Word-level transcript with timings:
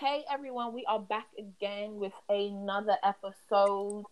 Hey 0.00 0.24
everyone, 0.30 0.74
we 0.74 0.84
are 0.86 1.00
back 1.00 1.26
again 1.36 1.96
with 1.96 2.12
another 2.28 2.96
episode. 3.02 4.04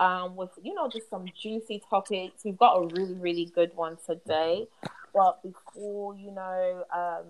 Um, 0.00 0.36
with 0.36 0.50
you 0.62 0.72
know 0.74 0.88
just 0.88 1.10
some 1.10 1.26
juicy 1.38 1.82
topics. 1.90 2.44
We've 2.44 2.56
got 2.56 2.76
a 2.76 2.86
really 2.86 3.14
really 3.14 3.44
good 3.54 3.72
one 3.74 3.98
today. 4.06 4.66
But 5.12 5.42
before 5.42 6.14
you 6.16 6.30
know 6.30 6.84
um, 6.94 7.24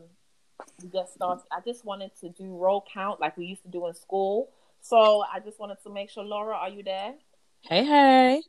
we 0.81 0.91
get 0.91 1.11
started, 1.11 1.43
I 1.51 1.61
just 1.65 1.85
wanted 1.85 2.13
to 2.21 2.29
do 2.29 2.57
roll 2.57 2.85
count 2.93 3.21
like 3.21 3.37
we 3.37 3.47
used 3.47 3.63
to 3.63 3.69
do 3.69 3.87
in 3.89 3.95
school. 3.95 4.51
So 4.81 5.23
I 5.23 5.41
just 5.41 5.59
wanted 5.59 5.79
to 5.83 5.91
make 5.91 6.09
sure, 6.11 6.23
Laura, 6.25 6.55
are 6.55 6.69
you 6.69 6.83
there? 6.83 7.15
Hey, 7.63 7.85
hey. 7.85 8.43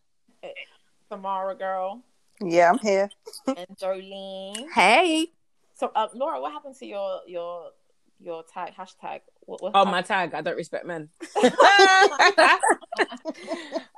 Samara, 1.10 1.56
girl, 1.56 2.04
Yeah, 2.40 2.70
I'm 2.70 2.80
here. 2.80 3.10
and 3.48 3.78
Jolene. 3.78 4.70
Hey. 4.74 5.32
So, 5.76 5.92
uh, 5.96 6.08
Laura, 6.14 6.40
what 6.40 6.52
happened 6.52 6.76
to 6.80 6.86
your 6.86 7.22
your 7.26 7.72
your 8.20 8.44
tag 8.44 8.74
hashtag? 8.76 9.22
What, 9.46 9.72
Oh, 9.74 9.86
my 9.86 10.02
tag. 10.02 10.34
I 10.34 10.42
don't 10.42 10.56
respect 10.56 10.86
men. 10.86 11.10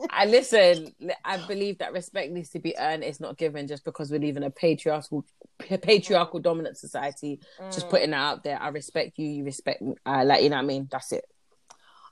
I 0.10 0.26
listen. 0.26 0.94
I 1.24 1.38
believe 1.38 1.78
that 1.80 1.94
respect 1.94 2.32
needs 2.32 2.50
to 2.52 2.60
be 2.60 2.76
earned. 2.78 3.04
It's 3.04 3.20
not 3.20 3.38
given 3.38 3.68
just 3.68 3.84
because 3.86 4.12
we 4.12 4.20
live 4.20 4.38
in 4.38 4.44
a 4.44 4.50
patriarchal, 4.50 5.26
patriarchal 5.60 6.40
dominant 6.40 6.78
society. 6.78 7.40
Just 7.72 7.88
Mm. 7.88 7.90
putting 7.90 8.12
that 8.12 8.18
out 8.18 8.44
there. 8.44 8.62
I 8.62 8.70
respect 8.70 9.18
you. 9.18 9.28
You 9.28 9.44
respect 9.44 9.82
me. 9.82 9.96
I 10.06 10.24
like 10.24 10.44
you 10.44 10.50
know 10.50 10.56
what 10.58 10.64
I 10.64 10.66
mean. 10.68 10.88
That's 10.92 11.12
it. 11.12 11.26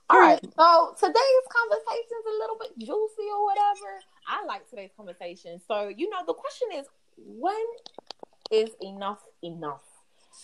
All 0.08 0.20
right. 0.20 0.38
So 0.40 0.94
today's 1.00 1.46
conversation 1.50 2.16
is 2.20 2.26
a 2.26 2.38
little 2.38 2.56
bit 2.60 2.78
juicy 2.78 3.28
or 3.32 3.44
whatever. 3.44 4.00
I 4.28 4.44
like 4.46 4.68
today's 4.70 4.90
conversation. 4.96 5.60
So, 5.66 5.88
you 5.88 6.08
know, 6.10 6.18
the 6.26 6.34
question 6.34 6.68
is 6.74 6.86
when 7.18 7.64
is 8.52 8.70
enough 8.82 9.20
enough? 9.42 9.82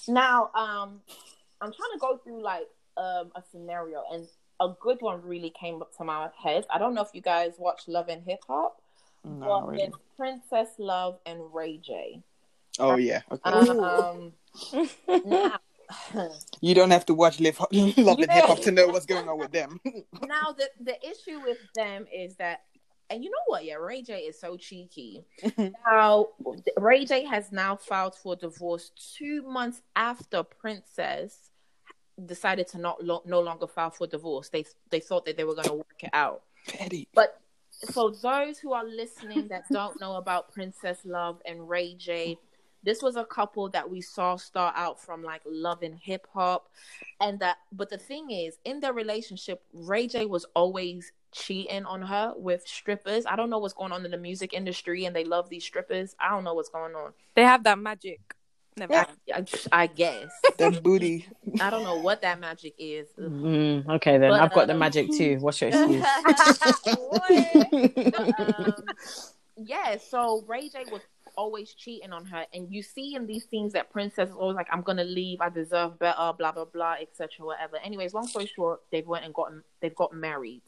Now, 0.08 0.50
um, 0.54 1.00
I'm 1.60 1.72
trying 1.72 1.92
to 1.92 1.98
go 2.00 2.16
through 2.24 2.42
like 2.42 2.66
um 2.96 3.32
a 3.34 3.42
scenario 3.50 4.02
and 4.12 4.26
a 4.60 4.68
good 4.80 4.98
one 5.00 5.22
really 5.22 5.52
came 5.58 5.82
up 5.82 5.96
to 5.96 6.04
my 6.04 6.28
head. 6.40 6.64
I 6.72 6.78
don't 6.78 6.94
know 6.94 7.02
if 7.02 7.08
you 7.12 7.20
guys 7.20 7.54
watch 7.58 7.82
Love 7.88 8.08
and 8.08 8.22
Hip 8.24 8.40
Hop, 8.46 8.80
No, 9.24 9.60
but 9.60 9.68
really. 9.68 9.82
it's 9.84 9.96
Princess 10.16 10.68
Love 10.78 11.18
and 11.26 11.40
Ray 11.52 11.78
J. 11.78 12.22
Oh 12.78 12.96
yeah. 12.96 13.22
Okay. 13.30 13.50
Um, 13.50 14.32
now, 15.24 15.58
you 16.60 16.74
don't 16.74 16.90
have 16.90 17.04
to 17.06 17.14
watch 17.14 17.40
Live 17.40 17.58
Love 17.60 18.18
and 18.20 18.30
Hip 18.30 18.44
Hop 18.44 18.60
to 18.60 18.70
know 18.70 18.86
what's 18.88 19.06
going 19.06 19.28
on 19.28 19.38
with 19.38 19.52
them. 19.52 19.80
now 20.22 20.52
the 20.56 20.68
the 20.80 20.96
issue 21.06 21.40
with 21.40 21.58
them 21.74 22.06
is 22.12 22.36
that 22.36 22.62
and 23.10 23.22
you 23.22 23.30
know 23.30 23.36
what 23.46 23.64
yeah 23.64 23.74
ray 23.74 24.00
j 24.00 24.20
is 24.20 24.40
so 24.40 24.56
cheeky 24.56 25.22
now 25.92 26.28
ray 26.78 27.04
j 27.04 27.24
has 27.24 27.52
now 27.52 27.76
filed 27.76 28.14
for 28.14 28.34
divorce 28.34 28.90
two 29.18 29.42
months 29.42 29.82
after 29.96 30.42
princess 30.42 31.50
decided 32.26 32.66
to 32.68 32.78
not 32.78 33.02
lo- 33.04 33.22
no 33.26 33.40
longer 33.40 33.66
file 33.66 33.90
for 33.90 34.06
divorce 34.06 34.48
they 34.48 34.64
they 34.90 35.00
thought 35.00 35.24
that 35.24 35.36
they 35.36 35.44
were 35.44 35.54
going 35.54 35.68
to 35.68 35.74
work 35.74 36.00
it 36.02 36.10
out 36.12 36.42
Petty. 36.66 37.08
but 37.14 37.40
for 37.90 38.12
those 38.22 38.58
who 38.58 38.72
are 38.72 38.84
listening 38.84 39.48
that 39.48 39.64
don't 39.70 40.00
know 40.00 40.16
about 40.16 40.52
Princess 40.52 41.00
Love 41.04 41.40
and 41.46 41.68
Ray 41.68 41.94
J, 41.94 42.38
this 42.82 43.02
was 43.02 43.16
a 43.16 43.24
couple 43.24 43.68
that 43.70 43.88
we 43.88 44.00
saw 44.00 44.36
start 44.36 44.74
out 44.76 45.00
from 45.00 45.22
like 45.22 45.42
love 45.46 45.82
and 45.82 45.98
hip 45.98 46.26
hop, 46.32 46.68
and 47.20 47.38
that. 47.40 47.58
But 47.72 47.90
the 47.90 47.98
thing 47.98 48.30
is, 48.30 48.58
in 48.64 48.80
their 48.80 48.92
relationship, 48.92 49.62
Ray 49.72 50.06
J 50.06 50.26
was 50.26 50.46
always 50.54 51.12
cheating 51.32 51.84
on 51.84 52.02
her 52.02 52.34
with 52.36 52.66
strippers. 52.66 53.24
I 53.26 53.36
don't 53.36 53.50
know 53.50 53.58
what's 53.58 53.74
going 53.74 53.92
on 53.92 54.04
in 54.04 54.10
the 54.10 54.18
music 54.18 54.52
industry, 54.52 55.04
and 55.04 55.14
they 55.14 55.24
love 55.24 55.48
these 55.48 55.64
strippers. 55.64 56.14
I 56.20 56.30
don't 56.30 56.44
know 56.44 56.54
what's 56.54 56.68
going 56.68 56.94
on. 56.94 57.12
They 57.34 57.44
have 57.44 57.64
that 57.64 57.78
magic. 57.78 58.20
Never. 58.76 58.94
I, 58.94 59.06
I, 59.34 59.44
I 59.72 59.86
guess 59.86 60.30
That 60.58 60.82
booty. 60.82 61.26
I 61.60 61.70
don't 61.70 61.84
know 61.84 62.00
what 62.00 62.22
that 62.22 62.40
magic 62.40 62.74
is. 62.78 63.06
Mm, 63.18 63.88
okay, 63.96 64.18
then 64.18 64.30
But, 64.30 64.40
I've 64.40 64.52
got 64.52 64.66
the 64.66 64.72
um, 64.72 64.78
magic 64.78 65.10
too. 65.12 65.36
What's 65.40 65.60
your 65.60 65.70
excuse? 65.70 66.04
um, 68.18 68.74
yeah, 69.56 69.96
so 69.98 70.44
Ray 70.48 70.68
J 70.68 70.84
was 70.90 71.02
always 71.36 71.74
cheating 71.74 72.12
on 72.12 72.24
her, 72.26 72.46
and 72.54 72.72
you 72.72 72.82
see 72.82 73.14
in 73.14 73.26
these 73.26 73.46
scenes 73.48 73.74
that 73.74 73.90
Princess 73.90 74.30
is 74.30 74.34
always 74.34 74.56
like, 74.56 74.68
"I'm 74.72 74.82
gonna 74.82 75.04
leave. 75.04 75.42
I 75.42 75.50
deserve 75.50 75.98
better." 75.98 76.32
Blah 76.38 76.52
blah 76.52 76.64
blah, 76.64 76.94
etc. 77.00 77.44
Whatever. 77.44 77.76
Anyways, 77.78 78.14
long 78.14 78.26
story 78.26 78.46
short, 78.46 78.80
they've 78.90 79.06
went 79.06 79.24
and 79.24 79.34
gotten 79.34 79.62
they've 79.80 79.94
gotten 79.94 80.18
married, 80.18 80.62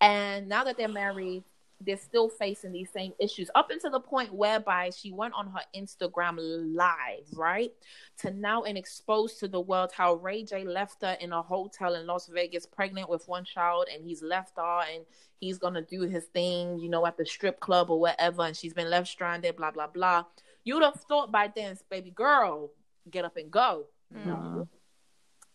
and 0.00 0.48
now 0.48 0.64
that 0.64 0.78
they're 0.78 0.88
married, 0.88 1.44
they're 1.80 1.98
still 1.98 2.28
facing 2.28 2.72
these 2.72 2.90
same 2.90 3.12
issues 3.20 3.50
up 3.54 3.70
until 3.70 3.90
the 3.90 4.00
point 4.00 4.32
whereby 4.32 4.90
she 4.90 5.12
went 5.12 5.34
on 5.34 5.48
her 5.48 5.60
Instagram 5.76 6.36
live, 6.38 7.26
right? 7.34 7.72
To 8.18 8.30
now 8.30 8.62
and 8.62 8.78
expose 8.78 9.34
to 9.34 9.48
the 9.48 9.60
world 9.60 9.90
how 9.92 10.14
Ray 10.14 10.42
J 10.42 10.64
left 10.64 11.02
her 11.02 11.16
in 11.20 11.32
a 11.32 11.42
hotel 11.42 11.94
in 11.94 12.06
Las 12.06 12.28
Vegas 12.28 12.64
pregnant 12.64 13.10
with 13.10 13.28
one 13.28 13.44
child 13.44 13.88
and 13.92 14.02
he's 14.02 14.22
left 14.22 14.56
her 14.56 14.80
and 14.92 15.04
he's 15.38 15.58
gonna 15.58 15.82
do 15.82 16.02
his 16.02 16.24
thing, 16.26 16.78
you 16.78 16.88
know, 16.88 17.04
at 17.04 17.18
the 17.18 17.26
strip 17.26 17.60
club 17.60 17.90
or 17.90 18.00
whatever, 18.00 18.42
and 18.42 18.56
she's 18.56 18.74
been 18.74 18.90
left 18.90 19.08
stranded, 19.08 19.56
blah 19.56 19.70
blah 19.70 19.86
blah. 19.86 20.24
You'd 20.64 20.82
have 20.82 21.00
thought 21.08 21.30
by 21.30 21.52
then, 21.54 21.76
baby 21.90 22.10
girl, 22.10 22.70
get 23.10 23.24
up 23.24 23.36
and 23.36 23.50
go. 23.50 23.86
No. 24.10 24.68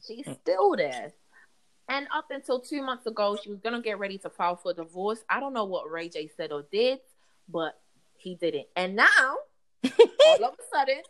She's 0.05 0.27
still 0.41 0.75
there. 0.75 1.13
And 1.91 2.07
up 2.15 2.31
until 2.31 2.61
two 2.61 2.81
months 2.81 3.05
ago, 3.05 3.37
she 3.43 3.49
was 3.49 3.59
gonna 3.59 3.81
get 3.81 3.99
ready 3.99 4.17
to 4.19 4.29
file 4.29 4.55
for 4.55 4.73
divorce. 4.73 5.25
I 5.29 5.41
don't 5.41 5.51
know 5.51 5.65
what 5.65 5.91
Ray 5.91 6.07
J 6.07 6.29
said 6.37 6.53
or 6.53 6.63
did, 6.71 6.99
but 7.49 7.77
he 8.15 8.35
didn't. 8.35 8.67
And 8.77 8.95
now, 8.95 9.35
all 9.83 10.45
of 10.45 10.53
a 10.53 10.63
sudden, 10.73 11.01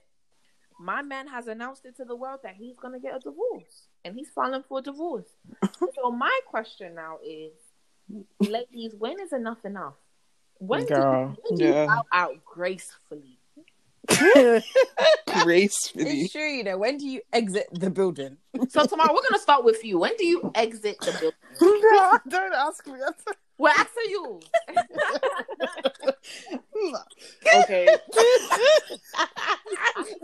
my 0.80 1.04
man 1.04 1.28
has 1.28 1.46
announced 1.46 1.86
it 1.86 1.96
to 1.98 2.04
the 2.04 2.16
world 2.16 2.40
that 2.42 2.56
he's 2.56 2.78
gonna 2.78 3.00
get 3.00 3.16
a 3.16 3.20
divorce, 3.20 3.90
and 4.04 4.16
he's 4.16 4.32
filing 4.32 4.64
for 4.68 4.80
a 4.80 4.82
divorce. 4.82 5.28
so 5.96 6.10
my 6.10 6.40
question 6.48 6.96
now 6.96 7.20
is, 7.24 7.52
ladies, 8.40 8.96
when 8.98 9.20
is 9.20 9.34
enough 9.34 9.64
enough? 9.64 9.94
When 10.58 10.82
do, 10.88 10.96
Girl, 10.96 11.38
when 11.44 11.58
do 11.58 11.64
you 11.64 11.74
yeah. 11.74 11.86
bow 11.86 12.06
out 12.12 12.44
gracefully? 12.44 13.38
Gracefully. 15.44 16.22
it's 16.22 16.32
true, 16.32 16.42
you 16.42 16.64
know. 16.64 16.78
When 16.78 16.98
do 16.98 17.08
you 17.08 17.22
exit 17.32 17.68
the 17.72 17.90
building? 17.90 18.38
So 18.70 18.86
tomorrow 18.86 19.14
we're 19.14 19.22
gonna 19.30 19.42
start 19.42 19.64
with 19.64 19.84
you. 19.84 20.00
When 20.00 20.16
do 20.18 20.26
you 20.26 20.52
exit 20.56 20.98
the 21.00 21.12
building? 21.12 21.38
no, 21.92 22.18
don't 22.28 22.54
ask 22.54 22.86
me. 22.88 22.94
We're 23.58 23.70
asking 23.70 24.10
you. 24.10 24.40
okay. 27.56 27.88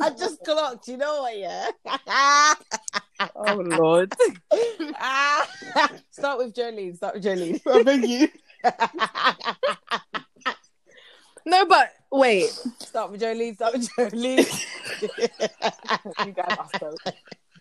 I 0.01 0.09
just 0.17 0.43
clocked. 0.43 0.87
You 0.87 0.97
know 0.97 1.21
what? 1.21 1.37
Yeah. 1.37 1.69
Oh 3.35 3.55
Lord. 3.55 4.13
Start 6.09 6.37
with 6.39 6.55
Jolene. 6.55 6.95
Start 6.95 7.15
with 7.15 7.23
Jolene. 7.25 7.61
I 7.67 7.83
beg 7.83 8.09
you. 8.09 8.27
No, 11.47 11.65
but 11.65 11.93
wait. 12.11 12.49
Start 12.79 13.11
with 13.11 13.21
Jolene. 13.21 13.55
Start 13.55 13.73
with 13.73 13.89
Jolene. 13.97 14.65
you 16.25 16.31
guys 16.33 16.57
are 16.57 16.69
so. 16.79 16.95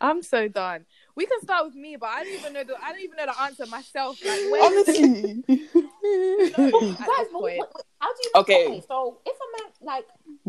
I'm 0.01 0.23
so 0.23 0.49
done. 0.49 0.85
We 1.15 1.25
can 1.25 1.41
start 1.41 1.65
with 1.65 1.75
me, 1.75 1.97
but 1.97 2.11
I 2.11 2.25
don't 2.25 2.35
even 2.35 2.53
know 2.53 2.65
the 2.65 2.75
I 2.83 2.93
don't 2.93 3.01
even 3.01 3.17
know 3.17 3.27
the 3.27 3.41
answer 3.43 3.65
myself. 3.67 4.19
Like 4.23 4.41
when 4.51 4.63
Honestly. 4.63 5.45
Guys, 5.47 6.53
at 6.53 6.99
but 6.99 7.17
this 7.17 7.29
wait, 7.33 7.61
how 7.99 8.13
do 8.13 8.19
you? 8.23 8.31
Okay. 8.37 8.67
Okay. 8.67 8.83
so 8.87 9.19
if 9.25 9.35
a 9.37 9.63
man 9.63 9.73
like 9.83 10.05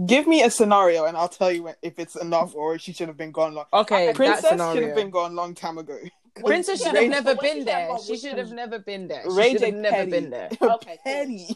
Give 0.05 0.27
me 0.27 0.43
a 0.43 0.51
scenario 0.51 1.05
and 1.05 1.15
I'll 1.15 1.29
tell 1.29 1.51
you 1.51 1.63
when, 1.63 1.75
if 1.81 1.97
it's 1.97 2.15
enough 2.17 2.53
or 2.55 2.77
she 2.77 2.91
should 2.93 3.07
have 3.07 3.17
been 3.17 3.31
gone 3.31 3.53
long. 3.53 3.65
okay, 3.73 4.11
Princess 4.13 4.49
should 4.49 4.83
have 4.83 4.95
been 4.95 5.09
gone 5.09 5.35
long 5.35 5.55
time 5.55 5.77
ago. 5.77 5.97
Princess 6.45 6.83
should 6.83 6.95
have 6.95 7.09
but 7.09 7.09
never 7.09 7.33
when 7.35 7.37
she 7.39 7.47
been 7.47 7.57
had 7.59 7.67
there. 7.67 7.87
gone 7.87 8.03
She 8.03 8.11
with 8.11 8.21
should 8.21 8.37
have 8.37 8.51
never 8.51 8.79
been 8.79 9.07
there. 9.07 9.23
She 9.23 9.29
Ray 9.31 9.51
should 9.53 9.59
J 9.61 9.65
have 9.67 9.75
never 9.75 9.95
petty. 9.95 10.11
been 10.11 10.29
there. 10.29 10.49
Okay, 10.61 10.97
cool. 11.03 11.13
Petty. 11.13 11.47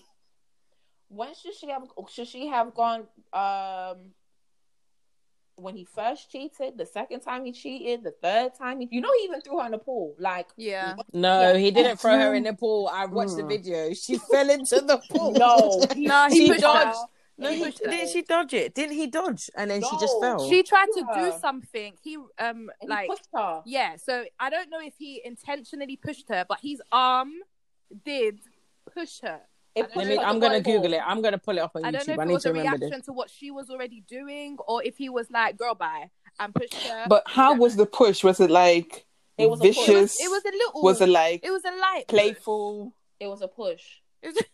When 1.14 1.34
should 1.36 1.54
she 1.56 1.70
have? 1.70 1.84
Should 2.10 2.28
she 2.28 2.48
have 2.48 2.74
gone? 2.74 3.04
Um, 3.34 4.12
when 5.56 5.76
he 5.76 5.86
first 5.86 6.32
cheated, 6.32 6.78
the 6.78 6.86
second 6.86 7.20
time 7.20 7.46
he 7.46 7.52
cheated, 7.52 8.04
the 8.04 8.16
third 8.22 8.56
time 8.56 8.80
he, 8.80 8.88
you 8.90 9.02
know, 9.02 9.10
he 9.20 9.26
even 9.26 9.42
threw 9.42 9.60
her 9.60 9.66
in 9.66 9.72
the 9.74 9.78
pool. 9.78 10.16
Like, 10.18 10.48
Yeah. 10.58 10.96
No, 11.14 11.52
Yeah. 11.52 11.58
he 11.58 11.70
didn't 11.70 11.98
throw 12.00 12.18
her 12.18 12.34
in 12.34 12.44
the 12.44 12.54
pool. 12.54 12.90
I 12.92 13.06
watched 13.06 13.36
the 13.36 13.44
Mm. 13.44 13.50
video. 13.50 13.94
She 13.94 14.18
fell 14.32 14.50
into 14.50 14.82
the 14.82 14.98
pool. 15.12 15.34
no, 15.34 15.86
No, 15.96 16.30
She 16.32 16.40
he 16.44 16.48
pushed 16.50 16.62
dodged. 16.62 16.98
her. 16.98 17.08
No, 17.38 17.50
He 17.52 17.66
he, 17.66 17.72
didn't 17.72 18.10
she 18.10 18.22
dodge 18.24 18.54
it? 18.54 18.74
Didn't 18.74 18.96
he 18.96 19.08
dodge? 19.08 19.50
And 19.56 19.70
then 19.70 19.82
she 19.82 19.98
just 19.98 20.20
fell. 20.20 20.48
She 20.50 20.64
tried 20.64 20.88
to 20.94 21.02
Yeah. 21.08 21.32
do 21.32 21.40
something. 21.40 21.94
He 22.02 22.16
um 22.16 22.28
and 22.40 22.70
he 22.82 22.88
like 22.88 23.08
pushed 23.10 23.28
her. 23.36 23.62
yeah. 23.66 23.96
So 23.98 24.26
I 24.40 24.50
don't 24.50 24.70
know 24.70 24.82
if 24.82 24.94
he 24.98 25.22
intentionally 25.24 25.96
pushed 25.98 26.28
her, 26.30 26.46
but 26.48 26.60
his 26.62 26.82
arm 26.92 27.32
did 28.06 28.40
push 28.94 29.20
her. 29.22 29.42
It 29.76 29.90
let 29.96 30.08
me, 30.08 30.18
I'm 30.18 30.40
gonna. 30.40 30.60
Google 30.62 30.94
it. 30.94 31.02
I'm 31.06 31.22
gonna 31.22 31.38
pull 31.38 31.58
it 31.58 31.62
up 31.62 31.72
on 31.76 31.86
I 31.86 31.92
don't 31.92 32.06
know 32.08 32.14
YouTube. 32.14 32.16
if 32.16 32.20
I 32.20 32.24
it 32.24 32.28
need 32.28 32.34
was 32.34 32.44
to 32.44 32.50
a 32.50 32.54
remember 32.54 32.78
reaction 32.78 32.98
this. 33.00 33.06
to 33.06 33.14
what 33.14 33.30
she 33.30 33.52
was 33.52 33.70
already 33.70 34.04
doing, 34.08 34.58
or 34.68 34.84
if 34.84 34.98
he 34.98 35.10
was 35.10 35.32
like, 35.32 35.58
"Girl, 35.58 35.76
bye," 35.76 36.10
and 36.40 36.54
pushed 36.54 36.74
her. 36.88 37.06
But 37.08 37.24
how 37.26 37.56
was 37.56 37.76
the 37.78 37.86
push? 37.86 38.24
Was 38.24 38.40
it 38.42 38.50
like 38.52 39.06
It 39.38 39.50
was 39.50 39.62
vicious? 39.62 39.88
it 39.88 39.96
was, 40.02 40.20
it 40.20 40.30
was 40.30 40.44
a 40.46 40.52
little. 40.52 40.82
Was 40.84 41.00
it 41.02 41.10
like 41.10 41.46
It 41.46 41.52
was 41.52 41.64
a 41.64 41.72
light 41.72 42.04
push. 42.08 42.20
playful? 42.20 42.94
It 43.20 43.28
was 43.28 43.42
a 43.42 43.48
push. 43.48 43.84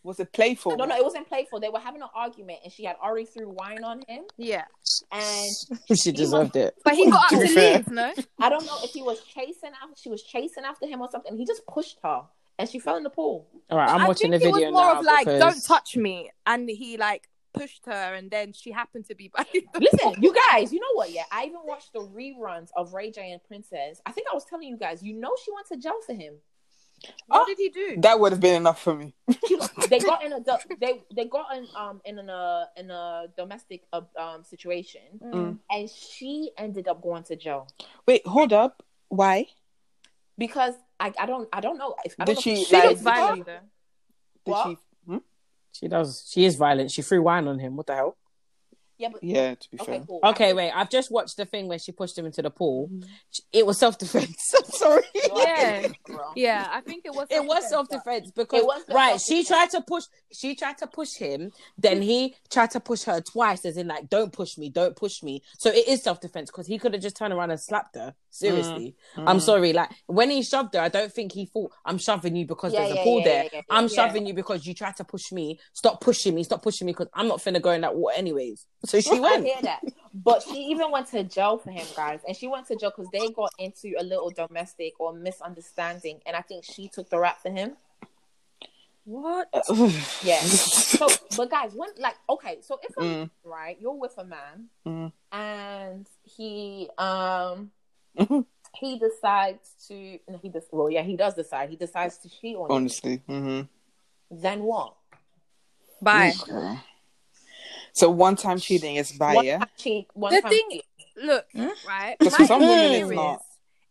Was 0.02 0.18
it 0.18 0.32
playful? 0.32 0.76
No, 0.78 0.86
no, 0.86 0.96
it 0.96 1.04
wasn't 1.04 1.28
playful. 1.28 1.60
They 1.60 1.68
were 1.68 1.78
having 1.78 2.00
an 2.00 2.08
argument, 2.14 2.60
and 2.64 2.72
she 2.72 2.84
had 2.84 2.96
already 3.04 3.26
threw 3.26 3.50
wine 3.50 3.84
on 3.84 4.02
him, 4.08 4.22
yeah, 4.38 4.64
and 5.12 5.50
she 5.98 6.10
deserved 6.10 6.56
it. 6.56 6.74
but 6.84 6.94
he 6.94 7.10
got 7.10 7.28
To 7.28 7.36
up 7.36 7.42
to 7.42 7.54
leave. 7.54 7.88
No, 7.88 8.14
I 8.38 8.48
don't 8.48 8.64
know 8.64 8.78
if 8.82 8.92
he 8.92 9.02
was 9.02 9.22
chasing 9.24 9.72
after 9.82 9.94
she 10.00 10.08
was 10.08 10.22
chasing 10.22 10.64
after 10.64 10.86
him 10.86 11.02
or 11.02 11.10
something. 11.10 11.36
He 11.36 11.44
just 11.44 11.66
pushed 11.66 11.98
her, 12.02 12.22
and 12.58 12.68
she 12.68 12.78
fell 12.78 12.96
in 12.96 13.02
the 13.02 13.10
pool. 13.10 13.46
All 13.70 13.78
right, 13.78 13.88
I'm 13.90 14.02
I 14.02 14.08
watching 14.08 14.30
think 14.30 14.42
the 14.42 14.48
it 14.48 14.52
was 14.52 14.62
more 14.62 14.72
now 14.72 14.98
of 15.00 15.04
like, 15.04 15.26
because- 15.26 15.40
"Don't 15.40 15.64
touch 15.64 15.96
me," 15.96 16.30
and 16.46 16.68
he 16.68 16.96
like 16.96 17.28
pushed 17.54 17.86
her, 17.86 18.14
and 18.14 18.30
then 18.30 18.52
she 18.52 18.70
happened 18.72 19.06
to 19.06 19.14
be 19.14 19.28
by. 19.34 19.44
the- 19.52 19.66
Listen, 19.80 20.14
you 20.22 20.34
guys, 20.50 20.72
you 20.72 20.80
know 20.80 20.94
what? 20.94 21.10
Yeah, 21.10 21.24
I 21.32 21.44
even 21.46 21.60
watched 21.64 21.92
the 21.92 22.00
reruns 22.00 22.68
of 22.76 22.92
Ray 22.92 23.10
J 23.10 23.32
and 23.32 23.42
Princess. 23.44 24.00
I 24.06 24.12
think 24.12 24.26
I 24.30 24.34
was 24.34 24.44
telling 24.44 24.68
you 24.68 24.76
guys, 24.76 25.02
you 25.02 25.14
know, 25.14 25.34
she 25.44 25.50
went 25.52 25.66
to 25.68 25.76
jail 25.76 26.00
for 26.06 26.14
him. 26.14 26.34
What 27.28 27.46
did 27.46 27.58
he 27.58 27.68
do? 27.68 28.00
That 28.00 28.18
would 28.18 28.32
have 28.32 28.40
been 28.40 28.56
enough 28.56 28.82
for 28.82 28.92
me. 28.94 29.14
They 29.88 30.00
got 30.00 30.24
in 30.24 30.32
a 30.32 30.40
they 30.80 31.00
they 31.14 31.26
got 31.26 31.56
in 31.56 31.66
um 31.76 32.00
in 32.04 32.18
a 32.18 32.66
in 32.76 32.90
a 32.90 33.26
domestic 33.36 33.82
uh, 33.92 34.00
um 34.18 34.42
situation, 34.42 35.02
Mm. 35.22 35.58
and 35.70 35.88
she 35.88 36.50
ended 36.58 36.88
up 36.88 37.00
going 37.00 37.22
to 37.24 37.36
jail 37.36 37.68
Wait, 38.06 38.26
hold 38.26 38.52
up. 38.52 38.82
Why? 39.08 39.46
because 40.36 40.74
I, 41.00 41.12
I 41.18 41.26
don't 41.26 41.48
I 41.52 41.60
don't 41.60 41.78
know 41.78 41.94
if 42.04 42.14
I 42.18 42.24
Did 42.24 42.36
don't 42.36 42.46
know 42.46 42.52
if 42.52 42.58
she, 42.58 42.64
She 42.64 42.74
like- 42.76 42.84
looks 42.90 43.00
violent 43.02 43.46
though. 43.46 43.52
Did 44.44 44.50
What? 44.52 44.68
she? 44.70 44.76
Hmm? 45.06 45.18
She 45.72 45.88
does. 45.88 46.28
She 46.32 46.44
is 46.44 46.56
violent. 46.56 46.90
She 46.90 47.02
threw 47.02 47.22
wine 47.22 47.46
on 47.46 47.58
him. 47.58 47.76
What 47.76 47.86
the 47.86 47.94
hell? 47.94 48.16
yeah 48.98 49.08
but 49.12 49.22
Yeah, 49.22 49.54
to 49.54 49.70
be 49.70 49.78
okay 49.80 49.92
fair. 49.98 50.04
cool 50.06 50.20
Okay, 50.24 50.52
wait. 50.54 50.72
I've 50.72 50.90
just 50.90 51.10
watched 51.12 51.36
the 51.36 51.44
thing 51.44 51.68
where 51.68 51.78
she 51.78 51.92
pushed 51.92 52.18
him 52.18 52.26
into 52.26 52.42
the 52.42 52.50
pool. 52.50 52.90
It 53.52 53.64
was 53.64 53.78
self 53.78 53.96
defense. 53.98 54.52
I'm 54.58 54.64
sorry. 54.64 55.02
Yeah. 55.14 55.88
Girl. 56.18 56.32
Yeah, 56.36 56.68
I 56.70 56.80
think 56.80 57.04
it 57.04 57.14
was. 57.14 57.26
It 57.30 57.44
was 57.44 57.68
self 57.68 57.88
self-defense. 57.88 58.32
because 58.32 58.60
It 58.60 58.66
was 58.66 58.82
right, 58.88 59.20
she 59.20 59.44
tried 59.44 59.70
to 59.70 59.80
push. 59.80 60.04
She 60.32 60.54
tried 60.54 60.78
to 60.78 60.86
push 60.86 61.14
him. 61.14 61.52
Then 61.78 62.02
he 62.02 62.34
tried 62.50 62.70
to 62.72 62.80
push 62.80 63.02
her 63.04 63.20
twice, 63.20 63.64
as 63.64 63.76
in 63.76 63.88
like, 63.88 64.08
"Don't 64.08 64.32
push 64.32 64.58
me, 64.58 64.68
don't 64.68 64.96
push 64.96 65.22
me." 65.22 65.42
So 65.58 65.70
it 65.70 65.86
is 65.88 66.02
self 66.02 66.20
defense 66.20 66.50
because 66.50 66.66
he 66.66 66.78
could 66.78 66.92
have 66.92 67.02
just 67.02 67.16
turned 67.16 67.32
around 67.32 67.50
and 67.50 67.60
slapped 67.60 67.94
her. 67.96 68.14
Seriously, 68.30 68.94
I'm 69.16 69.38
Mm. 69.38 69.42
sorry. 69.42 69.72
Like 69.72 69.90
when 70.06 70.30
he 70.30 70.42
shoved 70.42 70.74
her, 70.74 70.80
I 70.80 70.88
don't 70.88 71.12
think 71.12 71.32
he 71.32 71.46
thought, 71.46 71.72
"I'm 71.84 71.98
shoving 71.98 72.36
you 72.36 72.46
because 72.46 72.72
Yeah, 72.72 72.80
there's 72.80 72.94
yeah, 72.96 73.00
a 73.00 73.04
pool 73.04 73.18
yeah, 73.20 73.24
there. 73.24 73.42
yeah, 73.44 73.48
yeah, 73.54 73.60
I'm 73.70 73.84
yeah. 73.88 73.88
shoving 73.88 74.26
you 74.26 74.34
because 74.34 74.66
you 74.66 74.74
tried 74.74 74.96
to 74.96 75.04
push 75.04 75.32
me. 75.32 75.58
Stop 75.72 76.00
pushing 76.00 76.34
me. 76.34 76.44
Stop 76.44 76.62
pushing 76.62 76.86
me 76.86 76.92
because 76.92 77.08
I'm 77.14 77.28
not 77.28 77.38
finna 77.38 77.60
go 77.62 77.70
in 77.70 77.80
that 77.82 77.94
water 77.96 78.16
anyways." 78.16 78.66
So 78.84 79.00
she 79.00 79.18
went. 79.18 79.24
I 79.26 79.30
went. 79.32 79.46
hear 79.46 79.62
that. 79.62 79.82
But 80.14 80.42
she 80.42 80.56
even 80.66 80.90
went 80.90 81.06
to 81.08 81.22
jail 81.24 81.58
for 81.58 81.70
him, 81.70 81.86
guys. 81.94 82.20
And 82.26 82.36
she 82.36 82.48
went 82.48 82.66
to 82.68 82.76
jail 82.76 82.90
because 82.96 83.10
they 83.10 83.30
got 83.30 83.52
into 83.58 83.94
a 83.98 84.02
little 84.02 84.30
domestic 84.30 84.94
or 84.98 85.12
misunderstanding. 85.12 86.20
And 86.26 86.34
I 86.34 86.40
think 86.40 86.64
she 86.64 86.88
took 86.88 87.08
the 87.10 87.18
rap 87.18 87.40
for 87.42 87.50
him. 87.50 87.76
What? 89.04 89.48
Yeah. 90.22 90.42
So, 90.98 91.06
but 91.36 91.48
guys, 91.48 91.74
when, 91.74 91.90
like, 91.98 92.16
okay, 92.28 92.58
so 92.60 92.78
if, 92.82 92.92
I'm, 92.98 93.04
Mm. 93.06 93.30
right, 93.44 93.76
you're 93.80 93.92
with 93.94 94.18
a 94.18 94.24
man 94.24 94.68
Mm. 94.84 95.12
and 95.30 96.06
he, 96.24 96.88
um, 96.98 97.70
Mhm. 98.16 98.44
he 98.74 98.98
decides 98.98 99.74
to, 99.86 100.18
no, 100.28 100.38
he 100.38 100.48
does, 100.48 100.64
well, 100.72 100.90
yeah, 100.90 101.02
he 101.02 101.16
does 101.16 101.34
decide. 101.34 101.70
He 101.70 101.76
decides 101.76 102.18
to 102.18 102.28
cheat 102.28 102.56
on 102.56 102.68
you. 102.70 102.76
Honestly. 102.76 103.22
hmm 103.28 103.60
Then 104.30 104.62
what? 104.64 104.96
Bye. 106.02 106.34
So 107.98 108.08
one 108.10 108.36
time 108.36 108.58
cheating 108.60 108.94
is 108.94 109.10
by, 109.10 109.34
One 109.34 109.44
yeah? 109.44 109.58
time 109.58 109.68
cheat, 109.76 110.06
one 110.14 110.32
The 110.32 110.40
time 110.40 110.50
thing, 110.50 110.68
cheat. 110.70 110.84
look, 111.16 111.46
Hmm? 111.52 111.66
right? 111.84 112.16
Because 112.16 112.36
for 112.36 112.44
some 112.46 112.60
women 112.60 112.78
theory 112.78 113.00
it's 113.00 113.10
is, 113.10 113.16
not. 113.16 113.42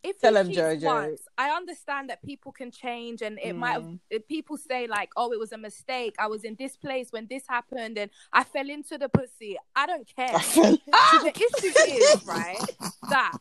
If 0.02 0.22
Tell 0.22 0.32
you 0.32 0.38
him, 0.38 0.48
cheat 0.48 0.58
Jojo. 0.58 0.84
once, 0.86 1.22
I 1.38 1.50
understand 1.50 2.10
that 2.10 2.24
people 2.24 2.54
can 2.54 2.72
change, 2.72 3.22
and 3.22 3.38
it 3.38 3.54
might. 3.58 3.74
Have, 3.74 3.84
Mm. 3.84 4.00
if 4.10 4.26
people 4.30 4.56
say 4.56 4.88
like, 4.88 5.10
"Oh, 5.18 5.34
it 5.34 5.40
was 5.40 5.52
a 5.52 5.58
mistake. 5.58 6.16
I 6.20 6.28
was 6.28 6.46
in 6.46 6.56
this 6.56 6.78
place 6.78 7.12
when 7.12 7.28
this 7.28 7.44
happened, 7.50 7.98
and 7.98 8.10
I 8.32 8.46
fell 8.46 8.70
into 8.70 8.98
the 8.98 9.10
pussy." 9.10 9.58
I 9.76 9.86
don't 9.86 10.08
care. 10.08 10.34
I 10.34 10.40
feel 10.40 10.78
See, 11.12 11.18
the 11.18 11.34
issue 11.36 11.74
is 11.86 12.24
right 12.26 12.62
that 13.10 13.34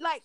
like 0.00 0.22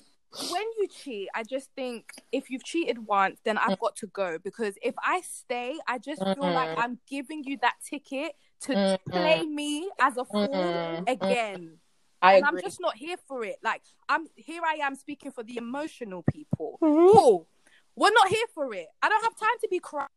when 0.47 0.63
you 0.77 0.87
cheat, 0.87 1.27
I 1.35 1.43
just 1.43 1.69
think 1.75 2.05
if 2.31 2.49
you've 2.49 2.63
cheated 2.63 3.05
once, 3.05 3.41
then 3.43 3.57
I've 3.57 3.79
got 3.79 3.97
to 3.97 4.07
go 4.07 4.37
because 4.41 4.75
if 4.81 4.95
I 5.03 5.19
stay, 5.21 5.75
I 5.87 5.97
just 5.97 6.21
feel 6.21 6.53
like 6.53 6.69
Mhm. 6.69 6.79
I'm 6.83 6.99
giving 7.09 7.43
you 7.43 7.57
that 7.61 7.75
ticket 7.89 8.31
to 8.61 8.73
Mhm. 8.73 8.99
play 9.09 9.45
me 9.45 9.89
as 9.99 10.17
a 10.17 10.25
fool 10.25 10.47
Mhm. 10.47 11.07
again. 11.07 11.79
I 12.21 12.33
and 12.35 12.43
agree. 12.45 12.59
I'm 12.59 12.63
just 12.63 12.79
not 12.81 12.95
here 12.95 13.17
for 13.27 13.43
it. 13.45 13.57
Like 13.63 13.81
I'm 14.09 14.27
here 14.35 14.61
I 14.65 14.75
am 14.75 14.95
speaking 14.95 15.31
for 15.31 15.43
the 15.43 15.57
emotional 15.57 16.23
people. 16.23 16.77
Mhm. 16.81 17.11
Cool. 17.13 17.47
We're 17.95 18.11
not 18.11 18.27
here 18.27 18.47
for 18.53 18.73
it. 18.73 18.87
I 19.01 19.09
don't 19.09 19.23
have 19.23 19.35
time 19.37 19.57
to 19.61 19.67
be 19.69 19.79
crying. 19.79 20.09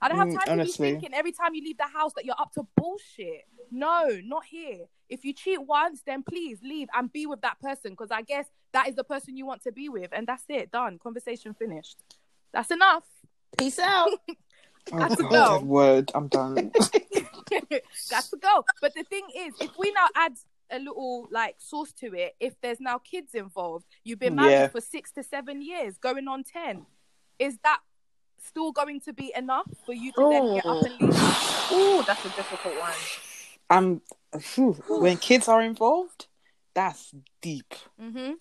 I 0.00 0.08
don't 0.08 0.18
have 0.18 0.28
Mm, 0.28 0.34
time 0.38 0.46
to 0.46 0.52
honestly. 0.52 0.88
be 0.88 0.92
thinking 0.94 1.14
every 1.14 1.32
time 1.32 1.54
you 1.54 1.62
leave 1.62 1.78
the 1.78 1.86
house 1.86 2.12
that 2.14 2.24
you're 2.24 2.38
up 2.38 2.52
to 2.52 2.66
bullshit. 2.76 3.46
No, 3.70 4.20
not 4.24 4.44
here. 4.44 4.86
If 5.08 5.24
you 5.24 5.32
cheat 5.32 5.60
once, 5.62 6.02
then 6.04 6.22
please 6.22 6.58
leave 6.62 6.88
and 6.94 7.12
be 7.12 7.26
with 7.26 7.40
that 7.42 7.58
person 7.60 7.92
because 7.92 8.10
I 8.10 8.22
guess 8.22 8.46
that 8.72 8.88
is 8.88 8.94
the 8.96 9.04
person 9.04 9.36
you 9.36 9.46
want 9.46 9.62
to 9.62 9.72
be 9.72 9.88
with, 9.88 10.10
and 10.12 10.26
that's 10.26 10.44
it. 10.48 10.70
Done. 10.70 10.98
Conversation 10.98 11.54
finished. 11.54 11.98
That's 12.52 12.70
enough. 12.70 13.04
Peace 13.56 13.78
out. 13.78 14.10
Oh, 14.92 14.98
Got 14.98 15.16
to 15.16 15.22
God, 15.22 15.62
word. 15.62 16.12
I'm 16.14 16.28
done. 16.28 16.70
Got 17.50 18.24
to 18.24 18.36
go. 18.36 18.64
But 18.80 18.94
the 18.94 19.04
thing 19.04 19.24
is, 19.36 19.54
if 19.60 19.70
we 19.78 19.90
now 19.92 20.06
add 20.14 20.34
a 20.70 20.78
little 20.78 21.28
like 21.30 21.56
sauce 21.58 21.92
to 21.92 22.14
it, 22.14 22.34
if 22.40 22.54
there's 22.60 22.80
now 22.80 22.98
kids 22.98 23.34
involved, 23.34 23.84
you've 24.02 24.18
been 24.18 24.34
married 24.34 24.52
Yeah. 24.52 24.68
for 24.68 24.80
six 24.80 25.12
to 25.12 25.22
seven 25.22 25.62
years, 25.62 25.98
going 25.98 26.26
on 26.28 26.44
ten, 26.44 26.86
is 27.38 27.58
that 27.64 27.80
still 28.42 28.72
going 28.72 29.00
to 29.00 29.12
be 29.12 29.32
enough 29.36 29.68
for 29.86 29.92
you 29.92 30.12
to 30.12 30.28
then 30.30 30.54
get 30.54 30.66
up 30.66 30.82
and 30.84 31.00
leave? 31.00 31.72
Ooh, 31.72 32.02
that's 32.02 32.24
a 32.24 32.28
difficult 32.30 32.78
one. 32.78 32.92
I'm. 33.70 34.00
phew, 34.40 34.72
when 34.88 35.16
kids 35.16 35.48
are 35.48 35.62
involved, 35.62 36.26
that's 36.74 37.12
deep. 37.40 37.74
Mm-hmm. 38.00 38.32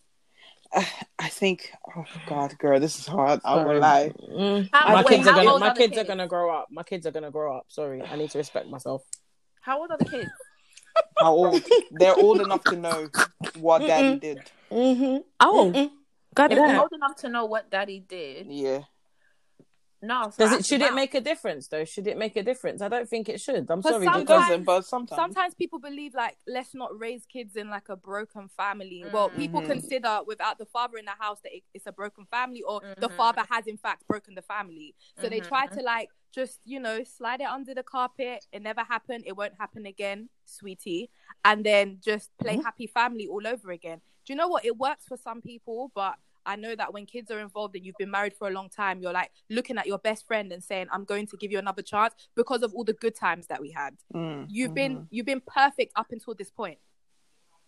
I 1.19 1.29
think. 1.29 1.71
Oh 1.95 2.05
God, 2.25 2.57
girl, 2.57 2.79
this 2.79 2.97
is 2.99 3.05
hard. 3.05 3.41
I 3.45 3.55
won't 3.63 3.79
lie. 3.79 4.11
Mm. 4.29 4.69
How- 4.73 4.87
My 4.93 5.03
wait, 5.03 5.07
kids 5.07 5.27
are 5.27 5.33
gonna. 5.33 5.59
My 5.59 5.67
are 5.69 5.73
the 5.73 5.79
kids 5.79 5.97
are 5.97 6.03
gonna 6.03 6.27
grow 6.27 6.55
up. 6.55 6.67
My 6.71 6.83
kids 6.83 7.05
are 7.05 7.11
gonna 7.11 7.31
grow 7.31 7.57
up. 7.57 7.65
Sorry, 7.69 8.01
I 8.01 8.15
need 8.15 8.31
to 8.31 8.37
respect 8.37 8.67
myself. 8.67 9.03
How 9.61 9.79
old 9.79 9.91
are 9.91 9.97
the 9.97 10.05
kids? 10.05 10.29
How 11.19 11.33
old? 11.33 11.61
They're 11.91 12.15
old 12.15 12.41
enough 12.41 12.63
to 12.65 12.75
know 12.75 13.09
what 13.59 13.79
daddy 13.81 14.19
did. 14.19 14.39
Mm-hmm. 14.71 15.17
Oh, 15.39 15.91
God 16.35 16.47
they're 16.49 16.79
old 16.79 16.91
enough 16.93 17.15
to 17.17 17.29
know 17.29 17.45
what 17.45 17.69
daddy 17.69 17.99
did, 17.99 18.47
Yeah. 18.47 18.81
No. 20.03 20.29
so 20.29 20.44
Does 20.47 20.59
it? 20.59 20.65
Should 20.65 20.81
it 20.81 20.94
make 20.94 21.13
a 21.15 21.21
difference 21.21 21.67
though? 21.67 21.85
Should 21.85 22.07
it 22.07 22.17
make 22.17 22.35
a 22.35 22.44
difference? 22.44 22.81
I 22.81 22.89
don't 22.89 23.09
think 23.09 23.29
it 23.29 23.39
should. 23.41 23.69
I'm 23.71 23.81
sorry. 23.81 24.05
It 24.05 24.13
Sometimes- 24.13 24.27
doesn't, 24.27 24.63
but 24.65 24.85
sometimes. 24.85 25.19
Sometimes 25.21 25.53
people 25.55 25.79
believe 25.79 26.13
like 26.13 26.38
let's 26.47 26.75
not 26.75 26.89
raise 27.00 27.25
kids 27.25 27.55
in 27.55 27.69
like 27.69 27.89
a 27.89 27.95
broken 27.95 28.47
family. 28.50 29.05
Well, 29.11 29.29
people 29.29 29.61
Mhm. 29.61 29.67
consider 29.67 30.19
without 30.27 30.57
the 30.57 30.65
father 30.65 30.97
in 30.97 31.05
the 31.05 31.17
house 31.17 31.39
that 31.44 31.55
it, 31.55 31.63
it's 31.73 31.88
a 31.88 31.91
broken 31.91 32.25
family, 32.25 32.61
or 32.61 32.81
the 32.97 33.09
Mhm. 33.09 33.17
father 33.17 33.44
has 33.50 33.65
in 33.67 33.77
fact 33.77 34.05
broken 34.07 34.35
the 34.35 34.41
family. 34.44 34.94
So 35.22 35.29
they 35.29 35.39
try 35.39 35.67
Mhm. 35.67 35.77
to 35.77 35.81
like 35.83 36.10
just 36.31 36.60
you 36.65 36.79
know 36.79 37.03
slide 37.03 37.41
it 37.41 37.48
under 37.48 37.74
the 37.74 37.83
carpet. 37.83 38.45
It 38.51 38.62
never 38.62 38.83
happened. 38.83 39.24
It 39.25 39.36
won't 39.38 39.53
happen 39.60 39.86
again, 39.86 40.29
sweetie. 40.45 41.10
And 41.45 41.63
then 41.65 42.00
just 42.03 42.36
play 42.38 42.57
Mhm. 42.57 42.63
happy 42.63 42.88
family 42.88 43.27
all 43.27 43.45
over 43.48 43.72
again. 43.72 44.01
Do 44.25 44.33
you 44.33 44.38
know 44.38 44.48
what? 44.48 44.65
It 44.65 44.77
works 44.77 45.05
for 45.05 45.17
some 45.17 45.41
people, 45.41 45.91
but 45.93 46.15
I 46.45 46.55
know 46.55 46.75
that 46.75 46.93
when 46.93 47.05
kids 47.05 47.31
are 47.31 47.39
involved 47.39 47.75
and 47.75 47.85
you've 47.85 47.97
been 47.97 48.12
married 48.12 48.33
for 48.35 48.47
a 48.47 48.51
long 48.51 48.69
time, 48.69 49.00
you're 49.01 49.13
like 49.13 49.31
looking 49.50 49.77
at 49.77 49.88
your 49.88 49.97
best 50.00 50.25
friend 50.27 50.51
and 50.51 50.63
saying, 50.63 50.88
"I'm 50.91 51.05
going 51.05 51.27
to 51.27 51.38
give 51.38 51.51
you 51.51 51.59
another 51.59 51.81
chance" 51.81 52.13
because 52.35 52.63
of 52.63 52.73
all 52.73 52.83
the 52.83 52.93
good 52.93 53.15
times 53.15 53.47
that 53.47 53.62
we 53.62 53.71
had. 53.71 53.95
Mm, 54.13 54.45
you've 54.50 54.71
mhm. 54.71 54.75
been 54.75 55.07
you've 55.09 55.25
been 55.25 55.41
perfect 55.41 55.93
up 55.95 56.07
until 56.12 56.33
this 56.35 56.51
point 56.51 56.79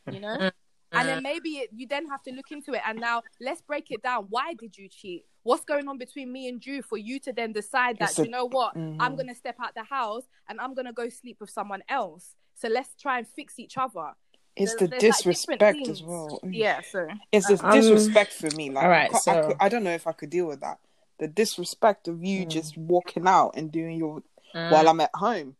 you 0.09 0.19
know? 0.19 0.51
And 0.93 1.09
then 1.09 1.23
maybe 1.23 1.49
it, 1.57 1.71
you 1.75 1.87
then 1.87 2.07
have 2.07 2.23
to 2.23 2.31
look 2.31 2.51
into 2.51 2.71
it 2.73 2.81
and 2.87 2.99
now 3.01 3.21
let's 3.41 3.61
break 3.61 3.91
it 3.91 4.01
down. 4.01 4.27
Why 4.29 4.53
did 4.53 4.77
you 4.77 4.87
cheat? 4.87 5.25
What's 5.43 5.65
going 5.65 5.89
on 5.89 5.97
between 5.97 6.31
me 6.31 6.47
and 6.47 6.65
you 6.65 6.81
for 6.83 6.97
you 6.97 7.19
to 7.21 7.33
then 7.33 7.51
decide 7.51 7.97
that 7.99 8.17
a- 8.17 8.23
you 8.23 8.29
know 8.29 8.45
what? 8.45 8.75
I'm 8.99 9.13
Mhm. 9.13 9.17
gonna 9.17 9.35
step 9.35 9.57
out 9.59 9.75
the 9.75 9.83
house 9.83 10.23
and 10.47 10.61
i'm 10.61 10.73
gonna 10.73 10.93
go 10.93 11.09
sleep 11.09 11.37
with 11.41 11.49
someone 11.49 11.83
else. 11.89 12.35
So 12.53 12.69
let's 12.69 12.95
try 12.95 13.17
and 13.17 13.27
fix 13.27 13.59
each 13.59 13.77
other 13.77 14.13
It's 14.55 14.73
There's- 14.75 14.79
the 14.79 14.87
there's, 14.87 15.03
like, 15.03 15.11
disrespect 15.17 15.75
things. 15.77 15.89
as 15.89 16.03
well. 16.03 16.39
Yeah 16.43 16.81
so 16.89 17.07
It's 17.31 17.47
the 17.47 17.59
Um, 17.65 17.71
disrespect 17.73 18.31
for 18.33 18.49
me. 18.55 18.69
Like, 18.69 18.83
all 18.85 18.89
I, 18.89 18.93
right, 18.93 19.11
can't- 19.11 19.27
I, 19.27 19.41
could- 19.47 19.57
I 19.59 19.69
don't 19.69 19.83
know 19.83 19.91
if 19.93 20.07
I 20.07 20.11
could 20.13 20.29
deal 20.29 20.45
with 20.45 20.61
that. 20.61 20.79
The 21.17 21.27
disrespect 21.27 22.07
of 22.07 22.23
you 22.23 22.45
Mm. 22.45 22.49
just 22.49 22.77
walking 22.77 23.27
out 23.27 23.51
and 23.55 23.71
doing 23.71 23.97
your 23.97 24.21
Mm. 24.53 24.71
while 24.71 24.87
I'm 24.87 25.01
at 25.01 25.09
home, 25.15 25.55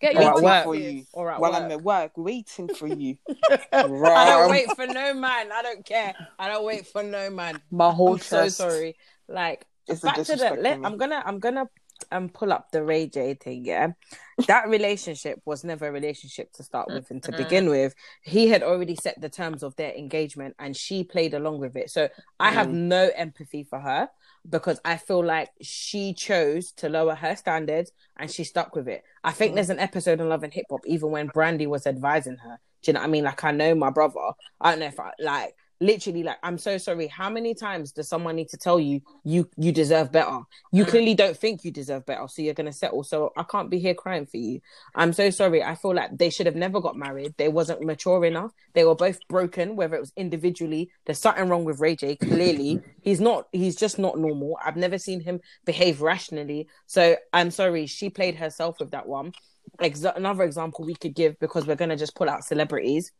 get 0.00 0.16
Or 0.16 0.20
your 0.22 0.30
at 0.30 0.34
waiting 0.36 0.44
work. 0.44 0.64
for 0.64 0.74
you, 0.74 1.06
Or 1.12 1.30
at 1.30 1.40
while 1.40 1.52
work. 1.52 1.62
I'm 1.62 1.70
at 1.72 1.82
work, 1.82 2.12
waiting 2.16 2.68
for 2.74 2.86
you. 2.86 3.18
I 3.72 3.82
don't 3.82 4.50
wait 4.50 4.74
for 4.76 4.86
no 4.86 5.12
man. 5.14 5.52
I 5.52 5.62
don't 5.62 5.84
care. 5.84 6.14
I 6.38 6.48
don't 6.48 6.64
wait 6.64 6.86
for 6.86 7.02
no 7.02 7.28
man. 7.30 7.60
My 7.70 7.90
whole 7.90 8.14
I'm 8.14 8.18
so 8.20 8.48
sorry. 8.48 8.96
Like 9.28 9.66
is 9.88 10.00
the 10.00 10.06
back 10.06 10.16
to 10.16 10.36
the. 10.36 10.56
Let. 10.60 10.80
I'm 10.84 10.96
gonna. 10.96 11.22
I'm 11.24 11.38
gonna. 11.38 11.68
And 12.10 12.32
pull 12.32 12.52
up 12.52 12.70
the 12.70 12.82
Ray 12.82 13.06
J 13.06 13.34
thing, 13.34 13.64
yeah, 13.64 13.92
that 14.46 14.68
relationship 14.68 15.40
was 15.44 15.64
never 15.64 15.88
a 15.88 15.92
relationship 15.92 16.52
to 16.54 16.62
start 16.62 16.88
with 16.88 17.10
and 17.10 17.22
to 17.24 17.32
begin 17.32 17.68
with. 17.68 17.94
He 18.22 18.48
had 18.48 18.62
already 18.62 18.96
set 18.96 19.20
the 19.20 19.28
terms 19.28 19.62
of 19.62 19.76
their 19.76 19.92
engagement 19.94 20.54
and 20.58 20.76
she 20.76 21.04
played 21.04 21.34
along 21.34 21.60
with 21.60 21.76
it. 21.76 21.90
So 21.90 22.08
I 22.38 22.50
have 22.50 22.68
mm. 22.68 22.74
no 22.74 23.10
empathy 23.14 23.64
for 23.64 23.80
her 23.80 24.08
because 24.48 24.80
I 24.84 24.96
feel 24.96 25.24
like 25.24 25.50
she 25.60 26.14
chose 26.14 26.72
to 26.72 26.88
lower 26.88 27.14
her 27.14 27.36
standards 27.36 27.92
and 28.16 28.30
she 28.30 28.44
stuck 28.44 28.76
with 28.76 28.88
it. 28.88 29.02
I 29.24 29.32
think 29.32 29.52
mm. 29.52 29.54
there's 29.56 29.70
an 29.70 29.78
episode 29.78 30.20
in 30.20 30.28
Love 30.28 30.42
and 30.42 30.52
Hip 30.52 30.66
Hop, 30.70 30.80
even 30.86 31.10
when 31.10 31.28
Brandy 31.28 31.66
was 31.66 31.86
advising 31.86 32.36
her. 32.36 32.58
Do 32.82 32.90
you 32.90 32.92
know 32.92 33.00
what 33.00 33.06
I 33.06 33.10
mean? 33.10 33.24
Like 33.24 33.42
I 33.42 33.50
know 33.50 33.74
my 33.74 33.90
brother. 33.90 34.20
I 34.60 34.70
don't 34.70 34.80
know 34.80 34.86
if 34.86 35.00
I 35.00 35.12
like 35.18 35.54
literally 35.80 36.22
like 36.22 36.38
i'm 36.42 36.58
so 36.58 36.78
sorry. 36.78 37.06
How 37.06 37.28
many 37.30 37.54
times 37.54 37.92
does 37.92 38.08
someone 38.08 38.36
need 38.36 38.48
to 38.50 38.56
tell 38.56 38.80
you 38.80 39.00
you 39.24 39.48
you 39.56 39.72
deserve 39.72 40.12
better? 40.12 40.40
You 40.72 40.84
clearly 40.84 41.14
don't 41.14 41.36
think 41.36 41.64
you 41.64 41.70
deserve 41.70 42.06
better 42.06 42.26
so 42.28 42.42
you're 42.42 42.54
going 42.54 42.66
to 42.66 42.72
settle. 42.72 43.04
So 43.04 43.32
i 43.36 43.42
can't 43.42 43.70
be 43.70 43.78
here 43.78 43.94
crying 43.94 44.26
for 44.26 44.36
you. 44.36 44.60
I'm 44.94 45.12
so 45.12 45.30
sorry. 45.30 45.62
I 45.62 45.74
feel 45.74 45.94
like 45.94 46.16
they 46.16 46.30
should 46.30 46.46
have 46.46 46.56
never 46.56 46.80
got 46.80 46.96
married. 46.96 47.34
They 47.36 47.48
wasn't 47.48 47.82
mature 47.82 48.24
enough. 48.24 48.52
They 48.74 48.84
were 48.84 48.94
both 48.94 49.18
broken 49.28 49.76
whether 49.76 49.96
it 49.96 50.00
was 50.00 50.12
individually. 50.16 50.90
There's 51.04 51.20
something 51.20 51.48
wrong 51.48 51.64
with 51.64 51.80
ray 51.80 51.96
j 51.96 52.16
clearly. 52.16 52.80
He's 53.02 53.20
not 53.20 53.48
he's 53.52 53.76
just 53.76 53.98
not 53.98 54.18
normal. 54.18 54.58
I've 54.64 54.76
never 54.76 54.98
seen 54.98 55.20
him 55.20 55.40
behave 55.64 56.00
rationally. 56.00 56.68
So 56.86 57.16
i'm 57.32 57.50
sorry. 57.50 57.86
She 57.86 58.10
played 58.10 58.36
herself 58.36 58.80
with 58.80 58.90
that 58.92 59.06
one. 59.06 59.32
Ex- 59.80 60.04
another 60.04 60.44
example 60.44 60.84
we 60.84 60.94
could 60.94 61.14
give 61.14 61.38
because 61.38 61.66
we're 61.66 61.76
going 61.76 61.90
to 61.90 61.96
just 61.96 62.14
pull 62.14 62.30
out 62.30 62.44
celebrities 62.44 63.12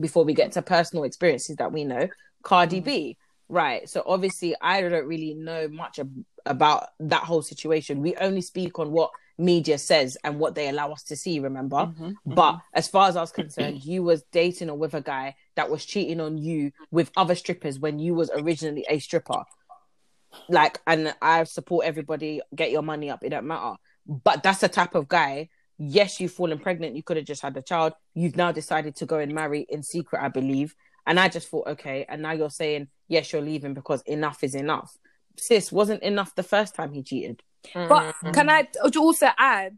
before 0.00 0.24
we 0.24 0.34
get 0.34 0.52
to 0.52 0.62
personal 0.62 1.04
experiences 1.04 1.56
that 1.56 1.72
we 1.72 1.84
know 1.84 2.08
cardi 2.42 2.80
b 2.80 3.16
right? 3.48 3.86
So 3.88 4.02
obviously 4.06 4.54
i 4.60 4.80
don't 4.80 5.06
really 5.06 5.34
know 5.34 5.68
much 5.68 5.98
ab- 5.98 6.24
about 6.46 6.88
that 7.00 7.22
whole 7.22 7.42
situation. 7.42 8.00
We 8.00 8.16
only 8.16 8.40
speak 8.40 8.78
on 8.78 8.90
what 8.92 9.10
media 9.38 9.78
says 9.78 10.16
and 10.24 10.38
what 10.38 10.54
they 10.54 10.68
allow 10.68 10.92
us 10.92 11.02
to 11.04 11.16
see 11.16 11.38
remember? 11.38 11.76
Mhm, 11.76 12.14
but 12.26 12.58
as 12.72 12.88
far 12.88 13.08
as 13.08 13.16
i 13.16 13.20
was 13.20 13.32
concerned 13.42 13.84
you 13.84 14.02
was 14.02 14.22
dating 14.32 14.70
or 14.70 14.76
with 14.78 14.94
a 14.94 15.00
guy 15.00 15.34
that 15.56 15.70
was 15.70 15.84
cheating 15.84 16.20
on 16.20 16.38
you 16.38 16.70
with 16.90 17.10
other 17.16 17.34
strippers 17.34 17.78
when 17.78 17.98
you 17.98 18.14
was 18.14 18.30
originally 18.34 18.84
a 18.88 18.98
stripper. 18.98 19.44
Like 20.48 20.80
and 20.86 21.14
i 21.20 21.44
support 21.44 21.86
everybody 21.86 22.40
get 22.54 22.70
your 22.70 22.82
money 22.82 23.10
up 23.10 23.22
it 23.22 23.30
don't 23.30 23.46
matter. 23.46 23.76
But 24.06 24.42
that's 24.42 24.60
the 24.60 24.68
type 24.68 24.94
of 24.94 25.08
guy 25.08 25.48
yes 25.84 26.20
you've 26.20 26.32
fallen 26.32 26.58
pregnant 26.58 26.94
you 26.94 27.02
could 27.02 27.16
have 27.16 27.26
just 27.26 27.42
had 27.42 27.56
a 27.56 27.62
child 27.62 27.92
you've 28.14 28.36
now 28.36 28.52
decided 28.52 28.94
to 28.94 29.04
go 29.04 29.18
and 29.18 29.34
marry 29.34 29.66
in 29.68 29.82
secret 29.82 30.22
i 30.22 30.28
believe 30.28 30.74
and 31.06 31.18
i 31.18 31.28
just 31.28 31.48
thought 31.48 31.66
okay 31.66 32.06
and 32.08 32.22
now 32.22 32.30
you're 32.30 32.50
saying 32.50 32.86
yes 33.08 33.32
you're 33.32 33.42
leaving 33.42 33.74
because 33.74 34.00
enough 34.02 34.44
is 34.44 34.54
enough 34.54 34.96
sis 35.36 35.72
wasn't 35.72 36.00
enough 36.02 36.32
the 36.36 36.42
first 36.44 36.74
time 36.76 36.92
he 36.92 37.02
cheated 37.02 37.42
But 37.74 38.14
Mhm. 38.22 38.34
can 38.34 38.48
I 38.50 38.68
also 38.98 39.28
add? 39.38 39.76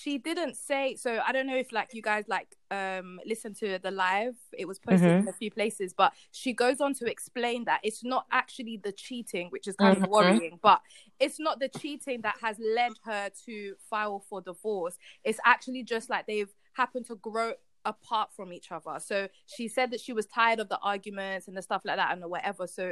She 0.00 0.18
didn't 0.18 0.56
say 0.56 0.96
so. 0.96 1.20
I 1.26 1.32
don't 1.32 1.46
know 1.46 1.56
if 1.56 1.70
like 1.72 1.92
you 1.92 2.02
guys 2.02 2.24
like 2.28 2.56
um 2.70 3.20
listen 3.26 3.52
to 3.54 3.78
the 3.78 3.90
live. 3.90 4.36
It 4.56 4.66
was 4.66 4.78
posted 4.78 5.10
Mhm. 5.10 5.20
in 5.22 5.28
a 5.28 5.32
few 5.32 5.50
places, 5.50 5.92
but 5.92 6.12
she 6.30 6.52
goes 6.52 6.80
on 6.80 6.94
to 6.94 7.06
explain 7.10 7.64
that 7.64 7.80
it's 7.82 8.02
not 8.02 8.26
actually 8.30 8.78
the 8.78 8.92
cheating, 8.92 9.48
which 9.50 9.68
is 9.68 9.76
kind 9.76 9.96
Mhm. 9.98 10.04
of 10.04 10.10
worrying, 10.10 10.58
but 10.62 10.80
it's 11.20 11.38
not 11.38 11.60
the 11.60 11.68
cheating 11.68 12.22
that 12.22 12.36
has 12.40 12.58
led 12.58 12.92
her 13.04 13.30
to 13.46 13.76
file 13.90 14.20
for 14.20 14.40
divorce. 14.40 14.96
It's 15.24 15.40
actually 15.44 15.82
just 15.82 16.08
like 16.08 16.26
they've 16.26 16.52
happened 16.74 17.06
to 17.06 17.16
grow 17.16 17.52
apart 17.84 18.30
from 18.34 18.52
each 18.52 18.70
other. 18.70 18.98
So 18.98 19.28
she 19.46 19.68
said 19.68 19.90
that 19.90 20.00
she 20.00 20.12
was 20.12 20.26
tired 20.26 20.60
of 20.60 20.68
the 20.68 20.78
arguments 20.78 21.48
and 21.48 21.56
the 21.56 21.62
stuff 21.62 21.82
like 21.84 21.96
that 21.96 22.12
and 22.12 22.22
the 22.22 22.28
whatever. 22.28 22.66
So 22.66 22.90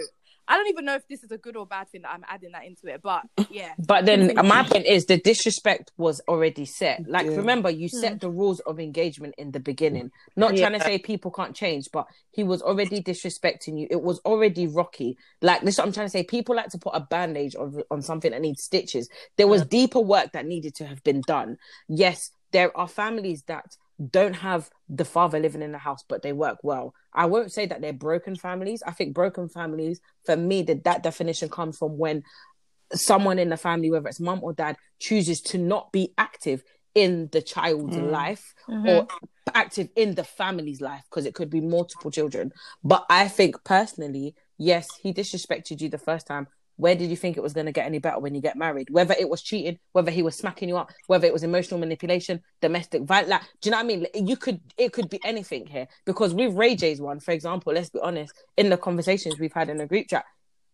I 0.48 0.56
don't 0.56 0.68
even 0.68 0.84
know 0.84 0.94
if 0.94 1.06
this 1.08 1.22
is 1.22 1.30
a 1.30 1.38
good 1.38 1.56
or 1.56 1.66
bad 1.66 1.88
thing 1.88 2.02
that 2.02 2.12
I'm 2.12 2.24
adding 2.28 2.52
that 2.52 2.64
into 2.64 2.88
it, 2.88 3.00
but 3.02 3.22
yeah. 3.50 3.72
But 3.78 4.06
then 4.06 4.34
my 4.34 4.62
point 4.64 4.86
is 4.86 5.06
the 5.06 5.18
disrespect 5.18 5.92
was 5.96 6.20
already 6.28 6.64
set. 6.64 7.08
Like 7.08 7.26
Yeah. 7.26 7.36
remember, 7.36 7.70
you 7.70 7.88
set 7.88 8.12
hmm. 8.12 8.18
the 8.18 8.30
rules 8.30 8.60
of 8.60 8.80
engagement 8.80 9.34
in 9.38 9.52
the 9.52 9.60
beginning. 9.60 10.10
Not 10.36 10.56
trying 10.56 10.72
to 10.72 10.80
say 10.80 10.98
people 10.98 11.30
can't 11.30 11.54
change, 11.54 11.88
but 11.92 12.06
he 12.32 12.44
was 12.44 12.62
already 12.62 13.02
disrespecting 13.02 13.78
you. 13.78 13.86
It 13.90 14.02
was 14.02 14.20
already 14.24 14.66
rocky. 14.66 15.16
Like 15.40 15.62
this, 15.62 15.74
is 15.74 15.78
what 15.78 15.86
I'm 15.86 15.92
trying 15.92 16.06
to 16.06 16.10
say. 16.10 16.22
People 16.22 16.56
like 16.56 16.68
to 16.70 16.78
put 16.78 16.94
a 16.94 17.00
bandage 17.00 17.54
on 17.54 17.82
on 17.90 18.02
something 18.02 18.30
that 18.30 18.40
needs 18.40 18.62
stitches. 18.62 19.08
There 19.36 19.48
was 19.48 19.64
deeper 19.64 20.00
work 20.00 20.32
that 20.32 20.46
needed 20.46 20.74
to 20.76 20.86
have 20.86 21.02
been 21.02 21.22
done. 21.26 21.58
Yes, 21.88 22.30
there 22.52 22.76
are 22.76 22.88
families 22.88 23.42
that 23.46 23.76
don't 24.10 24.34
have 24.34 24.70
the 24.88 25.04
father 25.04 25.38
living 25.38 25.62
in 25.62 25.72
the 25.72 25.78
house, 25.78 26.04
but 26.08 26.22
they 26.22 26.32
work 26.32 26.58
well. 26.62 26.94
I 27.12 27.26
won't 27.26 27.52
say 27.52 27.66
that 27.66 27.80
they're 27.80 27.92
broken 27.92 28.34
families. 28.36 28.82
I 28.86 28.92
think 28.92 29.14
broken 29.14 29.48
families, 29.48 30.00
for 30.24 30.36
me, 30.36 30.62
that 30.62 30.84
that 30.84 31.02
definition 31.02 31.48
comes 31.48 31.76
from 31.76 31.98
when 31.98 32.22
someone 32.94 33.38
in 33.38 33.50
the 33.50 33.56
family, 33.56 33.90
whether 33.90 34.08
it's 34.08 34.20
mum 34.20 34.40
or 34.42 34.52
dad, 34.52 34.76
chooses 34.98 35.40
to 35.42 35.58
not 35.58 35.92
be 35.92 36.12
active 36.18 36.62
in 36.94 37.28
the 37.32 37.42
child's 37.42 37.96
Mm. 37.96 38.10
life 38.10 38.54
Mm-hmm. 38.68 38.88
or 38.88 39.06
active 39.54 39.88
in 39.96 40.14
the 40.14 40.24
family's 40.24 40.80
life 40.80 41.02
because 41.10 41.26
it 41.26 41.34
could 41.34 41.50
be 41.50 41.60
multiple 41.60 42.10
children. 42.10 42.52
But 42.82 43.04
I 43.10 43.28
think 43.28 43.62
personally, 43.64 44.34
yes, 44.58 44.88
he 45.02 45.12
disrespected 45.12 45.80
you 45.80 45.88
the 45.88 45.98
first 45.98 46.26
time. 46.26 46.46
Where 46.80 46.94
did 46.94 47.10
you 47.10 47.16
think 47.16 47.36
it 47.36 47.42
was 47.42 47.52
going 47.52 47.66
to 47.66 47.72
get 47.72 47.86
any 47.86 47.98
better 47.98 48.18
when 48.18 48.34
you 48.34 48.40
get 48.40 48.56
married? 48.56 48.88
Whether 48.90 49.14
it 49.18 49.28
was 49.28 49.42
cheating, 49.42 49.78
whether 49.92 50.10
he 50.10 50.22
was 50.22 50.34
smacking 50.34 50.68
you 50.68 50.76
up, 50.78 50.90
whether 51.06 51.26
it 51.26 51.32
was 51.32 51.42
emotional 51.42 51.78
manipulation, 51.78 52.40
domestic 52.62 53.02
violence. 53.02 53.30
Like, 53.30 53.42
do 53.60 53.68
you 53.68 53.70
know 53.72 53.76
what 53.76 53.84
I 53.84 53.86
mean? 53.86 54.06
You 54.14 54.36
could, 54.36 54.60
it 54.78 54.92
could 54.92 55.10
be 55.10 55.20
anything 55.24 55.66
here. 55.66 55.88
Because 56.06 56.32
with 56.32 56.54
Ray 56.54 56.74
J's 56.76 57.00
one, 57.00 57.20
for 57.20 57.32
example, 57.32 57.74
let's 57.74 57.90
be 57.90 58.00
honest, 58.00 58.32
in 58.56 58.70
the 58.70 58.76
conversations 58.78 59.38
we've 59.38 59.52
had 59.52 59.68
in 59.68 59.76
the 59.76 59.86
group 59.86 60.08
chat, 60.08 60.24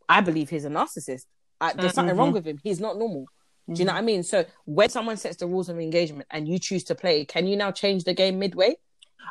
I 0.09 0.21
believe 0.21 0.49
he's 0.49 0.65
a 0.65 0.71
narcissist. 0.71 1.27
Uh, 1.61 1.73
there's 1.75 1.95
something 1.95 2.17
wrong 2.17 2.33
with 2.33 2.47
him. 2.47 2.61
He's 2.63 2.81
not 2.81 2.97
normal. 2.97 3.27
Do 3.69 3.81
you 3.81 3.85
know 3.85 3.95
what 3.95 3.99
I 3.99 4.03
mean? 4.03 4.23
So 4.23 4.45
when 4.65 4.89
someone 4.91 5.17
sets 5.17 5.39
the 5.39 5.47
rules 5.49 5.69
of 5.69 5.81
engagement 5.81 6.29
and 6.31 6.47
you 6.47 6.61
choose 6.61 6.85
to 6.85 6.95
play, 6.95 7.25
can 7.25 7.49
you 7.49 7.57
now 7.57 7.73
change 7.73 8.05
the 8.05 8.15
game 8.15 8.39
midway? 8.39 8.77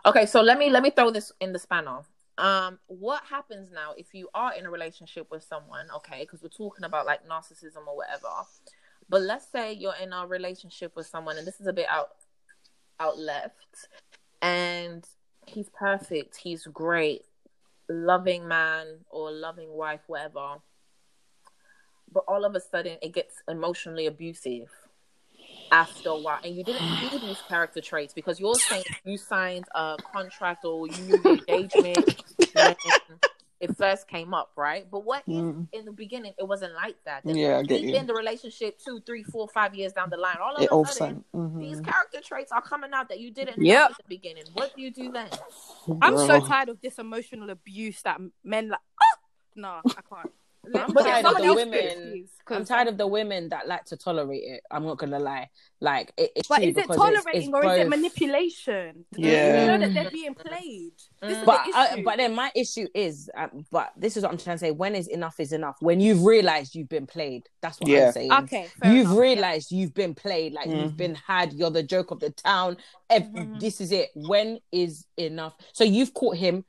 Okay, 0.05 0.25
so 0.25 0.41
let 0.41 0.57
me 0.57 0.69
let 0.69 0.83
me 0.83 0.89
throw 0.89 1.09
this 1.09 1.31
in 1.39 1.53
the 1.53 1.59
spanner. 1.59 2.01
Um, 2.37 2.79
what 2.87 3.23
happens 3.29 3.69
now 3.71 3.93
if 3.97 4.13
you 4.13 4.27
are 4.33 4.53
in 4.53 4.65
a 4.65 4.71
relationship 4.71 5.27
with 5.31 5.43
someone? 5.43 5.87
Okay, 5.95 6.21
because 6.21 6.41
we're 6.41 6.49
talking 6.49 6.85
about 6.85 7.05
like 7.05 7.27
narcissism 7.27 7.87
or 7.87 7.95
whatever. 7.95 8.27
But 9.07 9.21
let's 9.21 9.47
say 9.49 9.73
you're 9.73 9.95
in 10.01 10.11
a 10.13 10.27
relationship 10.27 10.95
with 10.95 11.07
someone, 11.07 11.37
and 11.37 11.47
this 11.47 11.61
is 11.61 11.67
a 11.67 11.73
bit 11.73 11.87
out 11.89 12.09
out 12.99 13.17
left, 13.17 13.87
and 14.41 15.05
he's 15.45 15.69
perfect, 15.69 16.37
he's 16.37 16.65
great, 16.65 17.23
loving 17.89 18.47
man 18.47 18.99
or 19.09 19.31
loving 19.31 19.71
wife, 19.71 20.01
whatever. 20.07 20.55
But 22.11 22.25
all 22.27 22.45
of 22.45 22.55
a 22.55 22.59
sudden, 22.59 22.97
it 23.01 23.13
gets 23.13 23.43
emotionally 23.47 24.07
abusive 24.07 24.69
after 25.71 26.09
a 26.09 26.17
while, 26.17 26.39
and 26.43 26.55
you 26.55 26.63
didn't 26.63 26.97
see 26.99 27.17
these 27.17 27.41
character 27.41 27.81
traits 27.81 28.13
because 28.13 28.39
you're 28.39 28.55
saying 28.55 28.83
you 29.03 29.17
signed 29.17 29.65
a 29.75 29.97
contract 30.03 30.63
or 30.65 30.87
you 30.87 31.03
knew 31.03 31.17
the 31.17 31.31
engagement 31.31 32.05
when 32.53 32.75
it 33.59 33.75
first 33.77 34.07
came 34.07 34.33
up, 34.33 34.51
right? 34.55 34.89
But 34.89 35.03
what 35.05 35.23
if 35.27 35.33
Mm. 35.33 35.67
in 35.73 35.85
the 35.85 35.91
beginning 35.91 36.33
it 36.37 36.47
wasn't 36.47 36.73
like 36.75 36.95
that? 37.05 37.23
Then 37.25 37.35
Yeah, 37.37 37.57
I 37.59 37.63
get 37.63 37.81
you. 37.81 37.95
in 37.95 38.05
the 38.05 38.13
relationship, 38.13 38.77
two, 38.79 38.99
three, 39.01 39.23
four, 39.23 39.47
five 39.49 39.73
years 39.75 39.93
down 39.93 40.09
the 40.09 40.17
line, 40.17 40.37
all 40.41 40.55
of 40.55 40.61
It 40.61 40.67
a 40.67 40.69
all 40.69 40.85
sudden, 40.85 41.23
sudden. 41.33 41.59
these 41.59 41.79
character 41.81 42.21
traits 42.21 42.51
are 42.51 42.61
coming 42.61 42.91
out 42.93 43.09
that 43.09 43.19
you 43.19 43.31
didn't 43.31 43.61
Yep. 43.61 43.77
know 43.79 43.85
at 43.91 43.97
the 43.97 44.03
beginning. 44.07 44.45
What 44.53 44.75
do 44.75 44.81
you 44.81 44.91
do 44.91 45.11
then? 45.11 45.29
I'm 46.01 46.17
so 46.17 46.39
tired 46.41 46.69
of 46.69 46.81
this 46.81 46.99
emotional 46.99 47.49
abuse 47.49 48.01
that 48.03 48.19
men 48.43 48.69
like. 48.69 48.79
Oh! 49.01 49.15
No, 49.55 49.69
I 49.69 50.01
can't. 50.13 50.31
Let 50.73 50.83
I'm 50.89 50.93
me- 50.95 51.03
tired 51.03 51.25
of 51.25 51.35
the 51.37 51.53
women- 51.53 51.71
do 51.71 51.77
it, 51.77 52.11
please, 52.11 52.29
'cause- 52.45 52.57
I'm 52.57 52.65
tired 52.65 52.87
of 52.87 52.97
the 52.97 53.07
women 53.07 53.49
that 53.49 53.67
like 53.67 53.85
to 53.85 53.97
tolerate 53.97 54.43
it. 54.43 54.61
I'm 54.71 54.85
not 54.85 54.97
gonna 54.97 55.19
lie. 55.19 55.49
Like 55.81 56.13
it, 56.17 56.31
it's 56.35 56.47
But 56.47 56.63
is 56.63 56.69
it 56.69 56.75
because 56.75 56.95
it's- 56.95 56.97
tolerating 57.23 57.49
it's 57.49 57.53
or 57.53 57.65
is 57.73 57.79
it 57.79 57.89
manipulation? 57.89 59.05
Yeah. 59.15 59.61
You 59.61 59.67
know 59.67 59.77
that 59.79 59.93
they're 59.93 60.09
being 60.11 60.33
played. 60.33 60.93
This 61.21 61.37
is 61.37 61.45
But 61.45 61.65
the 61.65 61.77
uh, 61.77 61.97
but 62.03 62.17
then 62.17 62.33
my 62.33 62.51
issue 62.55 62.87
is, 62.93 63.29
um, 63.35 63.65
but 63.71 63.91
this 63.97 64.15
is 64.17 64.23
what 64.23 64.31
I'm 64.31 64.37
trying 64.37 64.55
to 64.55 64.59
say. 64.59 64.71
When 64.71 64.95
is 64.95 65.07
enough 65.07 65.39
is 65.39 65.51
enough? 65.53 65.75
When 65.81 65.99
you've 65.99 66.23
realized 66.23 66.75
you've 66.75 66.89
been 66.89 67.07
played. 67.07 67.43
That's 67.61 67.79
what 67.79 67.89
Yeah. 67.89 68.07
I'm 68.07 68.13
saying. 68.13 68.31
okay, 68.33 68.69
you've 68.83 69.07
enough. 69.07 69.17
realized 69.17 69.71
you've 69.71 69.93
been 69.93 70.15
played, 70.15 70.53
like 70.53 70.67
you've 70.67 70.93
Mhm. 70.93 70.97
been 70.97 71.15
had. 71.15 71.53
You're 71.53 71.71
the 71.71 71.83
joke 71.83 72.11
of 72.11 72.19
the 72.19 72.29
town. 72.31 72.77
Ev- 73.09 73.23
Mhm. 73.23 73.59
This 73.59 73.81
is 73.81 73.91
it. 73.91 74.11
When 74.15 74.59
is 74.71 75.05
enough? 75.17 75.55
So 75.73 75.83
you've 75.83 76.13
caught 76.13 76.37
him 76.37 76.65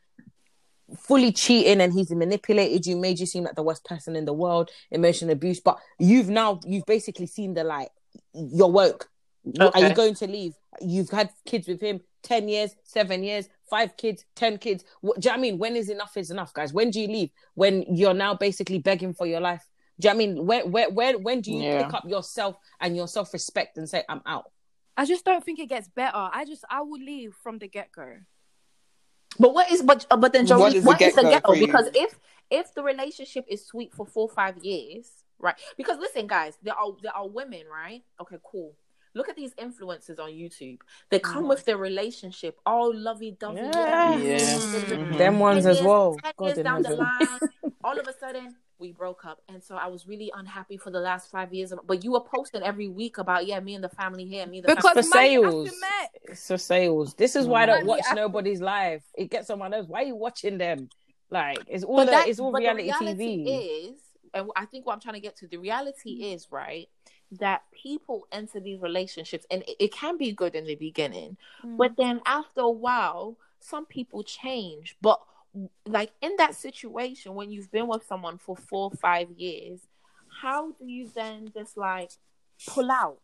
fully 0.98 1.32
cheating, 1.32 1.80
and 1.80 1.92
he's 1.92 2.10
manipulated 2.10 2.86
you, 2.86 2.96
made 2.96 3.18
you 3.18 3.26
seem 3.26 3.44
like 3.44 3.54
the 3.54 3.62
worst 3.62 3.84
person 3.84 4.16
in 4.16 4.24
the 4.24 4.32
world, 4.32 4.70
emotional 4.90 5.32
abuse. 5.32 5.60
But 5.60 5.78
you've 5.98 6.28
now 6.28 6.60
you've 6.64 6.86
basically 6.86 7.26
seen 7.26 7.54
the 7.54 7.64
light. 7.64 7.88
You're 8.34 8.70
woke. 8.70 9.08
Are 9.60 9.80
you 9.80 9.94
going 9.94 10.14
to 10.16 10.26
leave? 10.26 10.54
You've 10.80 11.10
had 11.10 11.30
kids 11.44 11.68
with 11.68 11.80
him 11.80 12.00
ten 12.22 12.48
years, 12.48 12.74
seven 12.82 13.22
years, 13.22 13.48
five 13.70 13.96
kids, 13.96 14.24
ten 14.34 14.58
kids. 14.58 14.84
What, 15.00 15.20
do 15.20 15.28
you 15.28 15.30
know 15.30 15.34
what 15.34 15.38
I 15.38 15.42
mean? 15.42 15.58
When 15.58 15.76
is 15.76 15.88
enough 15.88 16.16
is 16.16 16.30
enough, 16.30 16.52
guys? 16.52 16.72
When 16.72 16.90
do 16.90 17.00
you 17.00 17.08
leave? 17.08 17.30
When 17.54 17.82
you're 17.88 18.14
now 18.14 18.34
basically 18.34 18.78
begging 18.78 19.14
for 19.14 19.26
your 19.26 19.40
life. 19.40 19.64
Do 19.98 20.08
you 20.08 20.12
know 20.14 20.16
what 20.18 20.22
I 20.22 20.26
mean? 20.26 20.46
When, 20.46 20.72
where, 20.72 20.90
where, 20.90 21.18
when 21.18 21.40
do 21.40 21.52
you 21.52 21.62
Yeah. 21.62 21.84
pick 21.84 21.94
up 21.94 22.04
yourself 22.06 22.56
and 22.80 22.94
your 22.94 23.08
self 23.08 23.32
respect 23.32 23.78
and 23.78 23.88
say, 23.88 24.04
I'm 24.08 24.20
out? 24.26 24.50
I 24.96 25.04
just 25.04 25.24
don't 25.24 25.44
think 25.44 25.58
it 25.58 25.68
gets 25.68 25.88
better. 25.88 26.12
I 26.14 26.44
just 26.44 26.64
I 26.70 26.80
will 26.82 27.00
leave 27.00 27.34
from 27.42 27.58
the 27.58 27.68
get 27.68 27.92
go. 27.92 28.16
But 29.38 29.54
what 29.54 29.70
is 29.70 29.82
but 29.82 30.06
uh, 30.10 30.16
but 30.16 30.32
then 30.32 30.46
Jolie, 30.46 30.60
What 30.62 30.74
is 30.74 30.82
the 30.84 30.88
what 30.88 31.00
is 31.00 31.14
the 31.14 31.22
get-go 31.22 31.52
ghetto? 31.52 31.66
Because 31.66 31.88
if 31.94 32.18
if 32.50 32.74
the 32.74 32.82
relationship 32.82 33.44
is 33.48 33.64
sweet 33.66 33.92
for 33.92 34.06
four 34.06 34.28
five 34.28 34.58
years, 34.64 35.10
right? 35.38 35.56
Because 35.76 35.98
listen, 35.98 36.26
guys, 36.26 36.56
there 36.62 36.74
are 36.74 36.92
there 37.02 37.14
are 37.14 37.28
women, 37.28 37.62
right? 37.70 38.02
Okay, 38.20 38.36
cool. 38.50 38.74
Look 39.14 39.28
at 39.30 39.36
these 39.36 39.54
influencers 39.54 40.18
on 40.20 40.30
YouTube. 40.30 40.78
They 41.10 41.18
come 41.18 41.48
with 41.48 41.64
their 41.64 41.78
relationship 41.78 42.58
all 42.66 42.94
lovey 42.94 43.30
dovey. 43.38 43.60
Yeah. 43.62 44.18
Yeah. 44.18 44.36
Mhm. 44.38 45.16
Them 45.16 45.38
ones 45.38 45.64
as 45.64 45.82
well. 45.82 46.18
Ten 46.22 46.32
God 46.36 46.62
down 46.62 46.82
the 46.82 46.96
line, 46.96 47.40
all 47.82 47.98
of 47.98 48.06
a 48.06 48.12
sudden 48.12 48.54
we 48.78 48.92
broke 48.92 49.25
up, 49.25 49.40
and 49.49 49.62
so 49.62 49.76
I 49.76 49.87
was 49.87 50.06
really 50.06 50.33
unhappy 50.35 50.76
for 50.76 50.90
the 50.90 51.00
last 51.00 51.30
five 51.30 51.52
years. 51.52 51.73
But 51.87 52.04
you 52.04 52.12
were 52.12 52.21
posting 52.21 52.62
every 52.62 52.88
week 52.88 53.18
about 53.18 53.47
yeah, 53.47 53.61
me 53.61 53.75
and 53.75 53.85
the 53.85 53.88
family 53.88 54.25
here, 54.25 54.47
me 54.47 54.59
and 54.59 54.66
the 54.66 54.75
Because 54.75 54.85
family. 54.85 55.02
for 55.02 55.09
sales. 55.11 55.71
to. 55.71 56.30
It's 56.33 56.47
for 56.47 56.59
sales. 56.59 57.14
This 57.14 57.37
is 57.37 57.47
why 57.47 57.62
I 57.62 57.66
don't 57.66 57.87
watch 57.87 58.00
after- 58.00 58.16
nobody's 58.16 58.61
live. 58.61 59.02
It 59.14 59.30
gets 59.30 59.50
on 59.50 59.59
my 59.59 59.68
nerves. 59.68 59.88
Why 59.88 60.02
are 60.02 60.06
you 60.06 60.16
watching 60.16 60.59
them? 60.59 60.88
Like 61.30 61.59
it's 61.66 61.85
all 61.85 61.97
but 61.97 62.09
a, 62.09 62.11
that, 62.12 62.28
it's 62.28 62.38
all 62.38 62.52
reality, 62.52 62.85
reality 62.85 63.45
TV. 63.45 63.90
is, 63.90 64.00
and 64.33 64.49
I 64.54 64.64
think 64.66 64.87
what 64.87 64.92
I'm 64.92 65.00
trying 65.00 65.14
to 65.14 65.21
get 65.21 65.37
to, 65.38 65.49
the 65.49 65.56
reality 65.56 66.33
is 66.33 66.49
right 66.50 66.88
that 67.33 67.62
people 67.73 68.28
enter 68.30 68.61
these 68.61 68.80
relationships, 68.80 69.45
and 69.50 69.62
it, 69.62 69.76
it 69.80 69.92
can 69.92 70.16
be 70.16 70.30
good 70.30 70.54
in 70.54 70.64
the 70.64 70.76
beginning, 70.76 71.37
but 71.64 71.92
hmm. 71.92 72.02
then 72.02 72.21
after 72.26 72.61
a 72.61 72.71
while, 72.71 73.37
some 73.59 73.87
people 73.87 74.23
change. 74.23 74.97
But 75.02 75.21
like 75.86 76.12
in 76.20 76.32
that 76.38 76.54
situation, 76.54 77.34
when 77.34 77.50
you've 77.50 77.70
been 77.70 77.88
with 77.88 78.04
someone 78.06 78.38
for 78.38 78.56
four, 78.56 78.90
five 78.90 79.30
years, 79.30 79.80
how 80.40 80.72
do 80.72 80.86
you 80.86 81.08
then 81.14 81.50
just 81.54 81.76
like 81.76 82.10
pull 82.68 82.90
out? 82.90 83.18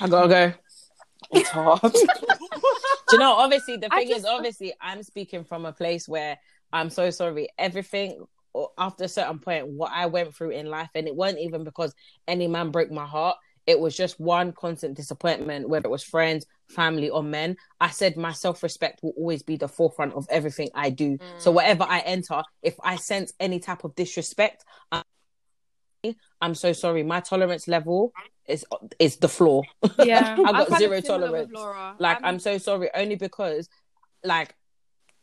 I 0.00 0.08
gotta 0.08 0.28
go. 0.28 0.52
It's 1.32 1.48
hard. 1.48 1.80
Do 3.08 3.12
you 3.12 3.18
know? 3.18 3.32
Obviously, 3.32 3.76
the 3.76 3.88
I 3.90 4.04
thing 4.04 4.16
is, 4.16 4.24
obviously, 4.24 4.74
I'm 4.80 5.02
speaking 5.02 5.44
from 5.44 5.64
a 5.64 5.72
place 5.72 6.08
where 6.08 6.38
I'm 6.72 6.90
so 6.90 7.10
sorry. 7.10 7.48
Everything 7.58 8.24
or 8.52 8.70
after 8.78 9.04
a 9.04 9.08
certain 9.08 9.38
point, 9.38 9.66
what 9.68 9.92
I 9.92 10.06
went 10.06 10.34
through 10.34 10.50
in 10.50 10.66
life, 10.66 10.88
and 10.94 11.06
it 11.06 11.14
wasn't 11.14 11.42
even 11.42 11.62
because 11.62 11.94
any 12.26 12.48
man 12.48 12.70
broke 12.70 12.90
my 12.90 13.04
heart. 13.04 13.36
It 13.66 13.78
was 13.80 13.96
just 13.96 14.20
one 14.20 14.52
constant 14.52 14.94
disappointment, 14.96 15.68
whether 15.68 15.86
it 15.86 15.90
was 15.90 16.04
friends, 16.04 16.46
family, 16.68 17.10
or 17.10 17.22
men. 17.22 17.56
I 17.80 17.90
said 17.90 18.16
my 18.16 18.32
self 18.32 18.62
respect 18.62 19.00
will 19.02 19.14
always 19.16 19.42
be 19.42 19.56
the 19.56 19.68
forefront 19.68 20.14
of 20.14 20.26
everything 20.30 20.70
I 20.74 20.90
do. 20.90 21.18
So 21.38 21.50
whatever 21.50 21.84
I 21.88 21.98
enter, 22.00 22.42
if 22.62 22.76
I 22.82 22.96
sense 22.96 23.32
any 23.40 23.58
type 23.58 23.82
of 23.84 23.94
disrespect, 23.96 24.64
I- 24.92 25.02
I'm 26.40 26.54
so 26.54 26.72
sorry. 26.72 27.02
My 27.02 27.20
tolerance 27.20 27.66
level 27.66 28.12
is 28.46 28.64
is 29.00 29.16
the 29.16 29.28
floor. 29.28 29.64
Yeah, 29.98 30.36
I've 30.46 30.54
got 30.68 30.78
zero 30.78 31.00
tolerance. 31.00 31.50
Like, 31.98 32.16
I'm- 32.18 32.24
I'm 32.34 32.38
so 32.38 32.58
sorry, 32.58 32.90
only 32.94 33.16
because, 33.16 33.68
like, 34.22 34.54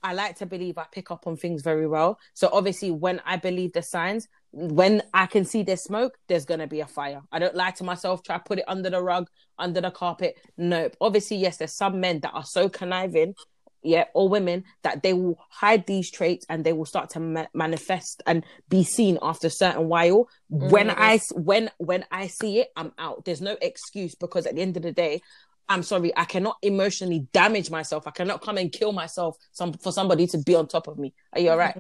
I 0.06 0.14
like 0.14 0.36
to 0.40 0.46
believe 0.46 0.78
I 0.78 0.86
pick 0.92 1.12
up 1.12 1.28
on 1.28 1.38
things 1.38 1.62
very 1.62 1.88
well. 1.88 2.20
So 2.34 2.50
obviously, 2.52 2.92
when 2.92 3.22
I 3.26 3.38
believe 3.38 3.72
the 3.72 3.82
signs, 3.82 4.28
when 4.54 5.02
I 5.14 5.26
can 5.26 5.46
see 5.46 5.64
there's 5.64 5.84
smoke, 5.84 6.18
there's 6.28 6.46
gonna 6.46 6.68
be 6.68 6.80
a 6.80 6.86
fire. 6.88 7.22
I 7.32 7.40
don't 7.40 7.56
lie 7.56 7.72
to 7.72 7.84
myself. 7.84 8.22
Try 8.24 8.38
to 8.38 8.44
put 8.44 8.60
it 8.60 8.66
under 8.68 8.90
the 8.90 9.02
rug, 9.02 9.28
under 9.58 9.82
the 9.82 9.90
carpet. 9.92 10.36
Nope. 10.58 10.96
Obviously, 11.02 11.38
yes, 11.38 11.58
there's 11.58 11.76
some 11.76 12.00
men 12.00 12.20
that 12.22 12.32
are 12.34 12.46
so 12.46 12.70
conniving. 12.70 13.34
Yeah, 13.86 14.06
or 14.14 14.30
women 14.30 14.64
that 14.84 15.04
they 15.04 15.12
will 15.12 15.38
hide 15.50 15.86
these 15.88 16.10
traits 16.10 16.46
and 16.48 16.64
they 16.64 16.72
will 16.72 16.86
start 16.86 17.10
to 17.12 17.20
ma- 17.20 17.48
manifest 17.54 18.24
and 18.26 18.46
be 18.70 18.86
seen 18.86 19.18
after 19.22 19.48
a 19.48 19.50
certain 19.50 19.90
while. 19.90 20.30
When 20.50 20.88
Mhm. 20.88 20.96
I 20.98 21.20
when 21.34 21.70
when 21.80 22.06
I 22.10 22.28
see 22.28 22.60
it, 22.60 22.70
I'm 22.78 22.94
out. 22.98 23.26
There's 23.26 23.42
no 23.42 23.58
excuse 23.62 24.16
because 24.16 24.46
at 24.46 24.56
the 24.56 24.62
end 24.62 24.78
of 24.78 24.84
the 24.84 24.94
day, 24.94 25.22
I'm 25.70 25.84
sorry, 25.84 26.12
I 26.18 26.26
cannot 26.26 26.58
emotionally 26.62 27.28
damage 27.32 27.70
myself. 27.72 28.06
I 28.06 28.12
cannot 28.12 28.42
come 28.42 28.58
and 28.58 28.72
kill 28.72 28.92
myself 28.92 29.38
some 29.52 29.74
for 29.74 29.92
somebody 29.92 30.28
to 30.28 30.38
be 30.40 30.56
on 30.56 30.68
top 30.68 30.88
of 30.88 30.98
me. 30.98 31.14
Are 31.34 31.40
you 31.40 31.52
all 31.52 31.58
right? 31.58 31.76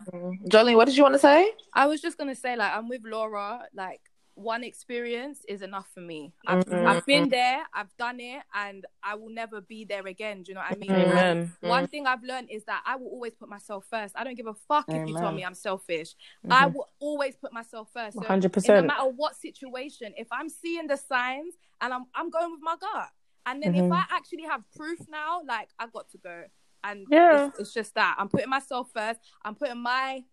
Jolene, 0.48 0.76
what 0.76 0.86
did 0.86 0.96
you 0.96 1.04
want 1.04 1.16
to 1.16 1.20
say? 1.20 1.52
I 1.74 1.86
was 1.88 2.02
just 2.02 2.18
gonna 2.18 2.36
say, 2.36 2.56
like, 2.56 2.72
I'm 2.74 2.88
with 2.88 3.02
Laura. 3.04 3.64
Like, 3.74 4.02
one 4.36 4.64
experience 4.64 5.46
is 5.48 5.62
enough 5.62 5.88
for 5.94 6.00
me. 6.00 6.34
I've, 6.48 6.66
Mhm. 6.66 6.88
I've 6.88 7.06
been 7.06 7.30
there, 7.30 7.64
I've 7.72 7.96
done 7.98 8.20
it, 8.20 8.42
and 8.56 8.84
I 9.04 9.14
will 9.16 9.30
never 9.30 9.62
be 9.62 9.86
there 9.86 10.08
again. 10.08 10.42
Do 10.44 10.52
you 10.52 10.56
know 10.56 10.62
what 10.62 10.72
I 10.72 10.76
mean? 10.80 10.92
Amen. 10.92 11.56
One 11.62 11.88
thing 11.88 12.08
I've 12.08 12.24
learned 12.24 12.50
is 12.50 12.64
that 12.66 12.82
I 12.86 12.96
will 12.96 13.10
always 13.10 13.36
put 13.36 13.48
myself 13.48 13.86
first. 13.92 14.16
I 14.18 14.24
don't 14.24 14.36
give 14.36 14.48
a 14.48 14.56
fuck 14.56 14.86
if 14.90 15.08
you 15.08 15.14
tell 15.14 15.32
me 15.32 15.44
I'm 15.46 15.54
selfish. 15.54 16.16
I 16.50 16.66
Mhm. 16.66 16.74
will 16.74 16.88
always 17.00 17.36
put 17.36 17.54
myself 17.54 17.92
first. 17.94 18.18
So 18.18 18.26
Hundred 18.26 18.56
in 18.66 18.76
no 18.76 18.82
matter 18.82 19.08
what 19.10 19.36
situation, 19.36 20.14
if 20.18 20.28
I'm 20.32 20.50
seeing 20.50 20.88
the 20.88 20.98
signs 20.98 21.54
and 21.82 21.94
I'm 21.94 22.06
I'm 22.16 22.30
going 22.32 22.52
with 22.54 22.62
my 22.62 22.76
gut, 22.78 23.10
and 23.46 23.62
then 23.62 23.74
Mhm. 23.74 23.88
if 23.88 23.92
I 23.92 24.04
actually 24.10 24.44
have 24.44 24.64
proof 24.76 25.00
now, 25.10 25.42
like 25.48 25.70
I 25.80 25.88
got 25.88 26.10
to 26.12 26.18
go, 26.18 26.44
and 26.84 27.06
Yeah. 27.10 27.48
it's, 27.48 27.60
it's 27.60 27.74
just 27.74 27.96
that 27.96 28.16
I'm 28.18 28.30
putting 28.30 28.50
myself 28.50 28.90
first. 28.94 29.20
I'm 29.44 29.56
putting 29.56 29.78
my 29.80 30.24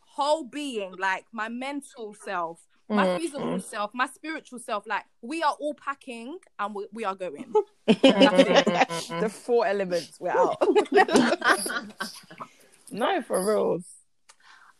whole 0.00 0.44
being, 0.44 0.96
like 0.96 1.24
my 1.32 1.48
mental 1.48 2.14
self, 2.14 2.66
my 2.88 3.06
Mm. 3.06 3.16
physical 3.16 3.60
self, 3.60 3.90
my 3.94 4.06
spiritual 4.06 4.58
self. 4.58 4.86
Like 4.86 5.04
we 5.22 5.42
are 5.42 5.54
all 5.60 5.74
packing 5.74 6.38
and 6.58 6.74
we, 6.74 6.86
we 6.92 7.04
are 7.04 7.14
going. 7.14 7.52
the 7.86 9.30
four 9.32 9.66
elements 9.66 10.18
we're 10.20 10.30
out. 10.30 10.56
no, 12.90 13.22
for 13.22 13.44
real. 13.44 13.78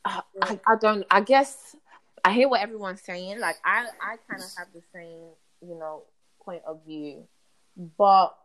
I, 0.05 0.23
I 0.67 0.77
don't. 0.81 1.05
I 1.11 1.21
guess 1.21 1.77
I 2.25 2.33
hear 2.33 2.49
what 2.49 2.61
everyone's 2.61 3.03
saying. 3.03 3.39
Like 3.39 3.57
I, 3.65 3.87
I 4.03 4.17
kind 4.29 4.43
of 4.43 4.51
have 4.57 4.69
the 4.75 4.83
same, 4.95 5.29
you 5.61 5.79
know, 5.79 6.05
point 6.43 6.63
of 6.67 6.81
view, 6.87 7.29
but 7.77 8.37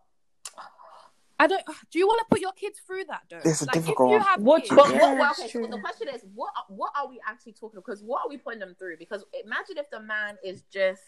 I 1.39 1.47
don't. 1.47 1.63
Do 1.91 1.99
you 1.99 2.07
want 2.07 2.19
to 2.19 2.25
put 2.29 2.39
your 2.39 2.53
kids 2.53 2.79
through 2.85 3.05
that 3.05 3.23
though? 3.29 3.41
It's 3.43 3.61
a 3.61 3.65
like, 3.65 3.73
difficult 3.73 4.11
if 4.11 4.21
you 4.21 4.27
have 4.27 4.41
What- 4.41 4.63
kids, 4.63 4.75
but 4.75 4.89
Yeah, 4.89 4.99
what? 5.01 5.17
Well, 5.19 5.31
it's 5.31 5.39
okay. 5.41 5.49
true. 5.49 5.63
So 5.65 5.71
the 5.71 5.79
question 5.81 6.07
is, 6.13 6.21
what? 6.33 6.51
What 6.69 6.91
are 6.95 7.07
we 7.09 7.19
actually 7.27 7.53
talking? 7.53 7.79
Because 7.79 8.01
what 8.01 8.25
are 8.25 8.29
we 8.29 8.37
putting 8.37 8.59
them 8.59 8.75
through? 8.79 8.97
Because 8.97 9.25
imagine 9.43 9.77
if 9.77 9.89
the 9.89 9.99
man 9.99 10.37
is 10.43 10.63
just, 10.71 11.01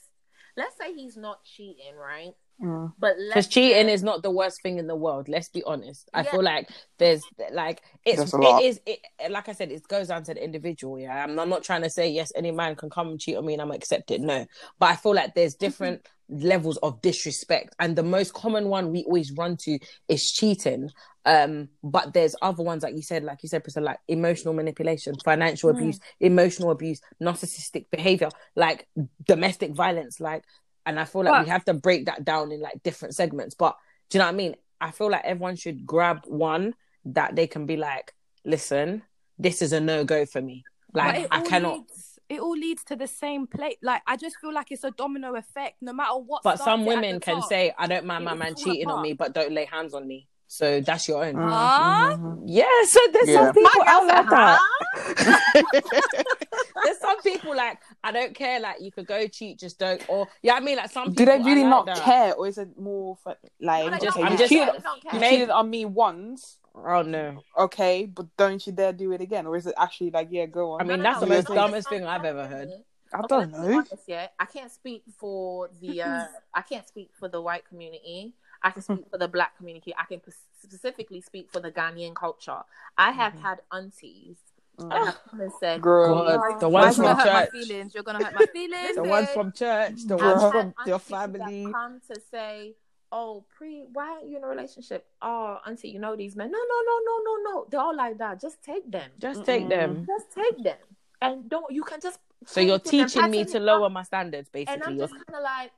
let's 0.58 0.76
say 0.78 0.94
he's 0.94 1.16
not 1.16 1.44
cheating, 1.44 1.96
right? 1.96 2.34
Mm. 2.62 2.92
But 2.98 3.16
Because 3.28 3.48
cheating 3.48 3.88
is 3.88 4.02
not 4.02 4.24
the 4.24 4.32
worst 4.32 4.62
thing 4.64 4.80
in 4.80 4.88
the 4.88 4.96
world. 4.96 5.30
Let's 5.30 5.50
be 5.50 5.62
honest. 5.64 6.10
I 6.14 6.24
Yeah. 6.24 6.32
feel 6.32 6.44
like 6.44 6.70
there's 6.98 7.24
like 7.52 7.82
it's 8.04 8.18
There's 8.18 8.34
a 8.34 8.38
lot. 8.38 8.62
it 8.64 8.66
is 8.66 8.82
it 8.86 9.00
like 9.30 9.48
I 9.48 9.52
said, 9.52 9.72
it 9.72 9.88
goes 9.88 10.08
down 10.08 10.24
to 10.24 10.34
the 10.34 10.44
individual. 10.44 11.00
Yeah, 11.00 11.24
I'm, 11.24 11.38
I'm 11.40 11.50
not 11.50 11.64
trying 11.64 11.84
to 11.84 11.90
say 11.90 12.10
yes, 12.10 12.32
any 12.36 12.52
man 12.52 12.76
can 12.76 12.90
come 12.90 13.10
and 13.10 13.20
cheat 13.20 13.38
on 13.38 13.46
me 13.46 13.54
and 13.54 13.62
I'm 13.62 13.72
accept 13.72 14.10
it. 14.10 14.22
No, 14.22 14.46
but 14.80 14.90
I 14.90 14.96
feel 14.96 15.14
like 15.14 15.36
there's 15.36 15.54
different 15.54 16.08
levels 16.30 16.78
of 16.78 17.00
disrespect, 17.02 17.76
and 17.80 17.96
the 17.96 18.04
most 18.04 18.34
common 18.34 18.70
one 18.70 18.92
we 18.92 19.04
always 19.04 19.32
run 19.34 19.56
to 19.58 19.78
is 20.08 20.32
cheating. 20.32 20.90
Um, 21.26 21.70
but 21.84 22.14
there's 22.14 22.36
other 22.42 22.64
ones 22.64 22.84
like 22.84 22.96
you 22.96 23.02
said, 23.02 23.24
like 23.24 23.44
you 23.44 23.50
said, 23.50 23.64
Priscilla, 23.64 23.86
like 23.86 24.00
emotional 24.08 24.54
manipulation, 24.54 25.14
financial 25.24 25.70
abuse, 25.70 26.00
emotional 26.22 26.72
abuse, 26.72 27.02
narcissistic 27.22 27.86
behavior, 27.92 28.30
like 28.56 28.88
domestic 29.28 29.74
violence, 29.76 30.20
like. 30.20 30.44
And 30.88 30.98
I 30.98 31.04
feel 31.04 31.24
like 31.24 31.44
we 31.44 31.50
have 31.50 31.66
to 31.66 31.74
break 31.74 32.06
that 32.06 32.24
down 32.24 32.52
in 32.54 32.62
like 32.62 32.82
different 32.82 33.14
segments. 33.14 33.56
But 33.56 33.76
do 34.10 34.18
you 34.18 34.20
know 34.20 34.26
what 34.26 34.34
I 34.34 34.38
mean? 34.38 34.56
I 34.80 34.92
feel 34.92 35.12
like 35.12 35.26
everyone 35.26 35.58
should 35.58 35.86
grab 35.86 36.22
one 36.26 36.76
that 37.06 37.36
they 37.36 37.46
can 37.46 37.66
be 37.66 37.76
like, 37.76 38.14
listen, 38.46 39.04
this 39.38 39.62
is 39.62 39.74
a 39.74 39.82
no 39.82 40.06
go 40.06 40.26
for 40.26 40.42
me. 40.42 40.64
Like 40.94 41.28
I 41.30 41.42
cannot. 41.42 41.80
Leads, 41.80 42.20
it 42.30 42.40
all 42.40 42.58
leads 42.58 42.86
to 42.86 42.96
the 42.96 43.08
same 43.08 43.48
place. 43.48 43.76
Like 43.82 44.02
I 44.08 44.16
just 44.16 44.38
feel 44.40 44.54
like 44.54 44.72
it's 44.72 44.86
a 44.86 44.92
domino 44.92 45.36
effect. 45.36 45.76
No 45.82 45.92
matter 45.92 46.18
what. 46.18 46.44
But 46.44 46.60
some 46.60 46.86
women 46.86 47.20
can 47.20 47.42
top. 47.42 47.50
say, 47.50 47.74
I 47.78 47.88
don't 47.88 48.06
mind 48.06 48.24
my 48.24 48.34
man 48.34 48.56
cheating 48.56 48.88
on 48.88 49.02
me, 49.02 49.12
but 49.12 49.34
don't 49.34 49.52
lay 49.52 49.66
hands 49.66 49.94
on 49.94 50.08
me. 50.08 50.28
So 50.50 50.80
that's 50.82 51.08
your 51.10 51.24
own. 51.26 51.36
Huh? 51.36 52.16
mhm. 52.18 52.44
Yeah, 52.46 52.66
so 52.86 53.00
there's 53.12 53.30
Yeah. 53.30 53.46
some 53.46 53.54
people 53.54 53.82
out 53.86 54.08
like 54.08 54.30
that. 54.30 54.60
There's 56.84 57.00
some 57.00 57.22
people 57.22 57.56
like 57.56 57.80
I 58.04 58.12
don't 58.12 58.34
care. 58.34 58.60
Like 58.60 58.82
you 58.82 58.92
could 58.92 59.08
go 59.08 59.28
cheat, 59.28 59.60
just 59.60 59.78
don't. 59.80 60.02
Or 60.10 60.28
yeah, 60.42 60.54
I 60.54 60.60
mean 60.60 60.78
like 60.78 60.90
some. 60.92 61.12
Do 61.14 61.26
they 61.26 61.40
really 61.40 61.64
are 61.64 61.70
not 61.70 61.86
that. 61.88 61.98
care, 61.98 62.34
or 62.36 62.48
is 62.48 62.58
it 62.58 62.78
more 62.80 63.18
for, 63.24 63.36
like 63.60 63.86
No, 63.86 63.92
they 63.92 63.98
just- 64.06 64.18
okay, 64.18 64.22
don't 64.22 64.26
I'm 64.26 64.32
you 64.32 64.38
care. 64.38 64.38
just- 64.38 64.50
cheated, 64.50 64.84
don't 64.84 65.04
care. 65.04 65.14
you 65.14 65.30
cheated 65.30 65.50
on 65.50 65.70
me 65.70 65.86
once, 65.86 66.58
Oh 66.76 67.02
no! 67.02 67.44
okay, 67.58 68.06
but 68.06 68.28
don't 68.38 68.66
you 68.66 68.72
dare 68.74 68.94
do 68.94 69.12
it 69.12 69.22
again, 69.22 69.48
or 69.48 69.58
is 69.58 69.66
it 69.68 69.74
actually 69.78 70.12
like 70.12 70.28
yeah, 70.32 70.46
go 70.46 70.74
on? 70.74 70.82
I 70.82 70.84
mean, 70.84 70.98
No, 71.00 71.04
that's 71.04 71.16
no, 71.16 71.20
the 71.22 71.30
no, 71.30 71.36
most 71.36 71.50
no, 71.50 71.56
dumbest 71.56 71.88
no, 71.92 71.98
thing 71.98 72.04
no, 72.06 72.10
I've 72.10 72.24
no, 72.24 72.30
ever 72.30 72.48
heard. 72.48 72.70
I 73.14 73.22
don't 73.28 73.52
know. 73.52 73.74
honest, 73.78 73.94
yeah, 74.06 74.28
I 74.40 74.46
can't 74.46 74.72
speak 74.72 75.04
for 75.18 75.70
the. 75.82 76.02
Uh, 76.04 76.26
I 76.54 76.62
can't 76.62 76.88
speak 76.88 77.10
for 77.20 77.28
the 77.28 77.42
white 77.42 77.66
community. 77.68 78.34
I 78.64 78.72
can 78.72 78.82
speak 78.82 79.06
for 79.10 79.18
the 79.18 79.28
black 79.28 79.58
community. 79.58 79.94
I 79.98 80.06
can 80.06 80.22
specifically 80.62 81.22
speak 81.22 81.50
for 81.52 81.60
the 81.60 81.72
Ghanaian 81.72 82.16
culture. 82.16 82.62
I 82.98 83.12
have 83.12 83.34
Mm-hmm. 83.34 83.42
had 83.44 83.60
aunties 83.72 84.38
Mm. 84.80 84.90
that 84.92 85.06
have 85.06 85.20
come 85.28 85.40
and 85.42 85.52
said, 85.60 85.82
Girl, 85.82 86.24
God, 86.24 86.60
the 86.60 86.66
"Oh, 86.68 86.70
ones 86.70 86.96
from 86.98 87.06
gonna 87.06 87.16
hurt 87.16 87.34
my 87.34 87.42
church. 87.46 87.52
feelings. 87.52 87.96
You're 87.96 88.04
gonna 88.04 88.24
hurt 88.24 88.36
my 88.36 88.46
feelings. 88.54 88.94
The 88.96 89.02
Listen, 89.02 89.10
ones 89.10 89.30
from 89.30 89.52
church, 89.52 90.04
the 90.06 90.18
Bro. 90.18 90.28
ones 90.28 90.44
I've 90.44 90.52
from 90.52 90.74
your 90.86 91.00
family. 91.00 91.72
come 91.74 92.00
to 92.14 92.22
say, 92.30 92.76
"Oh, 93.12 93.44
pre, 93.58 93.86
why 93.92 94.08
aren't 94.08 94.28
you 94.28 94.38
in 94.38 94.44
a 94.44 94.48
relationship? 94.48 95.08
Oh, 95.20 95.58
auntie, 95.66 95.90
you 95.90 95.98
know 95.98 96.16
these 96.16 96.36
men? 96.36 96.52
No, 96.52 96.60
no, 96.60 96.82
no, 96.86 97.00
no, 97.06 97.18
no, 97.24 97.52
no. 97.52 97.66
They're 97.72 97.80
all 97.80 97.96
like 97.96 98.20
that. 98.20 98.40
Just 98.40 98.62
take 98.62 98.92
them. 98.92 99.10
Just 99.18 99.44
take 99.46 99.64
Mm-mm. 99.64 99.70
them. 99.70 100.06
Just 100.06 100.32
take 100.36 100.64
them, 100.64 100.78
and 101.24 101.50
don't. 101.50 101.72
You 101.74 101.84
can 101.84 102.00
just. 102.00 102.20
So 102.46 102.62
you're 102.62 102.78
play 102.78 103.00
with 103.00 103.00
them, 103.00 103.08
teaching 103.10 103.32
me 103.32 103.46
to 103.46 103.60
lower 103.60 103.88
up. 103.88 103.92
my 103.94 104.04
standards, 104.04 104.48
basically. 104.50 104.74
And 104.76 104.82
basically. 104.84 105.02
I'm 105.04 105.10
just 105.10 105.14
kind 105.26 105.38
of 105.38 105.44
like, 105.44 105.72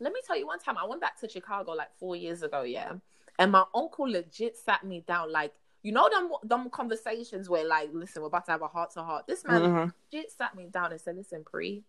let 0.00 0.12
me 0.12 0.20
tell 0.26 0.36
you 0.38 0.46
one 0.46 0.58
time 0.58 0.76
I 0.78 0.84
went 0.86 1.00
back 1.00 1.18
to 1.20 1.28
Chicago 1.28 1.72
like 1.72 1.94
four 1.98 2.16
years 2.16 2.42
ago, 2.42 2.62
yeah. 2.62 2.92
And 3.38 3.52
my 3.52 3.64
uncle 3.74 4.08
legit 4.08 4.56
sat 4.56 4.84
me 4.84 5.02
down 5.06 5.32
like, 5.32 5.52
you 5.82 5.92
know 5.92 6.08
them 6.08 6.30
them 6.44 6.70
conversations 6.70 7.48
where 7.50 7.66
like, 7.66 7.90
listen, 7.92 8.22
we're 8.22 8.28
about 8.28 8.46
to 8.46 8.52
have 8.52 8.62
a 8.62 8.68
heart 8.68 8.92
to 8.92 9.02
heart. 9.02 9.26
This 9.26 9.44
man 9.44 9.62
Mhm. 9.62 9.92
legit 10.12 10.30
sat 10.30 10.54
me 10.54 10.66
down 10.66 10.92
and 10.92 11.00
said, 11.00 11.16
listen, 11.16 11.44
Pri, 11.44 11.82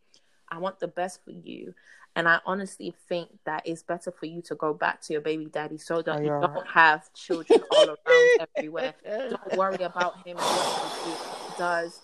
I 0.50 0.58
want 0.58 0.80
the 0.80 0.88
best 0.88 1.24
for 1.24 1.32
you. 1.32 1.74
And 2.18 2.28
I 2.30 2.39
honestly 2.46 2.96
think 3.10 3.30
that 3.44 3.63
it's 3.65 3.84
better 3.84 4.10
for 4.12 4.26
you 4.26 4.41
to 4.44 4.56
go 4.56 4.74
back 4.74 5.02
to 5.02 5.13
your 5.13 5.22
baby 5.22 5.46
daddy 5.48 5.78
so 5.78 6.02
that 6.02 6.18
Oh, 6.18 6.22
you 6.22 6.30
don't 6.30 6.54
right. 6.56 6.68
have 6.68 7.12
children 7.13 7.62
all 7.70 7.89
around 7.89 7.98
everywhere. 8.56 8.94
Don't 9.04 9.56
worry 9.58 9.84
about 9.84 10.15
him 10.26 10.38
and 10.38 10.38
what 10.38 10.94
he 11.04 11.58
does. 11.58 12.02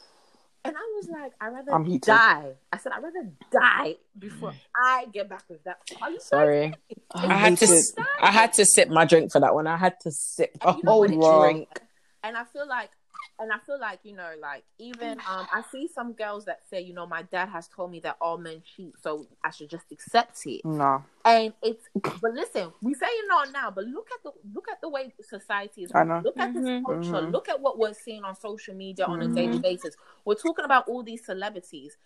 And 0.64 0.76
I 0.78 0.80
was 0.96 1.10
like, 1.10 1.32
I'd 1.42 1.48
rather 1.54 1.74
I'm 1.74 1.86
heated. 1.86 2.04
die. 2.04 2.52
I 2.72 2.78
said, 2.78 2.92
I'd 2.92 3.02
rather 3.04 3.30
die 3.52 3.96
before 4.18 4.52
mm. 4.52 4.56
I 4.76 5.08
get 5.12 5.28
back 5.28 5.44
with 5.50 5.64
that. 5.64 5.78
Are 6.02 6.12
you 6.12 6.20
Sorry. 6.20 6.74
I'm 7.16 7.32
I 7.32 7.34
had 7.36 7.58
to. 7.58 7.66
heated. 7.66 7.84
I 8.22 8.32
had 8.32 8.54
to 8.54 8.66
sip 8.66 8.90
my 8.90 9.06
drink 9.06 9.32
for 9.32 9.40
that 9.40 9.54
one. 9.56 9.66
I 9.68 9.78
had 9.78 10.00
to 10.02 10.12
sip 10.12 10.58
a 10.62 10.70
And 10.70 10.78
you 10.78 10.84
know 10.84 10.92
whole 10.92 11.00
what 11.02 11.10
it 11.10 11.18
is? 11.18 11.40
drink. 11.56 11.82
and 12.24 12.38
I 12.38 12.44
feel 12.46 12.68
like 12.68 12.92
and 13.40 13.52
I 13.52 13.58
feel 13.66 13.80
like, 13.80 14.00
you 14.04 14.16
know, 14.16 14.32
like 14.42 14.64
even 14.78 15.12
um 15.30 15.48
I 15.54 15.64
see 15.72 15.88
some 15.88 16.14
girls 16.14 16.46
that 16.46 16.60
say, 16.70 16.82
you 16.82 16.94
know, 16.94 17.06
my 17.08 17.24
dad 17.24 17.50
has 17.50 17.68
told 17.68 17.92
me 17.92 18.00
that 18.02 18.18
all 18.22 18.38
men 18.38 18.62
cheat, 18.76 18.94
so 19.02 19.28
I 19.44 19.50
should 19.52 19.70
just 19.70 19.86
accept 19.92 20.46
it. 20.46 20.64
No. 20.66 21.04
And 21.26 21.54
it's 21.62 21.86
but 22.22 22.34
listen, 22.34 22.72
we 22.82 22.94
say 22.94 23.06
it 23.08 23.26
not 23.28 23.52
now, 23.52 23.72
but 23.72 23.86
look 23.86 24.08
at 24.14 24.24
the 24.24 24.32
look 24.54 24.68
at 24.72 24.82
the 24.82 24.90
way 24.90 25.14
society 25.22 25.84
is. 25.84 25.92
I 25.94 26.04
know. 26.04 26.22
Look 26.24 26.40
at 26.40 26.54
this 26.54 26.64
Mhm. 26.64 26.86
culture. 26.86 27.26
Mhm. 27.26 27.32
Look 27.32 27.50
at 27.50 27.60
what 27.60 27.78
we're 27.78 27.94
seeing 27.94 28.24
on 28.24 28.36
social 28.36 28.76
media 28.76 29.06
on 29.06 29.22
a 29.22 29.28
daily 29.28 29.60
basis. 29.60 29.96
We're 30.26 30.36
talking 30.36 30.66
about 30.66 30.88
all 30.88 31.04
these 31.04 31.26
celebrities, 31.26 31.98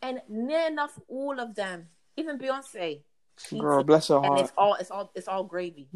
and 0.00 0.20
near 0.28 0.66
enough 0.68 0.98
all 1.08 1.38
of 1.40 1.54
them, 1.54 1.88
even 2.16 2.38
Beyonce, 2.38 3.02
cheated, 3.36 3.60
Girl, 3.62 3.82
bless 3.84 4.08
her 4.08 4.14
heart. 4.20 4.24
and 4.26 4.34
heart. 4.34 4.44
it's 4.46 4.52
all 4.56 4.74
it's 4.74 4.90
all 4.90 5.10
it's 5.14 5.28
all 5.28 5.44
gravy. 5.44 5.88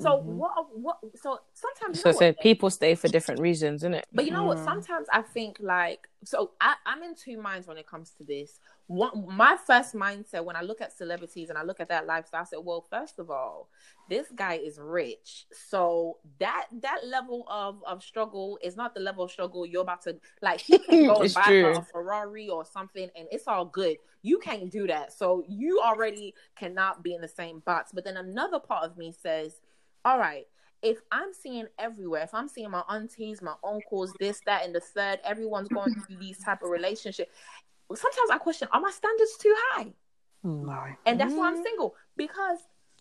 So 0.00 0.22
Mhm. 0.22 0.36
what 0.36 0.52
what 0.72 0.98
so 1.16 1.38
sometimes 1.52 1.98
So 1.98 2.08
I 2.08 2.12
said 2.12 2.34
what? 2.36 2.42
people 2.42 2.70
stay 2.70 2.94
for 2.94 3.08
different 3.08 3.40
reasons, 3.40 3.82
isn't 3.82 3.94
it? 3.94 4.06
But 4.12 4.24
you 4.24 4.32
know 4.32 4.44
what? 4.44 4.58
Mm. 4.58 4.64
Sometimes 4.64 5.08
I 5.12 5.22
think 5.22 5.58
like 5.60 6.08
so 6.24 6.52
I, 6.60 6.74
I'm 6.86 7.02
in 7.02 7.14
two 7.14 7.40
minds 7.40 7.66
when 7.66 7.76
it 7.78 7.86
comes 7.86 8.10
to 8.18 8.24
this. 8.24 8.58
One 8.86 9.26
my 9.28 9.56
first 9.66 9.94
mindset 9.94 10.44
when 10.44 10.56
I 10.56 10.62
look 10.62 10.80
at 10.80 10.96
celebrities 10.96 11.48
and 11.48 11.58
I 11.58 11.62
look 11.62 11.80
at 11.80 11.88
that 11.88 12.06
lifestyle, 12.06 12.40
I 12.42 12.44
said, 12.44 12.58
well, 12.62 12.86
first 12.90 13.18
of 13.18 13.30
all, 13.30 13.68
this 14.08 14.26
guy 14.34 14.54
is 14.54 14.78
rich. 14.80 15.46
So 15.52 16.18
that 16.38 16.66
that 16.80 17.06
level 17.06 17.44
of, 17.48 17.82
of 17.86 18.02
struggle 18.02 18.58
is 18.62 18.76
not 18.76 18.94
the 18.94 19.00
level 19.00 19.24
of 19.24 19.30
struggle 19.30 19.64
you're 19.66 19.82
about 19.82 20.02
to 20.02 20.16
like 20.42 20.60
he 20.60 20.78
can 20.78 21.04
go 21.04 21.20
and 21.22 21.32
buy 21.32 21.42
true. 21.44 21.76
a 21.76 21.82
Ferrari 21.82 22.48
or 22.48 22.64
something 22.64 23.08
and 23.16 23.28
it's 23.30 23.46
all 23.46 23.64
good. 23.66 23.96
You 24.22 24.38
can't 24.38 24.70
do 24.70 24.86
that. 24.88 25.12
So 25.12 25.44
you 25.48 25.80
already 25.80 26.34
cannot 26.56 27.02
be 27.02 27.14
in 27.14 27.20
the 27.20 27.28
same 27.28 27.60
box. 27.60 27.92
But 27.92 28.04
then 28.04 28.16
another 28.16 28.58
part 28.58 28.84
of 28.84 28.96
me 28.96 29.12
says, 29.12 29.60
all 30.04 30.18
right, 30.18 30.46
if 30.82 30.98
I'm 31.10 31.32
seeing 31.32 31.66
everywhere, 31.78 32.22
if 32.22 32.34
I'm 32.34 32.48
seeing 32.48 32.70
my 32.70 32.82
aunties, 32.88 33.42
my 33.42 33.54
uncles, 33.62 34.14
this, 34.18 34.40
that, 34.46 34.64
and 34.64 34.74
the 34.74 34.80
third, 34.80 35.20
everyone's 35.24 35.68
going 35.68 35.94
through 35.94 36.16
these 36.16 36.38
type 36.38 36.62
of 36.62 36.70
relationship. 36.70 37.30
Sometimes 37.94 38.30
I 38.30 38.38
question, 38.38 38.68
are 38.72 38.80
my 38.80 38.90
standards 38.90 39.36
too 39.38 39.54
high? 39.70 39.92
No. 40.42 40.84
And 41.04 41.20
that's 41.20 41.34
why 41.34 41.48
I'm 41.48 41.54
mm-hmm. 41.54 41.62
single. 41.64 41.94
Because 42.16 42.58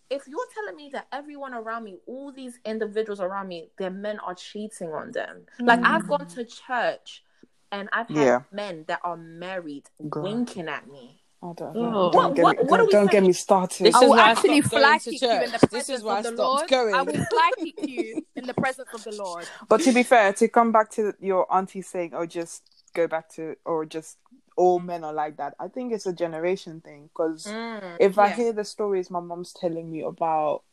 if 0.10 0.28
you're 0.28 0.48
telling 0.54 0.76
me 0.76 0.90
that 0.94 1.08
everyone 1.12 1.54
around 1.54 1.84
me, 1.84 1.98
all 2.08 2.32
these 2.32 2.60
individuals 2.66 3.20
around 3.20 3.48
me, 3.48 3.70
their 3.78 3.92
men 3.92 4.20
are 4.20 4.36
cheating 4.36 4.90
on 4.90 5.12
them. 5.12 5.46
Like 5.60 5.80
I've 5.84 6.08
gone 6.08 6.26
mm. 6.26 6.34
to 6.36 6.46
church 6.46 7.24
and 7.72 7.88
I've 7.94 8.08
had 8.08 8.18
Yeah. 8.18 8.42
men 8.52 8.86
that 8.88 9.00
are 9.04 9.18
married 9.18 9.90
Girl. 10.10 10.24
winking 10.24 10.68
at 10.68 10.88
me. 10.88 11.22
I 11.42 11.54
don't, 11.54 11.76
Oh. 11.78 12.12
don't, 12.12 12.14
What- 12.14 12.36
get, 12.36 12.44
what- 12.44 12.58
me, 12.58 12.64
what 12.66 12.78
don't, 12.78 12.92
don't 12.92 13.12
get 13.12 13.24
me 13.24 13.32
started. 13.34 13.86
This 13.86 13.96
I 13.96 14.00
is 14.00 14.04
will 14.04 14.10
why 14.10 14.30
actually 14.32 14.62
stopped 14.62 14.74
fly 14.84 15.00
kick 15.00 15.22
you 15.22 15.30
in 15.32 15.40
the 15.52 15.58
church. 15.60 15.70
presence 15.70 15.90
is 15.90 16.04
of 16.04 16.24
the 16.24 16.32
Lord. 16.32 16.68
going. 16.70 16.94
I 16.96 17.02
will 17.04 17.14
fly 17.26 17.52
kick 17.58 17.88
you 17.90 18.26
in 18.36 18.46
the 18.46 18.54
presence 18.54 18.90
of 18.94 19.04
the 19.06 19.16
Lord. 19.16 19.46
But 19.70 19.82
to 19.82 19.94
be 19.94 20.04
fair, 20.04 20.34
to 20.34 20.48
come 20.50 20.72
back 20.74 20.92
to 20.92 21.14
your 21.22 21.52
auntie 21.54 21.82
saying, 21.82 22.12
"Oh, 22.14 22.26
just 22.26 22.64
go 22.94 23.08
back 23.08 23.30
to," 23.36 23.56
or 23.66 23.86
just 23.86 24.18
all 24.58 24.80
men 24.80 25.06
are 25.06 25.14
like 25.14 25.38
that. 25.38 25.56
I 25.60 25.70
think 25.70 25.94
it's 25.94 26.06
a 26.06 26.12
generation 26.14 26.82
thing 26.82 27.04
because 27.14 27.46
mm, 27.46 27.96
if 28.02 28.18
I 28.20 28.28
hear 28.30 28.52
the 28.52 28.66
stories 28.66 29.10
my 29.10 29.22
mom's 29.22 29.54
telling 29.54 29.90
me 29.90 30.02
about, 30.02 30.64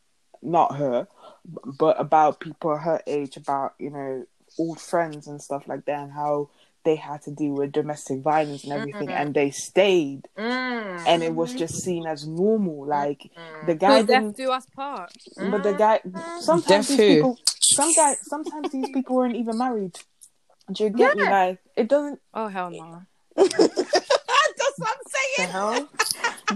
not 0.43 0.75
her, 0.77 1.07
but 1.79 2.01
about 2.01 2.41
people 2.41 2.77
her 2.77 3.01
age, 3.07 3.37
about 3.37 3.75
you 3.79 3.91
know 3.91 4.25
old 4.59 4.81
friends 4.81 5.29
and 5.29 5.41
stuff 5.41 5.69
like 5.69 5.85
that, 5.85 6.01
and 6.03 6.13
how 6.13 6.51
they 6.87 6.97
had 6.97 7.21
to 7.27 7.31
deal 7.31 7.53
with 7.53 7.73
domestic 7.73 8.21
violence 8.23 8.65
and 8.65 8.73
everything, 8.73 9.09
Mhm. 9.09 9.21
and 9.21 9.35
they 9.35 9.51
stayed, 9.51 10.23
Mm. 10.39 11.05
and 11.07 11.23
it 11.23 11.35
was 11.35 11.53
just 11.53 11.75
seen 11.85 12.07
as 12.07 12.27
normal. 12.27 12.87
Like 12.87 13.21
the 13.67 13.75
guy 13.75 13.99
Till 13.99 14.07
didn't, 14.07 14.37
do 14.39 14.51
us 14.51 14.65
part. 14.75 15.13
but 15.53 15.63
the 15.63 15.75
guy 15.75 16.01
sometimes 16.41 16.67
Deaf 16.67 16.89
these 16.89 16.97
who? 16.97 17.15
people, 17.17 17.39
some 17.77 17.93
guy, 17.93 18.15
sometimes 18.23 18.71
these 18.73 18.89
people 18.97 19.17
weren't 19.17 19.37
even 19.37 19.59
married. 19.59 19.97
Do 20.73 20.85
you 20.85 20.91
get 20.91 21.17
me? 21.17 21.25
Like 21.25 21.59
it 21.77 21.89
doesn't. 21.89 22.19
Oh 22.33 22.49
hell 22.49 22.71
no! 22.71 23.03
That's 23.37 23.59
what 24.79 24.89
I'm 24.89 25.05
saying. 25.17 25.37
The 25.39 25.53
hell? 25.53 25.89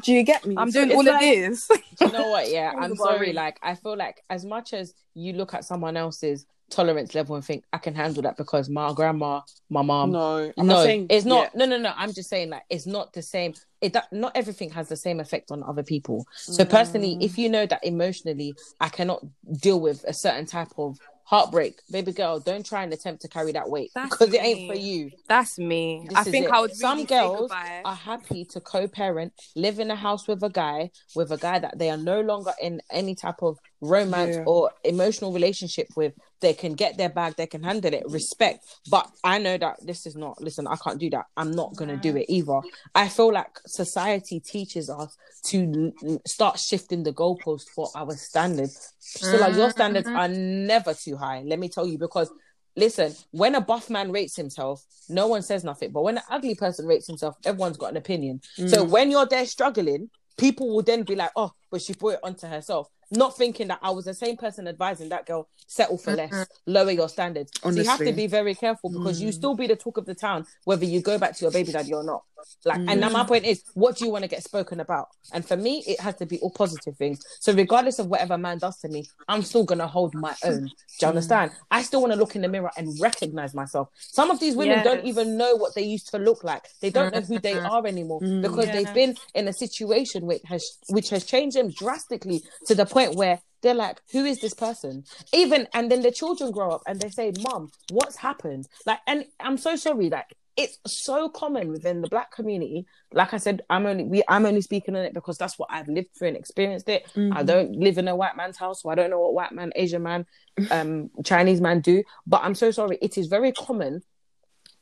Do 0.02 0.12
you 0.12 0.22
get 0.22 0.46
me? 0.46 0.54
I'm 0.56 0.70
doing 0.70 0.88
it's 0.90 0.96
all 0.96 1.04
like- 1.04 1.14
of 1.16 1.20
this. 1.20 1.68
You 2.00 2.12
know 2.12 2.28
what? 2.30 2.50
Yeah, 2.50 2.72
I'm 2.78 2.96
sorry. 2.96 3.32
Like, 3.32 3.58
I 3.62 3.74
feel 3.74 3.96
like 3.96 4.22
as 4.30 4.44
much 4.44 4.72
as 4.72 4.94
you 5.14 5.32
look 5.34 5.52
at 5.54 5.64
someone 5.64 5.96
else's 5.96 6.46
tolerance 6.70 7.14
level 7.14 7.36
and 7.36 7.44
think 7.44 7.64
I 7.72 7.78
can 7.78 7.94
handle 7.94 8.22
that 8.22 8.36
because 8.36 8.68
my 8.70 8.92
grandma, 8.92 9.40
my 9.68 9.82
mom. 9.82 10.12
No, 10.12 10.52
I'm 10.56 10.66
no, 10.66 10.74
not 10.74 10.82
saying 10.84 11.06
it's 11.10 11.24
not. 11.26 11.50
yeah. 11.54 11.58
No, 11.58 11.66
no, 11.66 11.78
no. 11.78 11.92
I'm 11.96 12.12
just 12.12 12.30
saying 12.30 12.50
like 12.50 12.62
it's 12.70 12.86
not 12.86 13.12
the 13.12 13.22
same. 13.22 13.54
It 13.80 13.92
that 13.94 14.12
not 14.12 14.32
everything 14.34 14.70
has 14.70 14.88
the 14.88 14.96
same 14.96 15.20
effect 15.20 15.50
on 15.50 15.62
other 15.62 15.82
people. 15.82 16.26
So 16.36 16.64
personally, 16.64 17.16
Mm. 17.16 17.22
if 17.22 17.38
you 17.38 17.48
know 17.48 17.66
that 17.66 17.84
emotionally 17.84 18.54
I 18.80 18.88
cannot 18.88 19.24
deal 19.60 19.80
with 19.80 20.04
a 20.04 20.12
certain 20.12 20.46
type 20.46 20.68
of 20.78 20.98
heartbreak, 21.24 21.80
baby 21.92 22.10
girl, 22.12 22.40
don't 22.40 22.66
try 22.66 22.82
and 22.82 22.92
attempt 22.92 23.22
to 23.22 23.28
carry 23.28 23.52
that 23.52 23.70
weight 23.70 23.92
That's 23.94 24.10
because 24.10 24.34
it 24.34 24.42
ain't 24.42 24.68
for 24.68 24.76
you. 24.76 25.12
That's 25.28 25.58
me. 25.60 26.04
This 26.08 26.18
I 26.18 26.24
think 26.24 26.46
it. 26.46 26.50
I 26.50 26.60
would 26.60 26.70
really 26.70 26.80
Some 26.80 27.04
girls 27.04 27.52
are 27.52 27.94
happy 27.94 28.44
to 28.46 28.60
co-parent, 28.60 29.32
live 29.54 29.78
in 29.78 29.92
a 29.92 29.94
house 29.96 30.26
with 30.26 30.42
a 30.42 30.48
guy, 30.50 30.90
with 31.14 31.30
a 31.30 31.36
guy 31.36 31.60
that 31.60 31.78
they 31.78 31.88
are 31.88 31.96
no 31.96 32.20
longer 32.20 32.52
in 32.60 32.82
any 32.90 33.14
type 33.14 33.42
of 33.42 33.58
romance 33.80 34.36
Yeah. 34.36 34.44
or 34.46 34.70
emotional 34.84 35.32
relationship 35.32 35.88
with. 35.96 36.14
They 36.40 36.54
can 36.54 36.72
get 36.72 36.96
their 36.96 37.10
bag, 37.10 37.36
they 37.36 37.46
can 37.46 37.62
handle 37.62 37.92
it, 37.92 38.02
respect. 38.08 38.64
But 38.90 39.10
I 39.22 39.38
know 39.38 39.58
that 39.58 39.84
this 39.84 40.06
is 40.06 40.16
not. 40.16 40.40
Listen, 40.40 40.66
I 40.66 40.76
can't 40.76 40.98
do 40.98 41.10
that. 41.10 41.26
I'm 41.36 41.50
not 41.50 41.76
gonna 41.76 41.96
do 41.96 42.16
it 42.16 42.26
either. 42.28 42.60
I 42.94 43.08
feel 43.08 43.32
like 43.32 43.58
society 43.66 44.40
teaches 44.40 44.88
us 44.88 45.16
to 45.46 45.92
start 46.26 46.58
shifting 46.58 47.02
the 47.02 47.12
goalpost 47.12 47.68
for 47.74 47.88
our 47.94 48.12
standards. 48.16 48.94
So 48.98 49.36
like 49.36 49.54
your 49.54 49.70
standards 49.70 50.06
mm-hmm. 50.06 50.16
are 50.16 50.28
never 50.28 50.94
too 50.94 51.16
high. 51.16 51.42
Let 51.44 51.58
me 51.58 51.68
tell 51.68 51.86
you 51.86 51.98
because 51.98 52.30
listen, 52.76 53.14
when 53.30 53.54
a 53.54 53.60
buff 53.60 53.90
man 53.90 54.12
rates 54.12 54.36
himself, 54.36 54.84
no 55.08 55.26
one 55.26 55.42
says 55.42 55.64
nothing. 55.64 55.92
But 55.92 56.02
when 56.02 56.18
an 56.18 56.24
ugly 56.30 56.54
person 56.54 56.86
rates 56.86 57.06
himself, 57.06 57.36
everyone's 57.44 57.76
got 57.76 57.90
an 57.90 57.96
opinion. 57.96 58.40
So 58.56 58.84
mm. 58.84 58.88
when 58.88 59.10
you're 59.10 59.26
there 59.26 59.46
struggling, 59.46 60.10
people 60.38 60.74
will 60.74 60.82
then 60.82 61.02
be 61.02 61.16
like, 61.16 61.30
oh, 61.36 61.52
but 61.70 61.82
she 61.82 61.92
brought 61.92 62.14
it 62.14 62.20
onto 62.22 62.46
herself. 62.46 62.88
Not 63.10 63.36
thinking 63.36 63.68
that 63.68 63.80
I 63.82 63.90
was 63.90 64.04
the 64.04 64.14
same 64.14 64.36
person 64.36 64.68
advising 64.68 65.08
that 65.08 65.26
girl, 65.26 65.48
settle 65.66 65.98
for 65.98 66.14
less, 66.14 66.30
mm-hmm. 66.30 66.72
lower 66.72 66.92
your 66.92 67.08
standards. 67.08 67.50
So 67.62 67.70
you 67.70 67.84
have 67.84 67.98
to 67.98 68.12
be 68.12 68.28
very 68.28 68.54
careful 68.54 68.90
because 68.90 69.20
you 69.20 69.30
mm. 69.30 69.34
still 69.34 69.56
be 69.56 69.66
the 69.66 69.74
talk 69.74 69.96
of 69.96 70.06
the 70.06 70.14
town, 70.14 70.46
whether 70.64 70.84
you 70.84 71.00
go 71.00 71.18
back 71.18 71.36
to 71.36 71.44
your 71.44 71.50
baby 71.50 71.72
daddy 71.72 71.92
or 71.92 72.04
not. 72.04 72.22
Like, 72.64 72.78
and 72.78 73.00
now 73.00 73.08
my 73.08 73.24
point 73.24 73.44
is, 73.44 73.62
what 73.74 73.96
do 73.96 74.04
you 74.04 74.10
want 74.10 74.24
to 74.24 74.28
get 74.28 74.42
spoken 74.42 74.80
about? 74.80 75.08
And 75.32 75.44
for 75.44 75.56
me, 75.56 75.82
it 75.86 76.00
has 76.00 76.16
to 76.16 76.26
be 76.26 76.38
all 76.40 76.50
positive 76.50 76.96
things. 76.96 77.20
So 77.40 77.52
regardless 77.52 77.98
of 77.98 78.06
whatever 78.06 78.36
man 78.38 78.58
does 78.58 78.78
to 78.80 78.88
me, 78.88 79.06
I'm 79.28 79.42
still 79.42 79.64
gonna 79.64 79.86
hold 79.86 80.14
my 80.14 80.34
own. 80.44 80.64
Do 80.64 80.70
you 81.00 81.06
mm. 81.06 81.08
understand? 81.08 81.52
I 81.70 81.82
still 81.82 82.00
want 82.00 82.12
to 82.12 82.18
look 82.18 82.36
in 82.36 82.42
the 82.42 82.48
mirror 82.48 82.70
and 82.76 82.98
recognize 83.00 83.54
myself. 83.54 83.88
Some 83.96 84.30
of 84.30 84.40
these 84.40 84.56
women 84.56 84.84
don't 84.84 85.04
even 85.04 85.36
know 85.36 85.54
what 85.56 85.74
they 85.74 85.82
used 85.82 86.10
to 86.10 86.18
look 86.18 86.44
like. 86.44 86.64
They 86.80 86.90
don't 86.90 87.14
know 87.14 87.20
who 87.20 87.38
they 87.38 87.54
mm-hmm. 87.54 87.66
are 87.66 87.86
anymore 87.86 88.20
mm. 88.20 88.42
because 88.42 88.66
they've 88.66 88.94
been 88.94 89.16
in 89.34 89.48
a 89.48 89.52
situation 89.52 90.26
which 90.26 90.42
has 90.46 90.78
which 90.88 91.10
has 91.10 91.24
changed 91.24 91.56
them 91.56 91.70
drastically 91.70 92.42
to 92.66 92.74
the 92.74 92.86
point 92.86 93.14
where 93.14 93.40
they're 93.62 93.74
like, 93.74 94.00
who 94.12 94.24
is 94.24 94.40
this 94.40 94.54
person? 94.54 95.04
Even 95.32 95.68
and 95.74 95.90
then 95.90 96.02
the 96.02 96.10
children 96.10 96.50
grow 96.50 96.70
up 96.70 96.82
and 96.86 97.00
they 97.00 97.10
say, 97.10 97.32
Mom, 97.42 97.70
what's 97.90 98.16
happened? 98.16 98.66
Like, 98.86 99.00
and 99.06 99.24
I'm 99.38 99.58
so 99.58 99.76
sorry, 99.76 100.08
like 100.10 100.34
it's 100.60 100.78
so 100.86 101.28
common 101.28 101.68
within 101.68 102.02
the 102.02 102.08
black 102.08 102.30
community. 102.32 102.86
Like 103.12 103.32
I 103.32 103.38
said, 103.38 103.62
I'm 103.70 103.86
only 103.86 104.04
we 104.04 104.22
I'm 104.28 104.44
only 104.44 104.60
speaking 104.60 104.94
on 104.94 105.04
it 105.04 105.14
because 105.14 105.38
that's 105.38 105.58
what 105.58 105.68
I've 105.72 105.88
lived 105.88 106.10
through 106.16 106.28
and 106.28 106.36
experienced 106.36 106.88
it. 106.88 107.10
I 107.32 107.42
don't 107.42 107.76
live 107.76 107.96
in 107.96 108.08
a 108.08 108.14
white 108.14 108.36
man's 108.36 108.58
house, 108.58 108.82
so 108.82 108.90
I 108.90 108.94
don't 108.94 109.10
know 109.10 109.20
what 109.20 109.34
white 109.34 109.52
man, 109.52 109.72
Asian 109.74 110.02
man, 110.02 110.26
um, 110.70 111.10
Chinese 111.24 111.60
man 111.60 111.80
do. 111.80 112.02
But 112.26 112.42
I'm 112.44 112.54
so 112.54 112.70
sorry. 112.70 112.98
It 113.00 113.16
is 113.16 113.26
very 113.26 113.52
common 113.52 114.02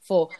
for 0.00 0.30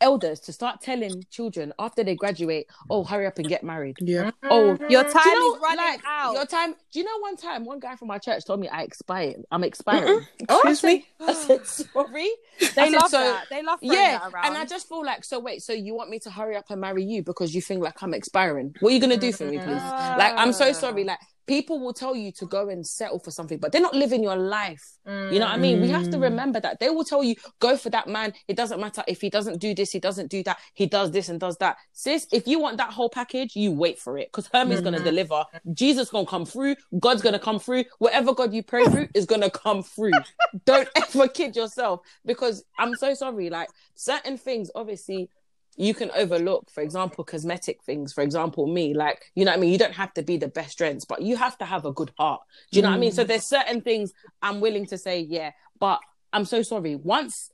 elders 0.00 0.40
to 0.40 0.52
start 0.52 0.80
telling 0.80 1.24
children 1.30 1.72
after 1.78 2.02
they 2.04 2.14
graduate, 2.14 2.66
oh, 2.88 3.04
hurry 3.04 3.26
up 3.26 3.38
and 3.38 3.48
get 3.48 3.62
married. 3.62 3.96
Yeah. 4.00 4.30
Oh, 4.44 4.76
Your 4.88 5.04
time 5.04 5.22
you 5.26 5.38
know, 5.40 5.54
is 5.56 5.62
running 5.62 5.76
like, 5.78 6.00
out. 6.06 6.34
Your 6.34 6.46
time. 6.46 6.74
Do 6.92 6.98
you 6.98 7.04
know 7.04 7.18
one 7.20 7.36
time 7.36 7.64
one 7.64 7.78
guy 7.80 7.96
from 7.96 8.08
my 8.08 8.18
church 8.18 8.44
told 8.44 8.60
me 8.60 8.68
I 8.68 8.82
expired. 8.82 9.44
I'm 9.50 9.64
expiring. 9.64 10.26
Oh, 10.48 10.60
Excuse 10.60 10.82
me. 10.84 11.06
I 11.20 11.32
said 11.34 11.66
sorry. 11.66 12.22
I 12.22 12.30
They 12.60 12.66
said, 12.66 12.92
love 12.92 13.10
so- 13.10 13.18
that. 13.18 13.46
They 13.50 13.62
love 13.62 13.80
throwing 13.80 13.94
Yeah, 13.98 14.18
that 14.18 14.32
around. 14.32 14.46
and 14.46 14.56
I 14.56 14.64
just 14.64 14.88
feel 14.88 15.04
like 15.04 15.24
so. 15.24 15.38
Wait, 15.38 15.62
so 15.62 15.72
you 15.72 15.94
want 15.94 16.10
me 16.10 16.18
to 16.20 16.30
hurry 16.30 16.56
up 16.56 16.70
and 16.70 16.80
marry 16.80 17.02
you 17.04 17.22
because 17.22 17.54
you 17.54 17.60
think 17.60 17.82
like 17.82 18.02
I'm 18.02 18.14
expiring? 18.14 18.74
What 18.80 18.90
are 18.90 18.94
you 18.94 19.00
gonna 19.00 19.16
do 19.16 19.32
for 19.32 19.44
me, 19.44 19.58
please? 19.58 19.66
Like 19.68 20.34
I'm 20.36 20.52
so 20.52 20.72
sorry. 20.72 21.02
Ah. 21.04 21.06
Like 21.12 21.18
people 21.50 21.80
will 21.80 21.92
tell 21.92 22.14
you 22.14 22.30
to 22.30 22.46
go 22.46 22.68
and 22.68 22.86
settle 22.86 23.18
for 23.18 23.32
something, 23.32 23.58
but 23.58 23.72
they're 23.72 23.80
not 23.82 23.92
living 23.92 24.22
your 24.22 24.36
life. 24.36 24.84
You 25.04 25.40
know 25.40 25.46
what 25.46 25.54
I 25.54 25.56
mean? 25.56 25.80
We 25.80 25.88
have 25.88 26.08
to 26.10 26.16
Mm. 26.16 26.22
remember 26.22 26.60
that. 26.60 26.78
They 26.78 26.90
will 26.90 27.02
tell 27.02 27.24
you, 27.24 27.34
go 27.58 27.76
for 27.76 27.90
that 27.90 28.06
man. 28.06 28.32
It 28.46 28.56
doesn't 28.56 28.78
matter 28.80 29.02
if 29.08 29.20
he 29.20 29.30
doesn't 29.30 29.58
do 29.58 29.74
this, 29.74 29.90
he 29.90 29.98
doesn't 29.98 30.28
do 30.30 30.44
that, 30.44 30.58
he 30.74 30.86
does 30.86 31.10
this 31.10 31.28
and 31.28 31.40
does 31.40 31.56
that. 31.56 31.76
Sis, 31.92 32.28
if 32.30 32.46
you 32.46 32.60
want 32.60 32.76
that 32.76 32.92
whole 32.92 33.10
package, 33.10 33.56
you 33.56 33.72
wait 33.72 33.98
for 33.98 34.16
it. 34.16 34.28
Because 34.28 34.48
Hermes 34.52 34.80
gonna 34.80 35.00
deliver. 35.02 35.44
Jesus 35.72 36.08
gonna 36.10 36.24
come 36.24 36.46
through, 36.46 36.76
God's 37.00 37.20
gonna 37.22 37.40
come 37.40 37.58
through. 37.58 37.84
Whatever 37.98 38.32
God 38.32 38.54
you 38.54 38.62
pray 38.62 38.84
through 38.86 39.08
is 39.14 39.26
gonna 39.26 39.50
come 39.50 39.82
through. 39.82 40.22
Don't 40.64 40.88
ever 40.94 41.26
kid 41.26 41.56
yourself. 41.56 42.00
Because 42.24 42.62
I'm 42.78 42.94
so 42.94 43.12
sorry. 43.14 43.50
Like 43.50 43.70
certain 43.96 44.38
things, 44.38 44.70
obviously, 44.76 45.30
you 45.76 45.94
can 45.94 46.10
overlook, 46.12 46.70
for 46.70 46.82
example, 46.82 47.24
cosmetic 47.24 47.82
things. 47.82 48.12
For 48.12 48.22
example, 48.22 48.66
me, 48.66 48.92
like, 48.94 49.22
you 49.34 49.44
know 49.44 49.52
what 49.52 49.58
I 49.58 49.60
mean? 49.60 49.72
You 49.72 49.78
don't 49.78 49.94
have 49.94 50.12
to 50.14 50.22
be 50.22 50.36
the 50.36 50.48
best 50.48 50.78
friends, 50.78 51.04
but 51.04 51.22
you 51.22 51.36
have 51.36 51.56
to 51.58 51.64
have 51.64 51.84
a 51.84 51.92
good 51.92 52.12
heart. 52.18 52.42
Do 52.70 52.78
you 52.78 52.82
know 52.82 52.90
what 52.90 52.96
I 52.96 53.00
mean? 53.00 53.12
So 53.12 53.24
there's 53.24 53.44
certain 53.44 53.80
things 53.80 54.12
I'm 54.42 54.60
willing 54.60 54.86
to 54.86 54.98
say, 54.98 55.20
yeah, 55.20 55.52
but 55.78 56.00
I'm 56.32 56.44
so 56.44 56.62
sorry. 56.62 56.96
Once 56.96 57.50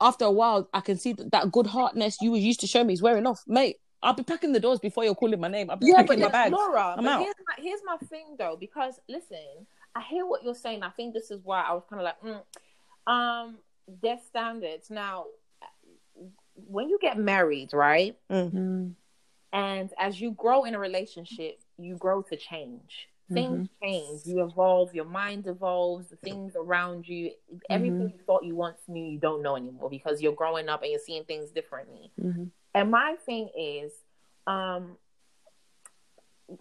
after 0.00 0.24
a 0.24 0.30
while, 0.30 0.68
I 0.72 0.80
can 0.80 0.96
see 0.98 1.12
that, 1.14 1.32
that 1.32 1.52
good 1.52 1.66
heartness 1.66 2.18
you 2.20 2.34
used 2.36 2.60
to 2.60 2.66
show 2.66 2.84
me 2.84 2.92
is 2.92 3.02
wearing 3.02 3.26
off. 3.26 3.42
Mate, 3.46 3.76
I'll 4.02 4.14
be 4.14 4.22
packing 4.22 4.52
the 4.52 4.60
doors 4.60 4.78
before 4.78 5.04
you're 5.04 5.14
calling 5.14 5.40
my 5.40 5.48
name. 5.48 5.70
I'll 5.70 5.76
be 5.76 5.86
Yeah, 5.86 5.98
but 5.98 6.08
packing 6.08 6.20
my 6.20 6.28
then, 6.28 6.32
bags. 6.32 6.52
Laura, 6.52 6.94
I'm 6.96 7.04
but 7.04 7.12
out. 7.12 7.20
here's 7.20 7.34
my 7.46 7.62
here's 7.62 7.80
my 7.84 7.96
thing 8.06 8.36
though, 8.38 8.56
because 8.58 8.98
listen, 9.08 9.66
I 9.94 10.02
hear 10.02 10.26
what 10.26 10.42
you're 10.42 10.54
saying. 10.54 10.82
I 10.82 10.90
think 10.90 11.12
this 11.12 11.30
is 11.30 11.40
why 11.44 11.62
I 11.62 11.74
was 11.74 11.82
kind 11.88 12.00
of 12.00 12.06
like, 12.06 12.20
mm, 13.06 13.12
um, 13.12 13.58
their 14.02 14.18
standards. 14.26 14.88
Now, 14.90 15.26
when 16.66 16.88
you 16.88 16.98
get 17.00 17.18
married, 17.18 17.72
right, 17.72 18.16
Mm. 18.30 18.94
and 19.52 19.90
as 19.98 20.20
you 20.20 20.32
grow 20.32 20.64
in 20.64 20.74
a 20.74 20.78
relationship, 20.78 21.60
you 21.78 21.96
grow 21.96 22.22
to 22.22 22.36
change. 22.36 23.08
Things 23.32 23.68
change. 23.80 24.26
You 24.26 24.42
evolve. 24.42 24.92
Your 24.92 25.04
mind 25.04 25.46
evolves. 25.46 26.08
The 26.08 26.16
things 26.16 26.56
around 26.56 27.06
you, 27.06 27.30
everything 27.70 28.10
you 28.10 28.18
thought 28.26 28.44
you 28.44 28.56
once 28.56 28.80
knew, 28.88 29.04
you 29.04 29.18
don't 29.20 29.40
know 29.40 29.54
anymore 29.54 29.88
because 29.88 30.20
you're 30.20 30.32
growing 30.32 30.68
up 30.68 30.82
and 30.82 30.90
you're 30.90 30.98
seeing 31.00 31.22
things 31.24 31.52
differently. 31.52 32.10
Mhm. 32.18 32.50
And 32.74 32.90
my 32.90 33.14
thing 33.24 33.48
is, 33.56 33.92
um, 34.48 34.98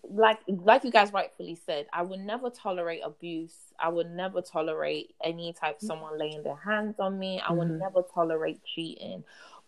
like 0.04 0.38
like 0.48 0.84
you 0.84 0.92
guys 0.92 1.12
rightfully 1.12 1.56
said, 1.56 1.88
I 1.92 2.04
would 2.04 2.20
never 2.20 2.52
tolerate 2.52 3.02
abuse. 3.04 3.74
I 3.80 3.90
would 3.90 4.12
never 4.12 4.42
tolerate 4.42 5.16
any 5.24 5.54
type 5.54 5.78
of 5.78 5.82
someone 5.88 6.20
laying 6.20 6.44
their 6.44 6.56
hands 6.58 7.00
on 7.00 7.18
me. 7.18 7.40
I 7.40 7.52
would 7.52 7.70
Mhm. 7.70 7.80
never 7.80 8.04
tolerate 8.04 8.64
cheating. 8.64 9.24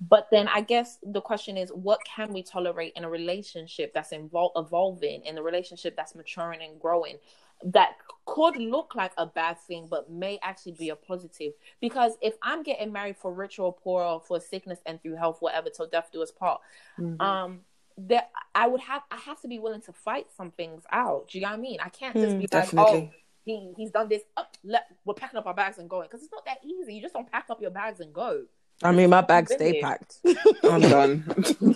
But 0.10 0.30
then 0.32 0.48
I 0.48 0.62
guess 0.62 0.98
the 1.04 1.22
question 1.22 1.58
is, 1.58 1.70
what 1.70 2.00
can 2.04 2.34
we 2.34 2.42
tolerate 2.42 2.94
in 2.96 3.04
a 3.04 3.10
relationship 3.10 3.94
that's 3.94 4.12
invol- 4.12 4.52
evolving, 4.56 5.24
in 5.26 5.38
a 5.38 5.44
relationship 5.44 5.96
that's 5.96 6.16
maturing 6.16 6.62
and 6.64 6.80
growing, 6.80 7.18
that 7.64 7.98
could 8.26 8.58
look 8.58 8.96
like 8.96 9.12
a 9.18 9.28
bad 9.28 9.60
thing, 9.60 9.88
but 9.88 10.10
may 10.10 10.40
actually 10.42 10.72
be 10.72 10.90
a 10.90 10.96
positive? 10.96 11.54
Because 11.80 12.14
if 12.20 12.34
I'm 12.42 12.64
getting 12.64 12.92
married 12.92 13.18
for 13.18 13.32
or 13.60 13.74
poor, 13.74 14.02
or 14.02 14.20
for 14.20 14.40
sickness 14.40 14.80
and 14.88 15.00
through 15.02 15.18
health, 15.18 15.38
whatever, 15.40 15.70
till 15.70 15.86
death 15.86 16.10
do 16.12 16.24
us 16.24 16.32
part, 16.32 16.62
Mhm. 16.98 17.20
um, 17.20 17.60
that 17.98 18.32
I 18.56 18.68
would 18.68 18.82
have, 18.82 19.04
I 19.12 19.18
have 19.18 19.40
to 19.42 19.48
be 19.48 19.60
willing 19.60 19.82
to 19.82 19.94
fight 19.94 20.32
some 20.36 20.50
things 20.50 20.84
out. 20.92 21.28
Do 21.28 21.38
you 21.38 21.44
know 21.44 21.52
what 21.52 21.60
I 21.60 21.62
mean? 21.62 21.80
I 21.80 21.90
can't 21.90 22.20
just 22.20 22.34
Hmm, 22.34 22.40
be 22.40 22.48
like, 22.52 22.64
definitely. 22.64 23.12
oh, 23.12 23.14
he 23.44 23.74
he's 23.78 23.92
done 23.92 24.08
this. 24.10 24.24
Up, 24.36 24.56
let 24.64 24.88
we're 25.06 25.14
packing 25.14 25.38
up 25.38 25.46
our 25.46 25.54
bags 25.54 25.78
and 25.78 25.88
going 25.90 26.08
because 26.08 26.24
it's 26.24 26.32
not 26.32 26.46
that 26.46 26.58
easy. 26.64 26.96
You 26.96 27.02
just 27.02 27.14
don't 27.14 27.32
pack 27.32 27.48
up 27.52 27.62
your 27.62 27.72
bags 27.72 28.00
and 28.00 28.12
go. 28.14 28.46
I 28.84 28.92
mean, 28.92 29.10
my 29.10 29.22
bags 29.22 29.50
Been 29.50 29.58
stay 29.58 29.82
packed. 29.82 30.18
I'm 30.64 30.82
done. 30.82 31.24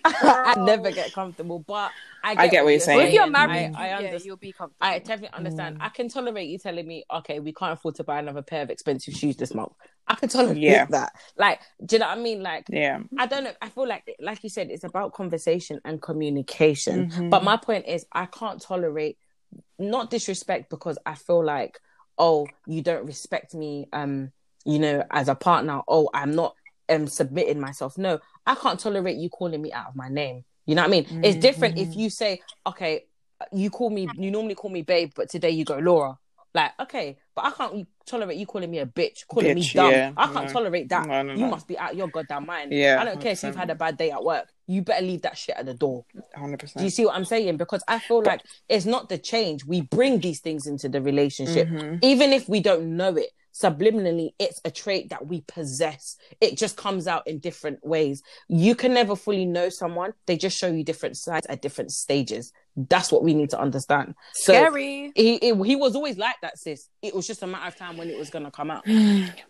I 0.04 0.54
never 0.58 0.90
get 0.90 1.12
comfortable, 1.12 1.58
but 1.58 1.92
I 2.24 2.34
get, 2.34 2.40
I 2.40 2.46
get 2.48 2.64
what 2.64 2.70
you're 2.70 2.80
saying. 2.80 2.98
Well, 2.98 3.06
if 3.06 3.12
you're 3.12 3.26
married, 3.30 3.72
I, 3.76 3.84
I 3.84 3.88
yeah, 3.88 3.96
understand. 3.98 4.24
you'll 4.24 4.36
be 4.36 4.52
comfortable. 4.52 4.86
I 4.86 4.98
definitely 4.98 5.36
understand. 5.36 5.78
I 5.80 5.88
can 5.90 6.08
tolerate 6.08 6.48
you 6.48 6.58
telling 6.58 6.86
me, 6.86 7.04
okay, 7.12 7.40
we 7.40 7.52
can't 7.52 7.72
afford 7.72 7.96
to 7.96 8.04
buy 8.04 8.18
another 8.18 8.42
pair 8.42 8.62
of 8.62 8.70
expensive 8.70 9.14
shoes 9.14 9.36
this 9.36 9.54
month. 9.54 9.72
I 10.08 10.14
can 10.14 10.28
tolerate 10.28 10.56
Yeah. 10.56 10.86
that. 10.86 11.12
Like, 11.36 11.60
do 11.84 11.96
you 11.96 12.00
know 12.00 12.08
what 12.08 12.18
I 12.18 12.20
mean? 12.20 12.42
Like, 12.42 12.66
yeah. 12.68 13.00
I 13.18 13.26
don't 13.26 13.44
know. 13.44 13.52
I 13.60 13.68
feel 13.68 13.86
like, 13.86 14.16
like 14.20 14.42
you 14.42 14.50
said, 14.50 14.70
it's 14.70 14.84
about 14.84 15.12
conversation 15.12 15.80
and 15.84 16.00
communication. 16.00 17.10
Mhm. 17.10 17.30
But 17.30 17.44
my 17.44 17.56
point 17.56 17.86
is, 17.86 18.06
I 18.12 18.26
can't 18.26 18.60
tolerate 18.60 19.18
not 19.78 20.10
disrespect 20.10 20.70
because 20.70 20.98
I 21.04 21.14
feel 21.14 21.44
like, 21.44 21.78
oh, 22.18 22.46
you 22.66 22.82
don't 22.82 23.06
respect 23.06 23.54
me, 23.54 23.88
um, 23.92 24.32
you 24.66 24.78
know, 24.78 25.04
as 25.10 25.28
a 25.28 25.34
partner. 25.34 25.80
Oh, 25.88 26.10
I'm 26.12 26.34
not 26.34 26.54
um 26.88 27.06
submitting 27.06 27.60
myself. 27.60 27.96
No, 27.96 28.18
I 28.46 28.54
can't 28.54 28.78
tolerate 28.78 29.16
you 29.16 29.28
calling 29.30 29.62
me 29.62 29.72
out 29.72 29.88
of 29.88 29.96
my 29.96 30.08
name. 30.08 30.44
You 30.66 30.74
know 30.74 30.82
what 30.82 30.88
I 30.88 30.90
mean? 30.90 31.20
It's 31.22 31.36
different 31.36 31.78
if 31.78 31.96
you 31.96 32.10
say, 32.10 32.42
okay, 32.66 33.04
you 33.52 33.70
call 33.70 33.90
me, 33.90 34.10
you 34.16 34.30
normally 34.30 34.54
call 34.56 34.70
me 34.70 34.82
babe, 34.82 35.12
but 35.14 35.30
today 35.30 35.50
you 35.50 35.64
go 35.64 35.78
Laura. 35.78 36.18
Like, 36.54 36.72
okay, 36.80 37.18
but 37.34 37.44
I 37.44 37.50
can't 37.50 37.86
tolerate 38.06 38.38
you 38.38 38.46
calling 38.46 38.70
me 38.70 38.78
a 38.78 38.86
bitch, 38.86 39.26
calling 39.28 39.54
me 39.54 39.68
dumb. 39.74 39.92
yeah, 39.92 40.12
I 40.16 40.26
can't 40.32 40.46
no. 40.46 40.52
tolerate 40.52 40.88
that. 40.88 41.06
No, 41.06 41.22
no, 41.22 41.34
You 41.34 41.40
no. 41.40 41.48
must 41.48 41.68
be 41.68 41.78
out 41.78 41.92
of 41.92 41.98
your 41.98 42.08
goddamn 42.08 42.46
mind. 42.46 42.72
Yeah, 42.72 42.96
I 42.98 43.04
don't 43.04 43.20
care 43.20 43.32
if 43.32 43.42
you've 43.42 43.54
had 43.54 43.68
a 43.68 43.74
bad 43.74 43.98
day 43.98 44.10
at 44.10 44.24
work. 44.24 44.48
You 44.66 44.80
better 44.82 45.04
leave 45.04 45.22
that 45.22 45.36
shit 45.36 45.54
at 45.56 45.66
the 45.66 45.74
door. 45.74 46.06
100%. 46.36 46.78
Do 46.78 46.84
you 46.84 46.88
see 46.90 47.04
what 47.04 47.14
I'm 47.14 47.26
saying? 47.26 47.58
Because 47.58 47.84
I 47.86 47.98
feel 47.98 48.22
like 48.22 48.40
it's 48.70 48.86
not 48.86 49.10
the 49.10 49.18
change. 49.18 49.66
We 49.66 49.82
bring 49.82 50.18
these 50.18 50.40
things 50.40 50.66
into 50.66 50.88
the 50.88 51.02
relationship, 51.02 51.68
Mhm. 51.68 51.98
even 52.02 52.32
if 52.32 52.48
we 52.48 52.60
don't 52.60 52.96
know 52.96 53.14
it. 53.16 53.30
Subliminally, 53.62 54.30
it's 54.38 54.60
a 54.66 54.70
trait 54.70 55.08
that 55.10 55.26
we 55.26 55.40
possess. 55.42 56.16
It 56.42 56.58
just 56.58 56.76
comes 56.76 57.06
out 57.06 57.26
in 57.26 57.38
different 57.38 57.84
ways. 57.84 58.22
You 58.48 58.74
can 58.74 58.92
never 58.92 59.16
fully 59.16 59.46
know 59.46 59.70
someone. 59.70 60.12
They 60.26 60.36
just 60.36 60.58
show 60.58 60.66
you 60.66 60.84
different 60.84 61.16
sides 61.16 61.46
at 61.46 61.62
different 61.62 61.90
stages. 61.90 62.52
That's 62.76 63.10
what 63.10 63.24
we 63.24 63.32
need 63.32 63.48
to 63.50 63.58
understand. 63.58 64.14
So 64.34 64.52
Scary. 64.52 65.10
he, 65.16 65.38
he 65.38 65.54
he 65.64 65.76
was 65.76 65.96
always 65.96 66.18
like 66.18 66.36
that, 66.42 66.58
sis. 66.58 66.90
It 67.00 67.14
was 67.14 67.26
just 67.26 67.42
a 67.42 67.46
matter 67.46 67.68
of 67.68 67.76
time 67.76 67.96
when 67.96 68.10
it 68.10 68.18
was 68.18 68.28
gonna 68.28 68.50
come 68.50 68.70
out. 68.70 68.84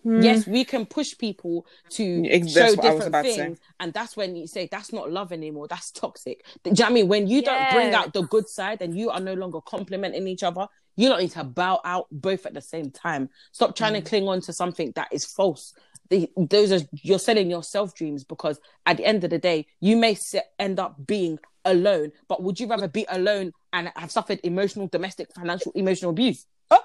Mm. 0.07 0.23
Yes, 0.23 0.47
we 0.47 0.65
can 0.65 0.87
push 0.87 1.19
people 1.19 1.67
to 1.91 2.25
Ex- 2.29 2.53
show 2.53 2.61
that's 2.61 2.77
what 2.77 2.87
I 2.87 2.95
was 2.95 3.05
different 3.05 3.09
about 3.09 3.25
to 3.25 3.33
things, 3.33 3.59
and 3.81 3.93
that's 3.93 4.17
when 4.17 4.37
you 4.37 4.47
say 4.47 4.69
that's 4.71 4.93
not 4.93 5.11
love 5.11 5.33
anymore. 5.33 5.67
That's 5.67 5.91
toxic. 5.91 6.45
Do 6.63 6.71
you 6.71 6.77
know 6.77 6.85
what 6.85 6.91
I 6.91 6.95
mean? 6.95 7.09
When 7.09 7.27
you 7.27 7.43
don't 7.43 7.71
bring 7.73 7.93
out 7.93 8.13
the 8.13 8.23
good 8.23 8.49
side 8.49 8.83
and 8.83 8.97
you 8.97 9.11
are 9.11 9.19
no 9.19 9.35
longer 9.35 9.61
complimenting 9.61 10.29
each 10.29 10.45
other, 10.45 10.69
you 10.97 11.09
don't 11.09 11.21
need 11.21 11.31
to 11.33 11.45
bow 11.45 11.81
out 11.85 12.07
both 12.11 12.47
at 12.47 12.55
the 12.55 12.61
same 12.61 12.91
time. 12.91 13.29
Stop 13.53 13.77
trying 13.77 13.93
Mm. 13.95 14.05
to 14.05 14.09
cling 14.09 14.29
on 14.29 14.41
to 14.43 14.53
something 14.53 14.93
that 14.97 15.09
is 15.13 15.25
false. 15.25 15.75
The, 16.09 16.31
those 16.37 16.73
are 16.73 16.81
you're 16.93 17.19
selling 17.19 17.51
yourself 17.51 17.95
dreams 17.95 18.25
because 18.25 18.59
at 18.87 18.97
the 18.97 19.05
end 19.05 19.25
of 19.25 19.31
the 19.31 19.39
day, 19.39 19.67
you 19.81 19.97
may 19.97 20.15
se- 20.15 20.43
end 20.59 20.79
up 20.79 21.07
being 21.07 21.39
alone. 21.65 22.13
But 22.29 22.43
would 22.43 22.61
you 22.61 22.67
rather 22.69 22.89
be 22.89 23.05
alone 23.09 23.53
and 23.73 23.91
have 23.97 24.11
suffered 24.11 24.41
emotional, 24.45 24.87
domestic, 24.87 25.33
financial, 25.35 25.73
emotional 25.75 26.13
abuse? 26.13 26.47
Oh, 26.71 26.81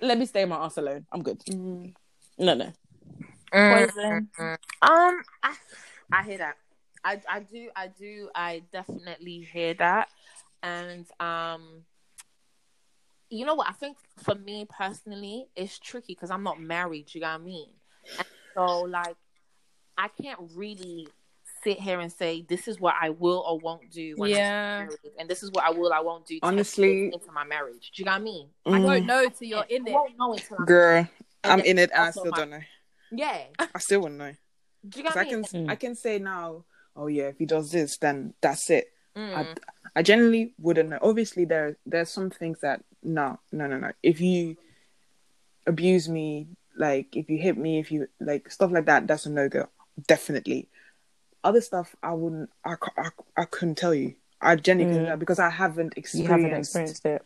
let 0.00 0.18
me 0.18 0.26
stay 0.26 0.44
my 0.44 0.56
ass 0.56 0.76
alone. 0.76 1.06
I'm 1.12 1.22
good. 1.22 1.38
Mm. 1.48 1.94
No, 2.38 2.54
no. 2.54 2.72
Poison. 3.52 4.28
Um, 4.38 5.22
I, 5.42 5.54
I 6.12 6.22
hear 6.24 6.38
that. 6.38 6.56
I, 7.04 7.20
I 7.28 7.40
do, 7.40 7.70
I 7.74 7.86
do, 7.86 8.28
I 8.34 8.62
definitely 8.72 9.48
hear 9.52 9.74
that, 9.74 10.08
and 10.62 11.06
um, 11.20 11.84
you 13.30 13.44
know 13.46 13.54
what? 13.54 13.68
I 13.68 13.72
think 13.72 13.96
for 14.18 14.34
me 14.34 14.66
personally, 14.68 15.48
it's 15.56 15.78
tricky 15.78 16.14
because 16.14 16.30
I'm 16.30 16.42
not 16.42 16.60
married. 16.60 17.14
You 17.14 17.20
know 17.22 17.28
what 17.28 17.40
I 17.40 17.44
mean? 17.44 17.68
And 18.18 18.26
so, 18.54 18.80
like, 18.82 19.16
I 19.96 20.08
can't 20.08 20.38
really 20.54 21.08
sit 21.62 21.78
here 21.80 21.98
and 22.00 22.10
say 22.12 22.42
this 22.48 22.68
is 22.68 22.78
what 22.80 22.94
I 23.00 23.10
will 23.10 23.44
or 23.46 23.58
won't 23.58 23.90
do 23.90 24.14
when 24.16 24.30
Yeah. 24.30 24.78
I'm 24.82 24.86
married, 24.86 24.98
and 25.18 25.28
this 25.28 25.42
is 25.42 25.50
what 25.50 25.64
I 25.64 25.70
will 25.70 25.92
or 25.92 26.04
won't 26.04 26.24
do. 26.26 26.38
Honestly- 26.42 27.12
into 27.12 27.30
my 27.32 27.44
marriage. 27.44 27.90
Do 27.94 28.00
you 28.00 28.04
know 28.06 28.12
what 28.12 28.20
I 28.20 28.24
mean? 28.24 28.48
I 28.64 28.70
Mm. 28.70 28.86
don't 28.86 29.06
know 29.06 29.28
till 29.28 29.48
you're 29.48 29.64
in 29.68 29.86
I 29.86 29.90
it. 29.90 29.94
won't 29.94 30.16
know 30.18 30.32
until 30.32 30.56
I'm 30.60 30.64
Girl, 30.66 31.08
I'm 31.44 31.60
in 31.60 31.78
it 31.78 31.90
and 31.92 32.02
I 32.04 32.10
still 32.12 32.26
my- 32.26 32.36
don't 32.36 32.50
know. 32.50 32.60
Yeah. 33.10 33.46
I 33.58 33.78
still 33.78 34.00
wouldn't 34.02 34.18
know. 34.18 34.34
Do 34.88 34.98
you 35.00 35.02
know 35.04 35.10
'Cause 35.10 35.16
what 35.16 35.26
I 35.26 35.30
I 35.30 35.34
mean? 35.34 35.44
can 35.44 35.66
Mm. 35.66 35.70
I 35.70 35.74
can 35.76 35.94
say 35.96 36.18
now, 36.20 36.64
oh 36.94 37.08
yeah, 37.08 37.24
if 37.24 37.38
he 37.38 37.46
does 37.46 37.72
this, 37.72 37.96
then 37.98 38.34
that's 38.40 38.70
it. 38.70 38.92
Mm. 39.16 39.34
I, 39.34 39.54
I 39.96 40.02
generally 40.02 40.54
wouldn't 40.58 40.90
know. 40.90 40.98
Obviously, 41.02 41.44
there 41.44 41.76
there's 41.84 42.10
some 42.10 42.30
things 42.30 42.60
that 42.60 42.84
no, 43.02 43.38
no, 43.52 43.66
no, 43.66 43.78
no. 43.78 43.92
If 44.02 44.20
you 44.20 44.56
abuse 45.66 46.08
me, 46.08 46.48
like 46.76 47.16
if 47.16 47.28
you 47.30 47.38
hit 47.38 47.56
me, 47.56 47.78
if 47.78 47.90
you 47.92 48.08
like 48.20 48.50
stuff 48.50 48.70
like 48.70 48.86
that, 48.86 49.06
that's 49.06 49.26
a 49.26 49.30
no 49.30 49.48
go. 49.48 49.68
Definitely. 50.06 50.68
Other 51.44 51.60
stuff, 51.60 51.94
I 52.02 52.12
wouldn't. 52.12 52.50
I, 52.64 52.74
I, 52.96 53.10
I 53.36 53.44
couldn't 53.44 53.76
tell 53.76 53.94
you. 53.94 54.14
I 54.40 54.54
genuinely 54.56 55.08
Mm. 55.10 55.18
because 55.18 55.38
I 55.40 55.50
haven't 55.50 55.94
experienced, 55.96 56.30
haven't 56.30 56.58
experienced 56.58 57.04
it. 57.06 57.22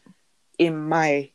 in 0.59 0.77
my 0.89 1.31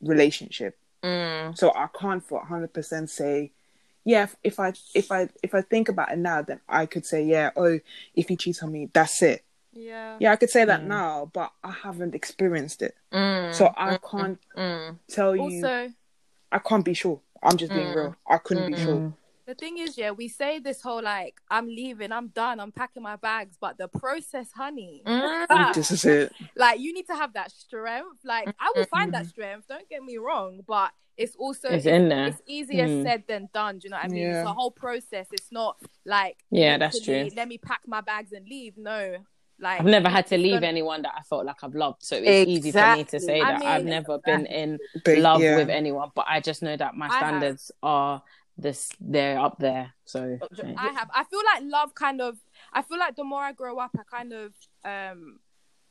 relationship. 0.00 0.78
Mm. 1.02 1.56
So 1.58 1.72
I 1.74 1.88
can't 1.98 2.22
for 2.24 2.44
hundred 2.44 2.72
percent 2.72 3.10
say, 3.10 3.50
yeah. 4.04 4.24
If, 4.24 4.36
if 4.44 4.60
I 4.60 4.72
if 4.94 5.10
I 5.10 5.28
if 5.42 5.54
I 5.54 5.62
think 5.62 5.88
about 5.88 6.12
it 6.12 6.18
now, 6.18 6.42
then 6.42 6.60
I 6.68 6.86
could 6.86 7.04
say, 7.04 7.24
yeah. 7.24 7.50
Oh, 7.56 7.80
if 8.14 8.28
he 8.28 8.36
cheats 8.36 8.62
on 8.62 8.70
me, 8.72 8.88
that's 8.92 9.20
it. 9.22 9.42
Yeah. 9.72 10.16
Yeah, 10.20 10.32
I 10.32 10.36
could 10.36 10.50
say 10.50 10.64
that 10.64 10.82
Mm. 10.82 10.86
now, 10.86 11.30
but 11.32 11.52
I 11.64 11.70
haven't 11.70 12.14
experienced 12.14 12.82
it, 12.82 12.94
Mm. 13.12 13.54
so 13.54 13.72
I 13.76 13.98
can't 13.98 14.38
Mm. 14.56 14.98
tell 15.08 15.34
you. 15.34 15.42
Also, 15.42 15.92
I 16.50 16.58
can't 16.58 16.84
be 16.84 16.94
sure. 16.94 17.20
I'm 17.42 17.56
just 17.56 17.72
being 17.72 17.88
Mm. 17.88 17.94
real. 17.96 18.16
I 18.26 18.38
couldn't 18.38 18.66
be 18.66 18.76
sure. 18.76 18.96
Mm. 19.00 19.14
The 19.44 19.54
thing 19.56 19.78
is, 19.78 19.98
yeah, 19.98 20.12
we 20.12 20.28
say 20.28 20.60
this 20.60 20.82
whole 20.82 21.02
like, 21.02 21.40
I'm 21.50 21.66
leaving, 21.66 22.12
I'm 22.12 22.28
done, 22.28 22.60
I'm 22.60 22.70
packing 22.70 23.02
my 23.02 23.16
bags, 23.16 23.56
but 23.60 23.76
the 23.76 23.88
process, 23.88 24.52
honey, 24.52 25.02
Mm. 25.04 25.74
This 25.74 25.90
is 25.90 26.04
it. 26.04 26.32
like 26.56 26.78
you 26.80 26.92
need 26.94 27.06
to 27.08 27.16
have 27.16 27.32
that 27.32 27.50
strength. 27.50 28.18
Like 28.24 28.54
I 28.60 28.72
will 28.76 28.84
find 28.86 29.12
Mm-hmm. 29.12 29.22
that 29.22 29.26
strength. 29.26 29.66
Don't 29.68 29.88
get 29.88 30.02
me 30.04 30.16
wrong, 30.18 30.60
but 30.66 30.92
it's 31.16 31.34
also 31.36 31.68
It's 31.68 31.86
in 31.86 32.08
there. 32.08 32.28
it's 32.28 32.40
easier 32.46 32.86
Mm. 32.86 33.02
said 33.02 33.24
than 33.26 33.48
done. 33.52 33.78
Do 33.80 33.86
you 33.86 33.90
know 33.90 33.96
what 33.96 34.04
I 34.06 34.08
mean? 34.08 34.22
Yeah. 34.22 34.40
It's 34.42 34.48
a 34.48 34.52
whole 34.52 34.70
process. 34.70 35.26
It's 35.32 35.50
not 35.50 35.76
like 36.04 36.44
Yeah, 36.50 36.78
that's 36.78 37.00
true. 37.00 37.28
Let 37.34 37.48
me 37.48 37.58
pack 37.58 37.80
my 37.86 38.00
bags 38.00 38.32
and 38.32 38.46
leave. 38.46 38.78
No, 38.78 39.18
like 39.62 39.80
I've 39.80 39.86
never 39.86 40.08
had 40.08 40.26
to 40.28 40.36
leave 40.36 40.54
gonna- 40.54 40.66
anyone 40.66 41.02
that 41.02 41.14
I 41.16 41.22
felt 41.22 41.46
like 41.46 41.62
I've 41.62 41.74
loved, 41.74 42.02
so 42.02 42.16
it's 42.16 42.50
easy 42.50 42.72
for 42.72 42.96
me 42.96 43.04
to 43.04 43.20
say 43.20 43.38
Exactly. 43.38 43.42
I 43.42 43.58
that 43.58 43.64
I've 43.76 43.84
mean- 43.84 43.90
never 43.90 44.18
been 44.18 44.44
in 44.46 44.78
But, 45.04 45.18
love 45.18 45.40
yeah. 45.40 45.56
with 45.56 45.70
anyone. 45.70 46.10
But 46.14 46.26
I 46.28 46.40
just 46.40 46.62
know 46.62 46.76
that 46.76 46.94
my 46.96 47.08
standards 47.08 47.70
are 47.82 48.22
this; 48.58 48.90
they're 49.00 49.38
up 49.38 49.56
there. 49.58 49.94
So 50.04 50.38
yeah. 50.58 50.74
I 50.76 50.88
have. 50.92 51.08
I 51.14 51.24
feel 51.24 51.40
like 51.54 51.62
love 51.64 51.94
kind 51.94 52.20
of. 52.20 52.36
I 52.72 52.82
feel 52.82 52.98
like 52.98 53.16
the 53.16 53.24
more 53.24 53.40
I 53.42 53.52
grow 53.52 53.78
up, 53.78 53.92
I 53.98 54.02
kind 54.16 54.32
of 54.32 54.52
um, 54.84 55.38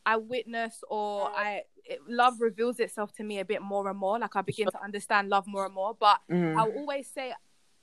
I 0.06 0.18
witness 0.18 0.84
or 0.90 1.30
I 1.36 1.64
it, 1.86 2.00
love 2.08 2.40
reveals 2.40 2.80
itself 2.80 3.12
to 3.14 3.24
me 3.24 3.40
a 3.40 3.46
bit 3.46 3.62
more 3.62 3.88
and 3.90 3.98
more. 3.98 4.20
Like 4.20 4.36
I 4.36 4.42
begin 4.42 4.68
to 4.68 4.84
understand 4.84 5.30
love 5.30 5.48
more 5.48 5.66
and 5.66 5.74
more. 5.74 5.96
But 6.00 6.20
Mm. 6.30 6.56
I'll 6.58 6.72
always 6.72 7.08
say, 7.08 7.34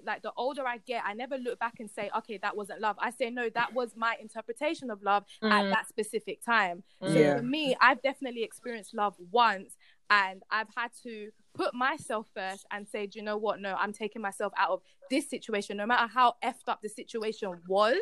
like 0.05 0.23
the 0.23 0.33
older 0.37 0.67
I 0.67 0.79
get, 0.79 1.03
I 1.05 1.13
never 1.15 1.37
look 1.37 1.59
back 1.59 1.81
and 1.81 1.91
say, 1.91 2.11
okay, 2.19 2.39
that 2.39 2.57
wasn't 2.57 2.81
love. 2.81 2.97
I 3.01 3.11
say, 3.11 3.31
no, 3.31 3.49
that 3.51 3.75
was 3.75 3.97
my 3.97 4.17
interpretation 4.21 4.91
of 4.91 5.03
love 5.03 5.25
at 5.43 5.65
Mm. 5.65 5.71
that 5.73 5.89
specific 5.89 6.43
time. 6.45 6.83
So 7.05 7.13
Yeah. 7.13 7.37
for 7.37 7.43
me, 7.43 7.77
I've 7.81 8.01
definitely 8.03 8.43
experienced 8.45 8.95
love 8.95 9.15
once, 9.31 9.77
and 10.11 10.43
I've 10.51 10.69
had 10.77 10.93
to 11.03 11.31
put 11.55 11.75
myself 11.75 12.27
first 12.35 12.65
and 12.71 12.87
say, 12.89 13.07
do 13.07 13.19
you 13.19 13.25
know 13.25 13.37
what? 13.37 13.61
No, 13.61 13.75
I'm 13.75 13.93
taking 13.93 14.23
myself 14.23 14.53
out 14.57 14.71
of 14.71 14.83
this 15.11 15.29
situation, 15.29 15.77
no 15.77 15.87
matter 15.87 16.07
how 16.07 16.37
effed 16.43 16.69
up 16.69 16.81
the 16.81 16.89
situation 16.89 17.61
was. 17.69 17.99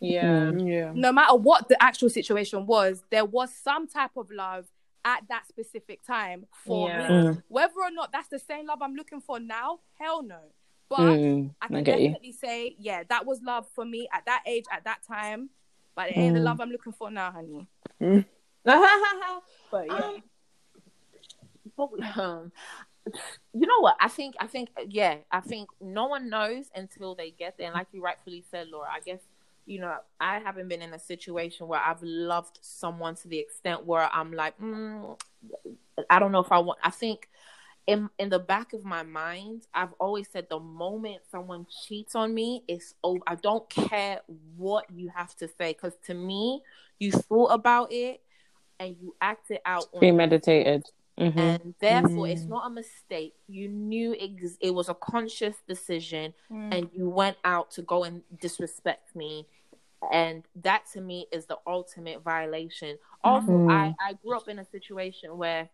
Yeah. 0.00 0.50
Yeah. 0.52 0.92
No 0.94 1.12
matter 1.12 1.34
what 1.36 1.68
the 1.68 1.80
actual 1.82 2.08
situation 2.10 2.66
was, 2.66 3.04
there 3.10 3.24
was 3.24 3.54
some 3.54 3.86
type 3.86 4.16
of 4.16 4.30
love 4.30 4.66
at 5.04 5.26
that 5.28 5.46
specific 5.48 6.02
time 6.04 6.46
for 6.52 6.88
Yeah. 6.88 7.08
me. 7.08 7.14
Mm. 7.14 7.42
Whether 7.48 7.80
or 7.80 7.90
not 7.90 8.12
that's 8.12 8.28
the 8.28 8.38
same 8.38 8.66
love 8.66 8.80
I'm 8.82 8.94
looking 8.94 9.20
for 9.20 9.40
now, 9.40 9.80
hell 9.98 10.22
no. 10.22 10.40
But 10.96 11.18
Mm, 11.18 11.50
I 11.60 11.66
I 11.66 11.68
can 11.68 11.84
get 11.84 12.00
you. 12.00 12.08
definitely 12.08 12.32
say, 12.32 12.76
yeah, 12.78 13.02
that 13.08 13.26
was 13.26 13.40
love 13.42 13.66
for 13.74 13.84
me 13.84 14.08
at 14.12 14.24
that 14.26 14.42
age, 14.46 14.64
at 14.72 14.84
that 14.84 15.02
time. 15.06 15.50
But 15.94 16.10
it 16.10 16.12
ain't 16.16 16.34
the 16.34 16.40
Mm. 16.40 16.44
love 16.44 16.60
I'm 16.60 16.70
looking 16.70 16.92
for 16.92 17.10
now, 17.10 17.30
honey. 17.32 17.66
But 19.70 19.86
yeah. 19.88 19.94
Um, 19.94 20.22
but 21.76 22.18
um, 22.18 22.52
you 23.52 23.66
know 23.66 23.80
what? 23.80 23.96
I 24.00 24.08
think 24.08 24.34
I 24.40 24.46
think 24.46 24.68
yeah, 24.88 25.16
I 25.30 25.40
think 25.40 25.68
no 25.80 26.06
one 26.06 26.28
knows 26.28 26.66
until 26.74 27.14
they 27.14 27.30
get 27.30 27.56
there. 27.58 27.66
And 27.66 27.74
like 27.74 27.88
you 27.92 28.02
rightfully 28.02 28.44
said, 28.50 28.68
Laura, 28.68 28.88
I 28.92 29.00
guess 29.00 29.20
you 29.66 29.80
know 29.80 29.96
I 30.20 30.38
haven't 30.40 30.68
been 30.68 30.82
in 30.82 30.92
a 30.94 30.98
situation 30.98 31.66
where 31.68 31.80
I've 31.80 32.02
loved 32.02 32.58
someone 32.62 33.14
to 33.16 33.28
the 33.28 33.38
extent 33.38 33.84
where 33.86 34.08
I'm 34.12 34.32
like, 34.32 34.58
mm, 34.60 35.18
I 36.10 36.18
don't 36.18 36.32
know 36.32 36.40
if 36.40 36.52
I 36.52 36.58
want. 36.58 36.78
I 36.82 36.90
think 36.90 37.28
in 37.86 38.08
in 38.18 38.28
the 38.28 38.38
back 38.38 38.72
of 38.72 38.84
my 38.84 39.02
mind, 39.02 39.66
I've 39.74 39.92
always 39.98 40.28
said 40.32 40.46
the 40.48 40.60
moment 40.60 41.22
someone 41.30 41.66
cheats 41.86 42.14
on 42.14 42.32
me, 42.34 42.62
it's 42.68 42.94
over. 43.02 43.20
I 43.26 43.34
don't 43.36 43.68
care 43.68 44.20
what 44.56 44.86
you 44.94 45.08
have 45.14 45.34
to 45.36 45.48
say 45.48 45.72
because 45.72 45.94
to 46.06 46.14
me, 46.14 46.62
you 46.98 47.10
thought 47.12 47.48
about 47.52 47.92
it 47.92 48.20
and 48.78 48.96
you 49.00 49.14
acted 49.20 49.58
out 49.64 49.86
on 49.92 49.98
premeditated. 50.00 50.84
hmm 51.18 51.38
and 51.38 51.74
therefore 51.80 52.28
it's 52.28 52.44
Mm. 52.44 52.48
not 52.50 52.66
a 52.66 52.70
mistake 52.70 53.34
you 53.48 53.68
knew 53.68 54.14
ex- 54.20 54.56
it 54.60 54.72
was 54.74 54.88
a 54.88 54.94
conscious 54.94 55.56
decision 55.68 56.32
Mm. 56.50 56.72
and 56.74 56.90
you 56.94 57.08
went 57.08 57.36
out 57.44 57.70
to 57.72 57.82
go 57.82 58.04
and 58.04 58.22
disrespect 58.40 59.14
me 59.14 59.46
and 60.12 60.42
that 60.56 60.82
to 60.92 61.00
me 61.00 61.26
is 61.32 61.46
the 61.46 61.58
ultimate 61.66 62.22
violation 62.22 62.98
also 63.22 63.52
Mhm. 63.52 63.68
i 63.68 63.94
i 64.00 64.12
grew 64.14 64.36
up 64.36 64.48
in 64.48 64.58
a 64.58 64.64
situation 64.64 65.36
where 65.36 65.68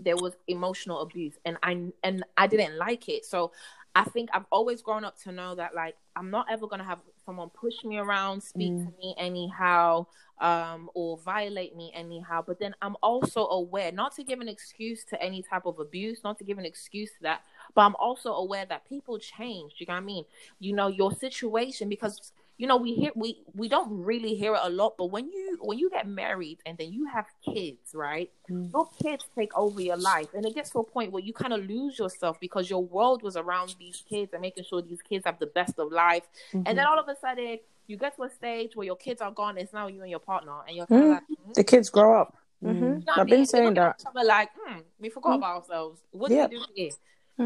there 0.00 0.16
was 0.16 0.34
emotional 0.48 1.00
abuse 1.00 1.34
and 1.44 1.56
i 1.62 1.78
and 2.02 2.24
i 2.36 2.46
didn't 2.46 2.76
like 2.78 3.08
it. 3.08 3.24
So 3.24 3.52
i 3.94 4.04
think 4.04 4.28
i've 4.32 4.46
always 4.52 4.82
grown 4.82 5.04
up 5.04 5.18
to 5.20 5.32
know 5.32 5.54
that 5.56 5.74
like 5.74 5.96
i'm 6.14 6.30
not 6.30 6.46
ever 6.48 6.66
going 6.68 6.78
to 6.78 6.84
have 6.84 7.00
someone 7.26 7.48
push 7.50 7.82
me 7.84 7.98
around 7.98 8.40
speak 8.40 8.76
to 8.76 8.92
me 9.00 9.14
anyhow 9.18 10.06
um 10.40 10.88
or 10.94 11.18
violate 11.18 11.76
me 11.76 11.90
anyhow. 11.94 12.42
But 12.46 12.60
then 12.60 12.74
i'm 12.82 12.96
also 13.02 13.46
aware 13.48 13.90
not 13.90 14.14
to 14.16 14.22
give 14.22 14.40
an 14.40 14.48
excuse 14.48 15.04
to 15.06 15.20
any 15.20 15.42
type 15.42 15.66
of 15.66 15.80
abuse 15.80 16.22
not 16.22 16.38
to 16.38 16.44
give 16.44 16.58
an 16.58 16.64
excuse 16.64 17.10
to 17.10 17.22
that 17.22 17.42
but 17.74 17.82
i'm 17.82 17.96
also 17.96 18.32
aware 18.34 18.64
that 18.66 18.88
people 18.88 19.18
change 19.18 19.74
you 19.78 19.86
know 19.86 19.94
what 19.94 19.98
i 19.98 20.04
mean? 20.04 20.24
You 20.60 20.72
know 20.72 20.86
your 20.86 21.12
situation 21.12 21.88
because 21.88 22.32
you 22.60 22.66
know 22.66 22.76
we 22.76 22.92
hear 22.92 23.10
we 23.16 23.38
we 23.54 23.68
don't 23.74 23.90
really 24.10 24.34
hear 24.34 24.52
it 24.54 24.60
a 24.62 24.68
lot 24.68 24.92
but 24.98 25.06
when 25.06 25.24
you 25.32 25.56
when 25.62 25.78
you 25.78 25.88
get 25.88 26.06
married 26.06 26.58
and 26.66 26.76
then 26.76 26.92
you 26.92 27.06
have 27.06 27.26
kids 27.42 27.94
right 27.94 28.30
Mm. 28.50 28.70
your 28.72 28.86
kids 29.02 29.24
take 29.38 29.52
over 29.56 29.80
your 29.80 29.96
life 29.96 30.26
and 30.34 30.44
it 30.44 30.54
gets 30.56 30.70
to 30.70 30.78
a 30.80 30.84
point 30.84 31.12
where 31.12 31.22
you 31.22 31.32
kind 31.32 31.52
of 31.52 31.60
lose 31.74 31.98
yourself 31.98 32.34
because 32.40 32.68
your 32.68 32.84
world 32.84 33.22
was 33.22 33.36
around 33.36 33.76
these 33.78 34.02
kids 34.08 34.32
and 34.32 34.42
making 34.42 34.64
sure 34.64 34.82
these 34.82 35.00
kids 35.10 35.24
have 35.24 35.38
the 35.38 35.46
best 35.46 35.78
of 35.78 35.90
life 35.92 36.24
and 36.52 36.72
then 36.76 36.84
all 36.90 36.98
of 36.98 37.08
a 37.08 37.16
sudden 37.24 37.58
you 37.86 37.96
get 37.96 38.14
to 38.16 38.22
a 38.24 38.30
stage 38.30 38.74
where 38.76 38.84
your 38.84 38.96
kids 38.96 39.20
are 39.22 39.30
gone 39.30 39.56
it's 39.56 39.72
now 39.72 39.86
you 39.86 40.00
and 40.02 40.10
your 40.10 40.18
partner 40.32 40.56
and 40.66 40.76
you're 40.76 40.86
kind 40.86 41.04
of 41.04 41.08
Mm. 41.08 41.14
like 41.14 41.22
hmm? 41.28 41.52
The 41.54 41.64
kids 41.64 41.88
grow 41.90 42.20
up. 42.20 42.36
Mm. 42.62 42.68
hmm 42.78 42.84
You 42.84 42.90
know 43.06 43.12
I 43.16 43.20
I've 43.20 43.26
been 43.26 43.36
mean? 43.38 43.46
saying 43.46 43.74
They 43.74 43.80
look 43.80 43.96
at 44.00 44.12
that. 44.14 44.26
like, 44.26 44.50
hmm, 44.58 44.80
we 44.98 45.08
forgot 45.08 45.32
Mm. 45.32 45.38
about 45.38 45.56
ourselves. 45.62 46.00
What 46.10 46.30
Yep. 46.30 46.50
did 46.50 46.58
we 46.60 46.66
do 46.66 46.72
here? 46.74 46.90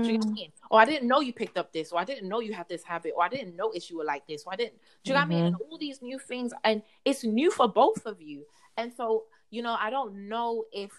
Do 0.03 0.13
you 0.13 0.19
know 0.19 0.27
what 0.27 0.33
I 0.33 0.35
mean? 0.35 0.53
Or 0.71 0.81
I 0.81 0.85
didn't 0.85 1.09
know 1.09 1.21
you 1.21 1.33
picked 1.33 1.59
up 1.59 1.73
this, 1.73 1.93
or 1.93 2.01
I 2.01 2.05
didn't 2.05 2.29
know 2.29 2.41
you 2.41 2.53
had 2.53 2.69
this 2.69 2.83
habit, 2.83 3.13
or 3.17 3.25
I 3.25 3.29
didn't 3.29 3.57
notice 3.57 3.91
you 3.91 3.99
were 3.99 4.05
like 4.05 4.27
this, 4.27 4.45
or 4.47 4.53
I 4.53 4.57
didn't. 4.57 4.75
Do 5.03 5.11
you 5.11 5.15
know 5.15 5.21
what 5.21 5.27
I 5.27 5.29
mean? 5.29 5.39
Mm-hmm. 5.39 5.47
And 5.47 5.57
all 5.71 5.79
these 5.79 6.03
new 6.03 6.19
things, 6.19 6.53
and 6.65 6.83
it's 7.05 7.25
new 7.25 7.51
for 7.51 7.69
both 7.69 8.07
of 8.07 8.21
you. 8.21 8.45
And 8.77 8.93
so, 8.93 9.25
you 9.51 9.63
know, 9.63 9.77
I 9.79 9.91
don't 9.91 10.29
know 10.29 10.65
if 10.73 10.91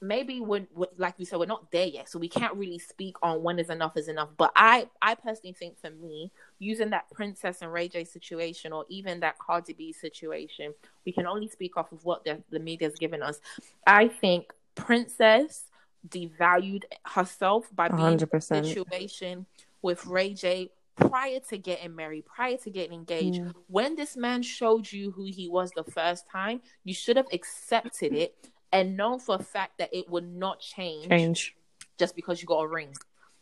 maybe 0.00 0.40
when 0.40 0.66
like 0.96 1.18
we 1.18 1.24
said, 1.24 1.38
we're 1.38 1.46
not 1.46 1.70
there 1.70 1.86
yet, 1.86 2.08
so 2.08 2.18
we 2.18 2.28
can't 2.28 2.54
really 2.54 2.78
speak 2.78 3.16
on 3.22 3.42
when 3.42 3.58
is 3.58 3.70
enough 3.70 3.96
is 3.96 4.08
enough. 4.08 4.28
But 4.36 4.52
I, 4.56 4.88
I 5.02 5.14
personally 5.14 5.52
think 5.52 5.78
for 5.78 5.90
me, 5.90 6.32
using 6.58 6.90
that 6.90 7.10
Princess 7.10 7.62
and 7.62 7.72
Ray 7.72 7.88
J 7.88 8.04
situation, 8.04 8.72
or 8.72 8.84
even 8.88 9.20
that 9.20 9.38
Cardi 9.38 9.74
B 9.74 9.92
situation, 9.92 10.72
we 11.04 11.12
can 11.12 11.26
only 11.26 11.48
speak 11.48 11.76
off 11.76 11.92
of 11.92 12.04
what 12.04 12.24
the, 12.24 12.42
the 12.50 12.58
media's 12.58 12.94
given 12.94 13.22
us. 13.22 13.40
I 13.86 14.08
think 14.08 14.52
Princess 14.74 15.64
devalued 16.08 16.84
herself 17.04 17.68
by 17.74 17.88
being 17.88 18.00
in 18.12 18.22
a 18.22 18.26
100%. 18.26 18.64
situation 18.66 19.46
with 19.82 20.04
Ray 20.06 20.34
J 20.34 20.70
prior 20.96 21.40
to 21.48 21.56
getting 21.58 21.94
married, 21.96 22.26
prior 22.26 22.56
to 22.58 22.70
getting 22.70 22.92
engaged. 22.92 23.40
Mm. 23.40 23.54
When 23.68 23.96
this 23.96 24.16
man 24.16 24.42
showed 24.42 24.90
you 24.92 25.10
who 25.12 25.24
he 25.24 25.48
was 25.48 25.70
the 25.72 25.84
first 25.84 26.28
time, 26.30 26.60
you 26.84 26.92
should 26.94 27.16
have 27.16 27.26
accepted 27.32 28.12
it 28.14 28.34
and 28.72 28.96
known 28.96 29.18
for 29.18 29.36
a 29.36 29.42
fact 29.42 29.78
that 29.78 29.88
it 29.92 30.08
would 30.10 30.28
not 30.28 30.60
change, 30.60 31.08
Change. 31.08 31.56
just 31.98 32.14
because 32.14 32.40
you 32.42 32.46
got 32.46 32.60
a 32.60 32.68
ring. 32.68 32.94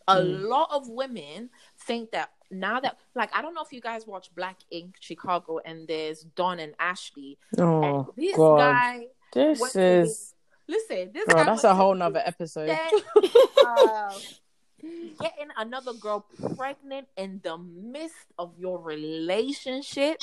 A 0.07 0.17
Mm. 0.17 0.49
lot 0.49 0.69
of 0.73 0.89
women 0.89 1.51
think 1.81 2.13
that 2.13 2.31
now 2.51 2.81
that, 2.81 2.99
like, 3.15 3.29
I 3.35 3.43
don't 3.43 3.53
know 3.55 3.61
if 3.63 3.73
you 3.73 3.81
guys 3.81 4.07
watch 4.07 4.35
Black 4.35 4.57
Ink 4.71 4.95
Chicago 5.01 5.59
and 5.67 5.87
there's 5.87 6.23
Don 6.23 6.59
and 6.61 6.75
Ashley. 6.79 7.37
Oh 7.59 7.83
and 7.83 8.07
this 8.17 8.37
God, 8.37 8.57
guy, 8.59 9.07
this 9.35 9.77
is 9.77 10.35
listen, 10.69 11.11
this 11.13 11.25
bro. 11.27 11.45
That's 11.45 11.65
a 11.65 11.75
whole 11.75 11.95
nother 11.95 12.23
episode. 12.25 12.71
uh, 12.71 14.15
getting 15.21 15.49
another 15.57 15.93
girl 15.95 16.27
pregnant 16.57 17.09
in 17.17 17.41
the 17.43 17.59
midst 17.59 18.27
of 18.39 18.53
your 18.59 18.81
relationship 18.81 20.19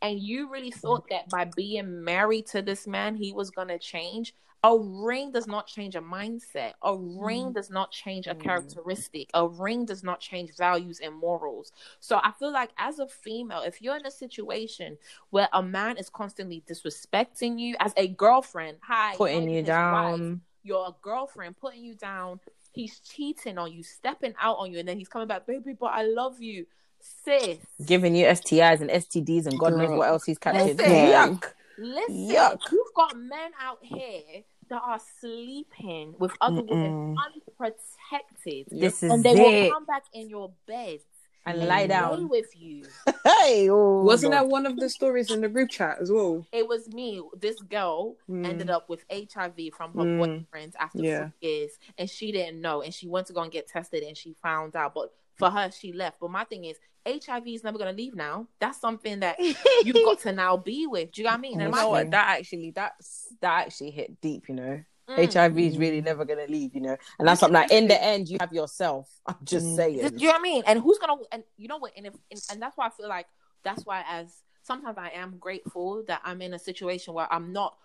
and 0.00 0.20
you 0.20 0.50
really 0.50 0.70
thought 0.70 1.04
that 1.10 1.28
by 1.28 1.44
being 1.56 2.04
married 2.04 2.46
to 2.46 2.62
this 2.62 2.86
man 2.86 3.16
he 3.16 3.32
was 3.32 3.50
going 3.50 3.68
to 3.68 3.78
change 3.78 4.34
a 4.64 4.78
ring 4.78 5.32
does 5.32 5.46
not 5.48 5.66
change 5.66 5.96
a 5.96 6.00
mindset 6.00 6.72
a 6.82 6.96
ring 6.96 7.52
does 7.52 7.68
not 7.70 7.90
change 7.90 8.26
a 8.28 8.34
Mm. 8.34 8.40
characteristic 8.42 9.28
a 9.34 9.46
ring 9.46 9.84
does 9.84 10.02
not 10.04 10.20
change 10.20 10.56
values 10.56 11.00
and 11.00 11.14
morals 11.14 11.72
so 12.00 12.20
i 12.22 12.30
feel 12.38 12.52
like 12.52 12.70
as 12.78 12.98
a 13.00 13.06
female 13.08 13.62
if 13.62 13.82
you're 13.82 13.96
in 13.96 14.06
a 14.06 14.10
situation 14.10 14.96
where 15.30 15.48
a 15.52 15.62
man 15.62 15.96
is 15.96 16.08
constantly 16.08 16.62
disrespecting 16.68 17.58
you 17.58 17.74
as 17.80 17.92
a 17.96 18.06
girlfriend 18.08 18.78
hi 18.82 19.14
Putting 19.16 19.44
you 19.44 19.58
even 19.58 19.64
his 19.64 19.68
wife, 19.68 20.18
down. 20.18 20.40
your 20.62 20.94
girlfriend 21.02 21.56
putting 21.58 21.82
you 21.82 21.94
down, 21.94 22.38
he's 22.72 23.00
cheating 23.00 23.58
on 23.58 23.72
you, 23.72 23.82
stepping 23.82 24.34
out 24.40 24.56
on 24.58 24.70
you, 24.72 24.78
and 24.78 24.88
then 24.88 24.96
he's 24.96 25.08
coming 25.08 25.26
back, 25.28 25.44
baby, 25.46 25.72
but 25.72 25.86
I 25.86 26.04
love 26.04 26.40
you, 26.40 26.66
sis. 27.00 27.58
Giving 27.84 28.14
you 28.14 28.26
STIs 28.26 28.80
and 28.80 28.88
STDs 28.90 29.46
and 29.46 29.58
God 29.58 29.74
knows 29.76 29.90
what 29.90 30.08
else 30.08 30.24
he's 30.24 30.38
catching. 30.38 30.76
Listen. 30.76 30.86
Yuck. 30.86 31.52
Listen, 31.78 32.14
Yuck. 32.28 32.60
you've 32.70 32.94
got 32.94 33.16
men 33.18 33.50
out 33.60 33.78
here 33.82 34.44
that 34.72 34.82
are 34.86 35.00
sleeping 35.20 36.14
with 36.18 36.32
other 36.40 36.62
women 36.62 37.14
unprotected, 37.26 38.66
This 38.70 39.02
is 39.02 39.10
and 39.10 39.22
they 39.22 39.32
it. 39.32 39.36
will 39.38 39.70
come 39.74 39.84
back 39.84 40.04
in 40.14 40.30
your 40.30 40.50
bed 40.66 41.00
and 41.44 41.58
and 41.58 41.68
lie 41.68 41.86
down. 41.86 42.28
with 42.30 42.46
you. 42.56 42.84
Hey, 43.24 43.68
oh, 43.70 44.02
Wasn't 44.02 44.32
God. 44.32 44.44
that 44.44 44.48
one 44.48 44.64
of 44.66 44.76
the 44.78 44.88
stories 44.88 45.30
in 45.30 45.42
the 45.42 45.48
group 45.48 45.68
chat 45.70 45.98
as 46.00 46.10
well? 46.10 46.46
It 46.52 46.66
was 46.66 46.88
me. 46.88 47.22
This 47.38 47.60
girl 47.60 48.16
Mm. 48.30 48.46
ended 48.46 48.70
up 48.70 48.88
with 48.88 49.04
HIV 49.10 49.70
from 49.76 49.92
her 49.92 50.04
Mm. 50.04 50.16
boyfriend 50.18 50.74
after 50.78 50.98
Yeah. 51.02 51.18
four 51.18 51.32
years, 51.40 51.72
and 51.98 52.08
she 52.08 52.32
didn't 52.32 52.60
know. 52.60 52.80
And 52.82 52.94
she 52.94 53.06
went 53.08 53.26
to 53.26 53.32
go 53.32 53.42
and 53.42 53.52
get 53.52 53.68
tested, 53.68 54.02
and 54.02 54.16
she 54.16 54.34
found 54.42 54.74
out. 54.74 54.94
But 54.94 55.12
for 55.36 55.50
her, 55.50 55.70
she 55.70 55.92
left. 55.92 56.18
But 56.20 56.30
my 56.30 56.44
thing 56.44 56.64
is, 56.64 56.78
HIV 57.06 57.46
is 57.48 57.64
never 57.64 57.78
gonna 57.78 57.92
leave 57.92 58.14
now. 58.14 58.46
That's 58.60 58.80
something 58.80 59.20
that 59.20 59.36
you've 59.84 60.04
got 60.04 60.20
to 60.20 60.32
now 60.32 60.56
be 60.56 60.86
with. 60.86 61.12
Do 61.12 61.20
you 61.20 61.24
know 61.24 61.30
what 61.32 61.38
I 61.38 61.40
mean? 61.40 61.60
You 61.60 61.68
know 61.68 61.88
what? 61.88 62.10
That 62.10 62.38
actually, 62.38 62.70
that's 62.70 63.34
that 63.40 63.66
actually 63.66 63.90
hit 63.90 64.20
deep. 64.20 64.48
You 64.48 64.54
know, 64.54 64.84
Mm. 65.08 65.32
HIV 65.32 65.58
is 65.58 65.78
really 65.78 66.00
never 66.00 66.24
gonna 66.24 66.46
leave. 66.48 66.74
You 66.76 66.80
know, 66.80 66.96
and 67.18 67.26
that's 67.26 67.40
something 67.40 67.54
like 67.54 67.72
in 67.72 67.88
the 67.88 68.00
end, 68.02 68.28
you 68.28 68.36
have 68.40 68.52
yourself. 68.52 69.10
I'm 69.26 69.34
just 69.44 69.66
Mm. 69.66 69.76
saying. 69.76 69.96
Do 69.98 70.04
you 70.16 70.28
know 70.28 70.32
what 70.32 70.38
I 70.38 70.42
mean? 70.42 70.62
And 70.64 70.80
who's 70.80 70.98
gonna 70.98 71.16
and 71.32 71.42
you 71.56 71.66
know 71.66 71.78
what? 71.78 71.92
And 71.96 72.06
if 72.06 72.14
and, 72.30 72.40
and 72.52 72.62
that's 72.62 72.76
why 72.76 72.86
I 72.86 72.90
feel 72.90 73.08
like 73.08 73.26
that's 73.64 73.84
why 73.84 74.04
as 74.08 74.32
sometimes 74.62 74.96
I 74.98 75.08
am 75.08 75.38
grateful 75.38 76.04
that 76.06 76.20
I'm 76.24 76.40
in 76.40 76.54
a 76.54 76.58
situation 76.58 77.14
where 77.14 77.30
I'm 77.32 77.52
not 77.52 77.76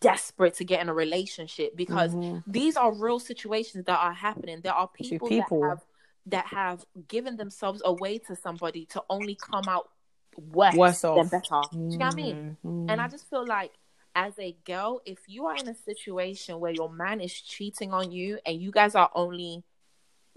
desperate 0.00 0.54
to 0.54 0.64
get 0.64 0.80
in 0.80 0.88
a 0.88 0.94
relationship 0.94 1.76
because 1.76 2.12
Mhm. 2.14 2.42
these 2.46 2.76
are 2.76 2.92
real 2.92 3.18
situations 3.20 3.84
that 3.86 3.98
are 3.98 4.12
happening. 4.12 4.60
There 4.60 4.74
are 4.74 4.88
people, 4.88 5.28
people. 5.28 5.60
that 5.60 5.68
have 5.68 5.84
that 6.26 6.46
have 6.46 6.84
given 7.08 7.36
themselves 7.36 7.82
away 7.84 8.18
to 8.18 8.34
somebody 8.36 8.86
to 8.86 9.02
only 9.10 9.34
come 9.40 9.68
out 9.68 9.90
worse, 10.36 10.74
Worse 10.74 11.00
than 11.02 11.10
off. 11.10 11.30
better. 11.30 11.62
Do 11.72 11.78
you 11.92 11.98
know 11.98 12.06
what 12.06 12.12
I 12.12 12.16
mean? 12.16 12.56
Mhm. 12.64 12.90
And 12.90 13.00
I 13.00 13.08
just 13.08 13.28
feel 13.28 13.44
like 13.46 13.72
as 14.16 14.38
a 14.38 14.56
girl, 14.64 15.00
if 15.04 15.18
you 15.26 15.46
are 15.46 15.56
in 15.56 15.68
a 15.68 15.74
situation 15.74 16.60
where 16.60 16.72
your 16.72 16.90
man 16.90 17.20
is 17.20 17.32
cheating 17.32 17.92
on 17.92 18.10
you 18.10 18.38
and 18.46 18.60
you 18.60 18.70
guys 18.70 18.94
are 18.94 19.10
only 19.14 19.62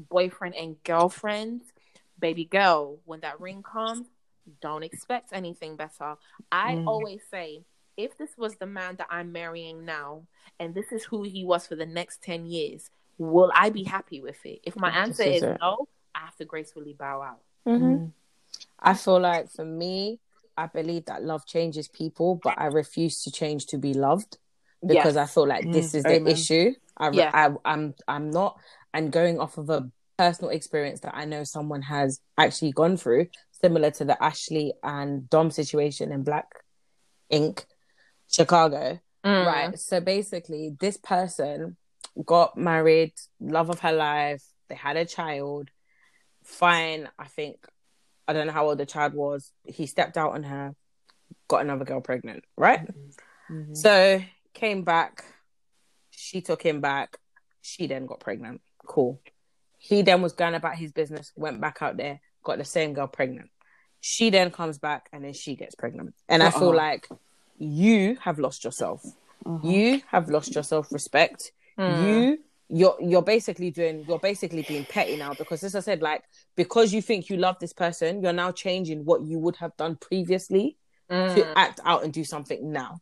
boyfriend 0.10 0.56
and 0.56 0.82
girlfriend, 0.84 1.62
baby 2.20 2.46
girl, 2.46 3.00
when 3.06 3.20
that 3.22 3.40
ring 3.40 3.64
comes, 3.64 4.08
don't 4.62 4.84
expect 4.84 5.30
anything 5.32 5.76
better. 5.76 6.16
I 6.52 6.76
Mm. 6.76 6.88
always 6.88 7.22
say, 7.30 7.66
if 7.98 8.18
this 8.18 8.38
was 8.38 8.56
the 8.58 8.66
man 8.66 8.96
that 8.98 9.08
I'm 9.10 9.32
marrying 9.32 9.84
now 9.86 10.28
and 10.60 10.74
this 10.74 10.92
is 10.92 11.04
who 11.06 11.24
he 11.24 11.44
was 11.44 11.68
for 11.68 11.76
the 11.76 11.86
next 11.86 12.22
10 12.22 12.46
years, 12.46 12.90
will 13.18 13.52
I 13.54 13.70
be 13.70 13.84
happy 13.84 14.22
with 14.22 14.44
it? 14.46 14.60
If 14.64 14.76
my 14.76 14.90
answer 14.90 15.24
is 15.24 15.38
is 15.38 15.44
it. 15.44 15.58
no, 15.62 15.88
I 16.14 16.20
have 16.20 16.36
to 16.38 16.46
gracefully 16.46 16.94
bow 16.94 17.22
out. 17.22 17.42
Mhm. 17.68 18.12
I 18.80 18.94
feel 18.94 19.20
like 19.20 19.50
for 19.50 19.66
me, 19.66 20.20
I 20.56 20.68
believe 20.68 21.06
that 21.06 21.24
love 21.24 21.46
changes 21.46 21.88
people, 21.88 22.40
but 22.44 22.56
I 22.58 22.68
refuse 22.68 23.24
to 23.24 23.32
change 23.32 23.68
to 23.68 23.78
be 23.78 23.94
loved 23.94 24.38
because 24.86 25.18
I 25.18 25.26
feel 25.26 25.48
like 25.48 25.72
this 25.72 25.92
Mm, 25.92 25.96
is 25.96 26.04
the 26.04 26.10
amen. 26.12 26.34
issue. 26.34 26.74
I, 26.98 27.10
Yeah. 27.10 27.32
I, 27.34 27.50
I'm, 27.66 27.94
I'm 28.08 28.32
not, 28.32 28.60
and 28.94 29.12
going 29.12 29.40
off 29.40 29.58
of 29.58 29.70
a 29.70 29.90
personal 30.18 30.52
experience 30.52 31.02
that 31.02 31.16
I 31.16 31.26
know 31.26 31.44
someone 31.44 31.84
has 31.84 32.20
actually 32.38 32.72
gone 32.72 32.98
through, 32.98 33.28
similar 33.52 33.92
to 33.92 34.06
the 34.06 34.22
Ashley 34.24 34.74
and 34.84 35.30
Don 35.30 35.52
situation 35.52 36.12
in 36.12 36.24
Black 36.24 36.48
Ink, 37.30 37.66
Chicago. 38.28 39.00
Mm. 39.26 39.46
Right. 39.46 39.80
So 39.80 40.00
basically, 40.00 40.76
this 40.80 40.98
person 40.98 41.78
got 42.26 42.58
married, 42.58 43.14
love 43.40 43.70
of 43.70 43.80
her 43.80 43.92
life. 43.94 44.44
They 44.70 44.76
had 44.76 44.98
a 44.98 45.06
child. 45.06 45.70
Fine. 46.44 47.10
I 47.18 47.26
think, 47.26 47.66
I 48.28 48.34
don't 48.34 48.48
know 48.48 48.54
how 48.54 48.68
old 48.68 48.78
the 48.78 48.86
child 48.86 49.14
was. 49.14 49.52
He 49.64 49.86
stepped 49.86 50.18
out 50.18 50.34
on 50.34 50.44
her, 50.44 50.76
got 51.48 51.62
another 51.62 51.86
girl 51.86 52.02
pregnant. 52.02 52.44
Right. 52.58 52.88
Mhm. 53.50 53.76
So 53.78 54.22
came 54.54 54.84
back. 54.84 55.24
She 56.12 56.42
took 56.42 56.62
him 56.62 56.82
back. 56.82 57.18
She 57.62 57.88
then 57.88 58.06
got 58.06 58.20
pregnant. 58.20 58.62
Cool. 58.86 59.22
He 59.78 60.02
then 60.02 60.22
was 60.22 60.34
going 60.34 60.56
about 60.56 60.76
his 60.76 60.92
business, 60.92 61.32
went 61.36 61.62
back 61.62 61.78
out 61.82 61.98
there, 61.98 62.20
got 62.44 62.58
the 62.58 62.66
same 62.66 62.94
girl 62.94 63.08
pregnant. 63.08 63.50
She 64.02 64.30
then 64.30 64.52
comes 64.52 64.80
back 64.80 65.10
and 65.14 65.24
then 65.24 65.34
she 65.34 65.56
gets 65.56 65.76
pregnant. 65.76 66.16
And 66.28 66.42
I 66.42 66.50
feel 66.50 66.70
Uh-uh. 66.70 66.76
like 66.76 67.10
you 67.58 68.18
have 68.22 68.40
lost 68.40 68.64
yourself. 68.64 69.04
Mhm. 69.46 69.64
You 69.64 70.02
have 70.08 70.30
lost 70.30 70.54
your 70.56 70.64
self 70.64 70.92
respect. 70.92 71.52
Mm. 71.78 72.06
You 72.06 72.40
you're 72.70 72.98
you're 73.00 73.22
basically 73.22 73.72
doing 73.72 74.04
you're 74.08 74.20
basically 74.20 74.64
being 74.64 74.86
petty 74.86 75.16
now 75.16 75.34
because 75.34 75.64
as 75.64 75.76
I 75.76 75.80
said, 75.80 76.02
like 76.02 76.24
because 76.56 76.94
you 76.94 77.02
think 77.02 77.30
you 77.30 77.38
love 77.38 77.58
this 77.60 77.74
person, 77.74 78.22
you're 78.22 78.34
now 78.34 78.52
changing 78.52 79.06
what 79.06 79.24
you 79.24 79.40
would 79.40 79.56
have 79.58 79.76
done 79.78 79.96
previously 79.96 80.78
Mm. 81.10 81.36
to 81.36 81.58
act 81.58 81.80
out 81.86 82.04
and 82.04 82.12
do 82.12 82.26
something 82.26 82.70
now. 82.74 83.00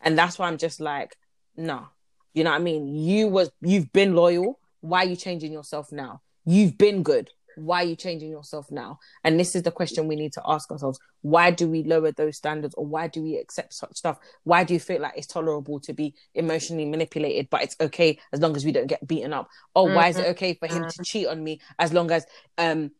And 0.00 0.18
that's 0.18 0.36
why 0.36 0.48
I'm 0.48 0.58
just 0.58 0.80
like, 0.80 1.16
no. 1.56 1.86
You 2.34 2.42
know 2.42 2.50
what 2.50 2.56
I 2.56 2.64
mean? 2.64 2.88
You 2.92 3.28
was 3.28 3.52
you've 3.60 3.92
been 3.92 4.16
loyal. 4.16 4.58
Why 4.80 5.04
are 5.04 5.08
you 5.08 5.14
changing 5.14 5.52
yourself 5.52 5.92
now? 5.92 6.22
You've 6.44 6.76
been 6.76 7.04
good. 7.04 7.30
Why 7.60 7.82
are 7.82 7.86
you 7.86 7.96
changing 7.96 8.30
yourself 8.30 8.70
now? 8.70 8.98
And 9.24 9.38
this 9.38 9.54
is 9.54 9.62
the 9.62 9.70
question 9.70 10.08
we 10.08 10.16
need 10.16 10.32
to 10.34 10.42
ask 10.46 10.70
ourselves. 10.70 10.98
Why 11.22 11.50
do 11.50 11.68
we 11.68 11.82
lower 11.82 12.12
those 12.12 12.36
standards 12.36 12.74
or 12.74 12.86
why 12.86 13.08
do 13.08 13.22
we 13.22 13.36
accept 13.36 13.74
such 13.74 13.96
stuff? 13.96 14.18
Why 14.44 14.64
do 14.64 14.74
you 14.74 14.80
feel 14.80 15.00
like 15.00 15.14
it's 15.16 15.26
tolerable 15.26 15.80
to 15.80 15.92
be 15.92 16.14
emotionally 16.34 16.84
manipulated, 16.86 17.48
but 17.50 17.62
it's 17.62 17.76
okay 17.80 18.18
as 18.32 18.40
long 18.40 18.56
as 18.56 18.64
we 18.64 18.72
don't 18.72 18.86
get 18.86 19.06
beaten 19.06 19.32
up? 19.32 19.48
Or 19.74 19.88
why 19.94 20.08
is 20.08 20.18
it 20.18 20.26
okay 20.28 20.54
for 20.54 20.66
him 20.66 20.86
to 20.88 21.02
cheat 21.04 21.26
on 21.26 21.42
me 21.42 21.60
as 21.78 21.92
long 21.92 22.10
as 22.10 22.26
um 22.58 22.90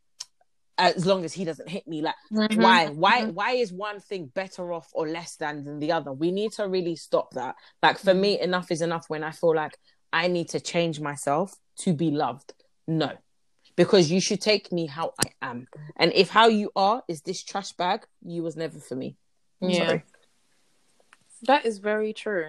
as 0.78 1.04
long 1.04 1.24
as 1.24 1.32
he 1.32 1.44
doesn't 1.44 1.68
hit 1.68 1.86
me? 1.86 2.02
Like 2.02 2.14
Mhm. 2.32 2.62
why 2.62 2.88
why 2.88 3.24
why 3.26 3.50
is 3.52 3.72
one 3.72 4.00
thing 4.00 4.26
better 4.26 4.72
off 4.72 4.88
or 4.92 5.08
less 5.08 5.36
than 5.36 5.64
than 5.64 5.78
the 5.78 5.92
other 5.92 6.12
we 6.12 6.30
need 6.30 6.52
to 6.52 6.66
really 6.68 6.96
stop 6.96 7.32
that 7.34 7.54
like 7.82 7.98
for 7.98 8.14
me 8.14 8.40
enough 8.40 8.70
is 8.70 8.82
enough 8.82 9.04
when 9.08 9.22
i 9.22 9.30
feel 9.30 9.54
like 9.54 9.76
i 10.12 10.26
need 10.26 10.48
to 10.48 10.58
change 10.58 11.00
myself 11.00 11.54
to 11.76 11.92
be 11.92 12.10
loved 12.10 12.52
no 12.88 13.12
because 13.80 14.10
you 14.10 14.20
should 14.20 14.40
take 14.42 14.70
me 14.72 14.84
how 14.96 15.06
i 15.18 15.28
am 15.50 15.66
and 15.96 16.12
if 16.14 16.28
how 16.28 16.46
you 16.48 16.70
are 16.76 17.02
is 17.08 17.22
this 17.22 17.42
trash 17.42 17.72
bag 17.72 18.04
you 18.22 18.42
was 18.42 18.54
never 18.56 18.78
for 18.78 18.96
me 18.96 19.16
I'm 19.62 19.70
Yeah. 19.70 19.86
sorry. 19.86 20.02
That 21.50 21.66
is 21.66 21.78
very 21.78 22.12
true. 22.24 22.48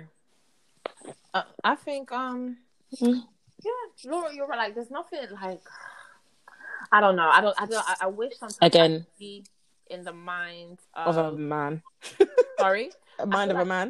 Uh, 1.33 1.43
I 1.71 1.75
think, 1.75 2.11
um, 2.11 2.57
Mhm. 3.01 3.19
yeah, 3.67 3.83
Laura, 4.11 4.33
you're 4.35 4.47
right. 4.47 4.57
Like, 4.63 4.75
there's 4.75 4.91
nothing 4.91 5.19
like, 5.41 5.61
I 6.91 6.99
don't 7.03 7.15
know. 7.19 7.29
I 7.37 7.39
don't. 7.41 7.55
I 7.61 7.65
don't. 7.65 7.85
I, 7.91 7.95
I 8.01 8.07
wish 8.07 8.33
sometimes 8.37 8.59
Again. 8.61 9.05
be 9.19 9.43
in 9.93 10.03
the 10.03 10.13
mind 10.13 10.79
of 10.95 11.17
of. 11.17 11.33
a 11.33 11.37
man 11.37 11.83
sorry. 12.59 12.91
a 13.19 13.25
mind 13.25 13.51
of 13.51 13.59
a 13.59 13.65
man 13.65 13.87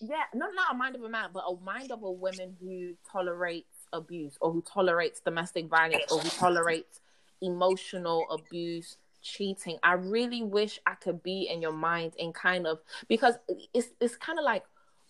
Yeah, 0.00 0.26
not 0.34 0.50
not 0.60 0.74
a 0.74 0.76
mind 0.82 0.94
of 0.96 1.02
a 1.02 1.08
man, 1.08 1.28
but 1.32 1.44
a 1.48 1.54
mind 1.72 1.90
of 1.92 2.02
a 2.02 2.12
woman 2.24 2.48
who 2.60 2.94
tolerates 3.10 3.73
abuse 3.94 4.36
or 4.40 4.52
who 4.52 4.62
tolerates 4.62 5.20
domestic 5.20 5.68
violence 5.68 6.02
or 6.10 6.18
who 6.18 6.28
tolerates 6.30 7.00
emotional 7.40 8.26
abuse, 8.30 8.98
cheating. 9.22 9.78
I 9.82 9.94
really 9.94 10.42
wish 10.42 10.78
I 10.86 10.94
could 10.94 11.22
be 11.22 11.48
in 11.50 11.62
your 11.62 11.72
mind 11.72 12.12
and 12.20 12.34
kind 12.34 12.66
of 12.66 12.80
because 13.08 13.36
it's 13.72 13.88
it's 14.00 14.16
kind 14.16 14.38
of 14.38 14.44
like, 14.44 14.64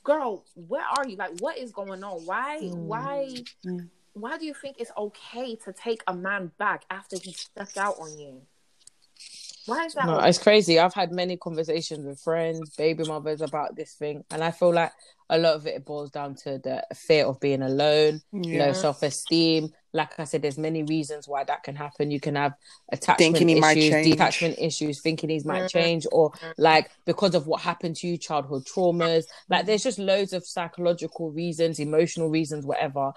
girl, 0.05 0.45
where 0.55 0.85
are 0.85 1.07
you? 1.07 1.16
Like, 1.16 1.32
what 1.41 1.59
is 1.59 1.72
going 1.72 2.05
on? 2.05 2.24
Why 2.24 2.61
why 2.61 3.28
Mm. 3.66 3.89
why 4.12 4.39
do 4.39 4.47
you 4.47 4.55
think 4.55 4.76
it's 4.78 4.93
okay 4.97 5.57
to 5.57 5.72
take 5.72 6.03
a 6.07 6.14
man 6.14 6.53
back 6.59 6.85
after 6.91 7.16
he 7.18 7.32
stepped 7.32 7.76
out 7.76 7.97
on 7.99 8.16
you? 8.18 8.43
Why 9.66 9.87
is 9.87 9.95
that? 9.95 10.07
No, 10.07 10.18
okay? 10.18 10.28
it's 10.28 10.39
crazy. 10.39 10.78
I've 10.78 10.95
had 10.95 11.11
many 11.11 11.37
conversations 11.37 12.05
with 12.05 12.20
friends, 12.20 12.70
baby 12.76 13.05
mothers 13.05 13.41
about 13.41 13.74
this 13.74 13.95
thing, 13.95 14.24
and 14.30 14.45
I 14.45 14.51
feel 14.51 14.72
like 14.72 14.93
a 15.31 15.39
lot 15.39 15.55
of 15.55 15.66
it 15.66 15.85
boils 15.85 16.11
down 16.11 16.35
to 16.35 16.59
the 16.59 16.85
fear 16.95 17.27
of 17.27 17.41
being 17.41 17.62
alone, 17.62 18.20
Yeah. 18.33 18.66
low 18.66 18.72
self 18.72 19.03
esteem. 19.03 19.70
Like 19.93 20.18
I 20.18 20.25
said, 20.25 20.43
there's 20.43 20.59
many 20.59 20.83
reasons 20.83 21.29
why 21.29 21.45
that 21.45 21.62
can 21.62 21.77
happen. 21.77 22.11
You 22.11 22.20
can 22.20 22.35
have 22.35 22.55
attachment 22.93 23.18
Thinking 23.18 23.49
he 23.49 23.61
might 23.61 23.77
issues, 23.77 23.91
change. 23.91 24.11
detachment 24.12 24.59
issues, 24.59 25.01
thinking 25.01 25.31
he 25.31 25.41
might 25.45 25.68
change, 25.68 26.07
or 26.12 26.33
like 26.59 26.91
because 27.07 27.35
of 27.35 27.47
what 27.47 27.61
happened 27.61 27.97
to 27.97 28.09
you, 28.09 28.18
childhood 28.18 28.64
traumas. 28.64 29.25
Like 29.49 29.66
there's 29.66 29.83
just 29.85 29.99
loads 29.99 30.33
of 30.33 30.45
psychological 30.47 31.31
reasons, 31.31 31.79
emotional 31.79 32.29
reasons, 32.29 32.66
whatever. 32.66 33.12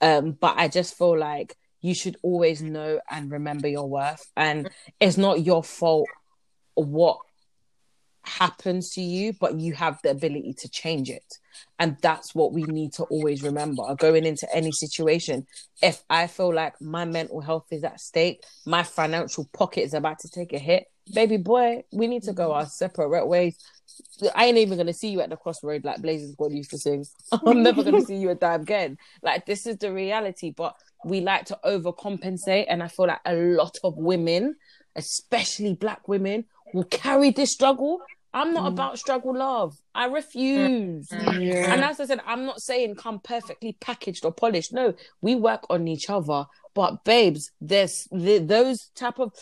Um, 0.00 0.32
but 0.32 0.54
I 0.56 0.68
just 0.68 0.96
feel 0.96 1.18
like 1.18 1.56
you 1.82 1.94
should 1.94 2.16
always 2.22 2.62
know 2.62 3.00
and 3.10 3.30
remember 3.30 3.68
your 3.68 3.88
worth, 3.88 4.30
and 4.36 4.70
it's 5.00 5.16
not 5.18 5.44
your 5.44 5.64
fault 5.64 6.08
what 6.74 7.18
happens 8.30 8.90
to 8.90 9.02
you, 9.02 9.32
but 9.40 9.58
you 9.58 9.74
have 9.74 9.98
the 10.02 10.10
ability 10.10 10.54
to 10.58 10.68
change 10.68 11.10
it. 11.10 11.34
And 11.78 11.96
that's 12.00 12.34
what 12.34 12.52
we 12.52 12.62
need 12.62 12.92
to 12.94 13.04
always 13.04 13.42
remember 13.42 13.82
going 13.96 14.24
into 14.24 14.46
any 14.54 14.72
situation. 14.72 15.46
If 15.82 16.02
I 16.08 16.26
feel 16.26 16.54
like 16.54 16.80
my 16.80 17.04
mental 17.04 17.40
health 17.40 17.66
is 17.70 17.84
at 17.84 18.00
stake, 18.00 18.44
my 18.66 18.82
financial 18.82 19.48
pocket 19.52 19.82
is 19.82 19.94
about 19.94 20.20
to 20.20 20.28
take 20.28 20.52
a 20.52 20.58
hit, 20.58 20.86
baby 21.12 21.36
boy, 21.36 21.84
we 21.92 22.06
need 22.06 22.22
to 22.24 22.32
go 22.32 22.52
our 22.52 22.62
mm-hmm. 22.62 22.68
separate 22.68 23.26
ways. 23.26 23.56
I 24.34 24.46
ain't 24.46 24.58
even 24.58 24.78
gonna 24.78 24.92
see 24.92 25.08
you 25.08 25.20
at 25.20 25.30
the 25.30 25.36
crossroad 25.36 25.84
like 25.84 26.00
Blazing 26.00 26.32
Squad 26.32 26.52
used 26.52 26.70
to 26.70 26.78
sing. 26.78 27.04
I'm 27.32 27.62
never 27.62 27.82
gonna 27.82 28.02
see 28.02 28.16
you 28.16 28.30
again. 28.30 28.98
Like 29.22 29.46
this 29.46 29.66
is 29.66 29.76
the 29.78 29.92
reality, 29.92 30.52
but 30.56 30.74
we 31.04 31.20
like 31.20 31.46
to 31.46 31.58
overcompensate, 31.64 32.66
and 32.68 32.82
I 32.82 32.88
feel 32.88 33.06
like 33.06 33.20
a 33.24 33.34
lot 33.34 33.76
of 33.82 33.96
women, 33.96 34.56
especially 34.96 35.74
black 35.74 36.08
women, 36.08 36.44
will 36.72 36.84
carry 36.84 37.30
this 37.30 37.52
struggle. 37.52 38.00
I'm 38.32 38.52
not 38.54 38.64
Mm. 38.64 38.68
about 38.74 38.98
struggle 38.98 39.36
love. 39.36 39.76
I 39.94 40.06
refuse. 40.06 41.08
Yeah. 41.10 41.72
And 41.72 41.82
as 41.82 41.98
I 42.00 42.06
said, 42.06 42.20
I'm 42.26 42.44
not 42.46 42.62
saying 42.62 42.94
come 42.94 43.18
perfectly 43.20 43.76
packaged 43.80 44.24
or 44.24 44.32
polished. 44.32 44.72
No, 44.72 44.94
we 45.20 45.34
work 45.34 45.64
on 45.68 45.88
each 45.88 46.08
other. 46.08 46.46
But 46.74 47.04
babes, 47.04 47.50
there's 47.60 48.06
the, 48.12 48.38
those 48.38 48.90
type 48.94 49.18
of 49.18 49.32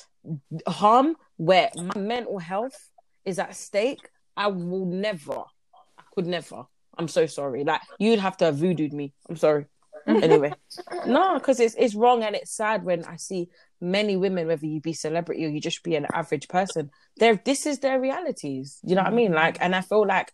harm 0.67 1.17
where 1.37 1.71
my 1.77 2.01
mental 2.01 2.39
health 2.39 2.91
is 3.25 3.39
at 3.39 3.55
stake. 3.55 4.09
I 4.37 4.47
will 4.47 4.87
never, 4.87 5.41
I 5.99 6.03
could 6.15 6.27
never. 6.27 6.65
I'm 6.97 7.09
so 7.09 7.27
sorry. 7.27 7.65
Like 7.65 7.83
you'd 7.99 8.19
have 8.21 8.37
to 8.39 8.47
have 8.47 8.57
voodooed 8.57 8.93
me. 8.93 9.13
I'm 9.29 9.37
sorry. 9.37 9.67
anyway, 10.07 10.55
no, 11.07 11.35
because 11.35 11.61
it's 11.61 11.75
it's 11.79 11.95
wrong 11.95 12.23
and 12.23 12.35
it's 12.35 12.53
sad 12.53 12.83
when 12.85 13.05
I 13.05 13.17
see 13.17 13.49
many 13.81 14.17
women, 14.17 14.47
whether 14.47 14.67
you 14.67 14.81
be 14.81 14.93
celebrity 14.93 15.45
or 15.45 15.49
you 15.49 15.61
just 15.61 15.83
be 15.83 15.95
an 15.97 16.07
average 16.13 16.49
person, 16.49 16.91
there 17.17 17.41
this 17.45 17.67
is 17.67 17.79
their 17.81 18.01
realities. 18.01 18.79
You 18.83 18.95
know 18.97 19.03
what 19.03 19.13
I 19.13 19.17
mean? 19.17 19.33
Like, 19.33 19.59
and 19.61 19.75
I 19.77 19.81
feel 19.83 20.07
like 20.07 20.33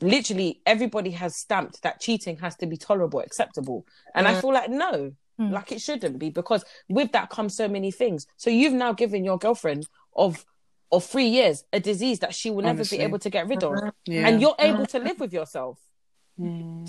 literally 0.00 0.60
everybody 0.66 1.10
has 1.10 1.36
stamped 1.36 1.82
that 1.82 2.00
cheating 2.00 2.38
has 2.38 2.56
to 2.56 2.66
be 2.66 2.76
tolerable, 2.76 3.20
acceptable. 3.20 3.84
And 4.14 4.28
I 4.28 4.40
feel 4.40 4.52
like 4.52 4.70
no, 4.70 5.12
Mm. 5.40 5.52
like 5.52 5.70
it 5.70 5.80
shouldn't 5.80 6.18
be 6.18 6.30
because 6.30 6.64
with 6.88 7.12
that 7.12 7.30
comes 7.30 7.54
so 7.56 7.68
many 7.68 7.92
things. 7.92 8.26
So 8.36 8.50
you've 8.50 8.72
now 8.72 8.92
given 8.92 9.24
your 9.24 9.38
girlfriend 9.38 9.86
of 10.16 10.44
of 10.90 11.04
three 11.04 11.28
years 11.28 11.62
a 11.72 11.78
disease 11.78 12.18
that 12.20 12.34
she 12.34 12.50
will 12.50 12.62
never 12.62 12.78
Honestly. 12.78 12.98
be 12.98 13.04
able 13.04 13.20
to 13.20 13.30
get 13.30 13.46
rid 13.46 13.62
of. 13.62 13.74
Yeah. 14.04 14.26
And 14.26 14.40
you're 14.40 14.56
able 14.58 14.84
to 14.86 14.98
live 14.98 15.20
with 15.20 15.32
yourself. 15.32 15.78
Mm. 16.40 16.88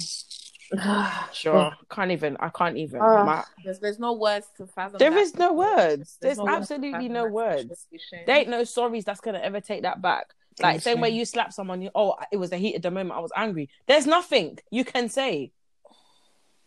Sure. 1.33 1.71
Can't 1.89 2.11
even 2.11 2.37
I 2.39 2.49
can't 2.49 2.77
even. 2.77 3.01
Ah. 3.01 3.23
My- 3.23 3.43
There's, 3.63 3.79
there's 3.79 3.99
no 3.99 4.13
words 4.13 4.47
to 4.57 4.67
fathom. 4.67 4.99
there 4.99 5.11
that. 5.11 5.19
is 5.19 5.35
no 5.35 5.53
words. 5.53 6.17
There's, 6.21 6.37
no 6.37 6.47
absolutely 6.47 6.91
fathom 6.91 7.13
no 7.13 7.27
words. 7.27 7.87
There 8.25 8.37
ain't 8.37 8.49
no 8.49 8.61
sorries 8.61 9.05
that's 9.05 9.21
gonna 9.21 9.39
ever 9.39 9.61
take 9.61 9.83
that 9.83 10.01
back. 10.01 10.27
Like 10.61 10.81
same 10.81 10.99
way 10.99 11.09
you 11.09 11.25
slap 11.25 11.53
someone, 11.53 11.81
you 11.81 11.89
oh 11.95 12.15
it 12.31 12.37
was 12.37 12.49
the 12.49 12.57
heat 12.57 12.75
of 12.75 12.81
the 12.81 12.91
moment, 12.91 13.17
I 13.17 13.19
was 13.19 13.31
angry. 13.35 13.69
There's 13.87 14.05
nothing 14.05 14.59
you 14.71 14.83
can 14.83 15.09
say. 15.09 15.51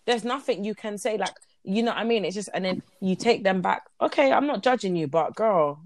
There's 0.07 0.25
nothing 0.25 0.65
you 0.65 0.75
can 0.75 0.99
say. 0.99 1.19
Like, 1.19 1.35
you 1.63 1.83
know 1.83 1.93
what 1.93 1.99
I 1.99 2.05
mean? 2.05 2.25
It's 2.25 2.35
just 2.35 2.49
and 2.55 2.65
then 2.65 2.83
you 3.01 3.17
take 3.17 3.45
them 3.45 3.61
back. 3.61 3.83
Okay, 4.01 4.33
I'm 4.33 4.47
not 4.47 4.63
judging 4.63 4.97
you, 4.97 5.07
but 5.07 5.35
girl, 5.37 5.81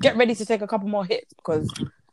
get 0.00 0.16
ready 0.16 0.34
to 0.34 0.46
take 0.46 0.62
a 0.62 0.66
couple 0.66 0.88
more 0.88 1.04
hits 1.04 1.34
because 1.34 1.68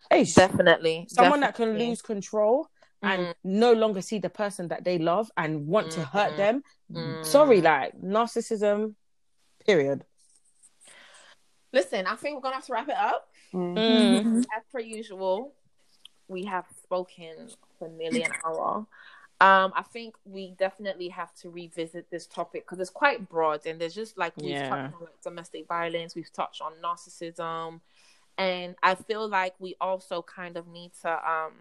hey 0.09 0.23
Definitely. 0.25 1.07
someone 1.09 1.39
that 1.41 1.55
can 1.55 1.77
lose 1.77 2.01
control 2.01 2.69
and 3.03 3.21
Mm. 3.27 3.33
no 3.43 3.73
longer 3.73 4.01
see 4.01 4.17
the 4.19 4.29
person 4.29 4.67
that 4.69 4.83
they 4.83 4.97
love 4.97 5.29
and 5.37 5.67
want 5.67 5.91
to 5.91 6.03
hurt 6.05 6.33
Mhm. 6.33 6.37
them. 6.37 6.63
Mm. 6.91 7.25
Sorry, 7.25 7.61
like 7.61 7.93
narcissism, 8.01 8.95
period. 9.65 10.05
Listen, 11.71 12.05
I 12.07 12.15
think 12.15 12.35
we're 12.35 12.41
gonna 12.41 12.55
have 12.55 12.65
to 12.65 12.73
wrap 12.73 12.89
it 12.89 12.95
up. 12.95 13.29
Mm. 13.53 13.75
Mm. 13.75 14.45
As 14.55 14.63
per 14.71 14.79
usual, 14.79 15.53
we 16.27 16.45
have 16.45 16.65
spoken 16.83 17.49
for 17.79 17.89
nearly 17.89 18.23
an 18.23 18.31
hour. 18.45 18.85
Um, 19.41 19.73
I 19.75 19.81
think 19.81 20.15
we 20.23 20.51
definitely 20.51 21.09
have 21.09 21.33
to 21.35 21.49
revisit 21.49 22.09
this 22.09 22.27
topic 22.27 22.63
because 22.65 22.79
it's 22.79 22.89
quite 22.89 23.27
broad 23.27 23.65
and 23.65 23.81
there's 23.81 23.95
just 23.95 24.17
like 24.17 24.37
we've 24.37 24.51
Yeah. 24.51 24.69
touched 24.69 24.93
on 24.95 25.01
like 25.01 25.21
domestic 25.21 25.67
violence, 25.67 26.15
we've 26.15 26.31
touched 26.31 26.61
on 26.61 26.73
narcissism, 26.81 27.81
and 28.37 28.75
I 28.81 28.95
feel 28.95 29.27
like 29.27 29.55
we 29.59 29.75
also 29.81 30.21
kind 30.21 30.55
of 30.55 30.67
need 30.67 30.91
to 31.01 31.29
um 31.29 31.53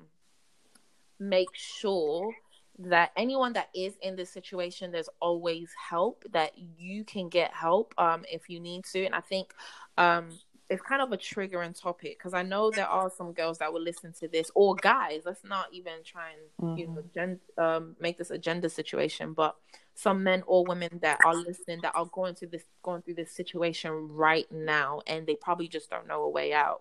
make 1.28 1.54
sure 1.54 2.32
that 2.78 3.12
anyone 3.16 3.52
that 3.52 3.68
is 3.74 3.94
in 4.02 4.16
this 4.16 4.30
situation, 4.30 4.90
there's 4.90 5.08
always 5.20 5.70
help 5.90 6.24
that 6.32 6.52
you 6.78 7.04
can 7.04 7.28
get 7.28 7.52
help 7.52 7.94
um 7.98 8.24
if 8.30 8.48
you 8.48 8.58
need 8.60 8.84
to, 8.92 9.04
and 9.04 9.14
I 9.14 9.20
think 9.20 9.54
um 9.98 10.28
it's 10.70 10.80
kind 10.82 11.02
of 11.02 11.12
a 11.12 11.18
triggering 11.18 11.78
topic 11.78 12.18
because 12.18 12.32
I 12.32 12.42
know 12.42 12.70
there 12.70 12.86
are 12.86 13.10
some 13.10 13.32
girls 13.32 13.58
that 13.58 13.70
will 13.72 13.82
listen 13.82 14.14
to 14.20 14.28
this 14.28 14.50
or 14.54 14.74
guys. 14.74 15.20
Let's 15.26 15.44
not 15.44 15.66
even 15.72 16.02
try 16.02 16.30
and 16.30 16.78
you 16.78 16.86
know 16.86 17.02
gen- 17.14 17.40
um, 17.58 17.94
make 18.00 18.16
this 18.16 18.30
a 18.30 18.38
gender 18.38 18.70
situation, 18.70 19.34
but 19.34 19.54
some 19.94 20.22
men 20.22 20.42
or 20.46 20.64
women 20.64 20.98
that 21.02 21.18
are 21.26 21.34
listening 21.34 21.80
that 21.82 21.94
are 21.94 22.06
going 22.06 22.34
through 22.34 22.48
this 22.48 22.64
going 22.82 23.02
through 23.02 23.14
this 23.16 23.32
situation 23.32 24.08
right 24.08 24.50
now, 24.50 25.02
and 25.06 25.26
they 25.26 25.34
probably 25.36 25.68
just 25.68 25.90
don't 25.90 26.06
know 26.06 26.22
a 26.22 26.30
way 26.30 26.54
out. 26.54 26.80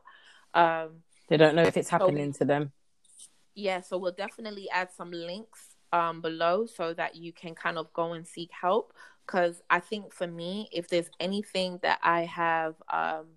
Um, 0.54 1.04
They 1.28 1.36
don't 1.38 1.56
know 1.56 1.64
if 1.64 1.76
it's 1.76 1.90
happening 1.90 2.32
to 2.34 2.46
them. 2.46 2.72
Yeah, 3.56 3.82
so 3.82 3.98
we'll 3.98 4.12
definitely 4.14 4.70
add 4.70 4.90
some 4.96 5.12
links 5.12 5.76
um, 5.94 6.22
below 6.22 6.66
so 6.66 6.94
that 6.94 7.16
you 7.16 7.34
can 7.34 7.54
kind 7.56 7.78
of 7.78 7.92
go 7.94 8.14
and 8.14 8.28
seek 8.28 8.50
help. 8.52 8.94
Because 9.26 9.62
I 9.70 9.80
think 9.80 10.14
for 10.14 10.28
me, 10.28 10.70
if 10.72 10.88
there's 10.88 11.10
anything 11.20 11.80
that 11.84 12.00
I 12.02 12.22
have 12.26 12.76
um, 12.92 13.28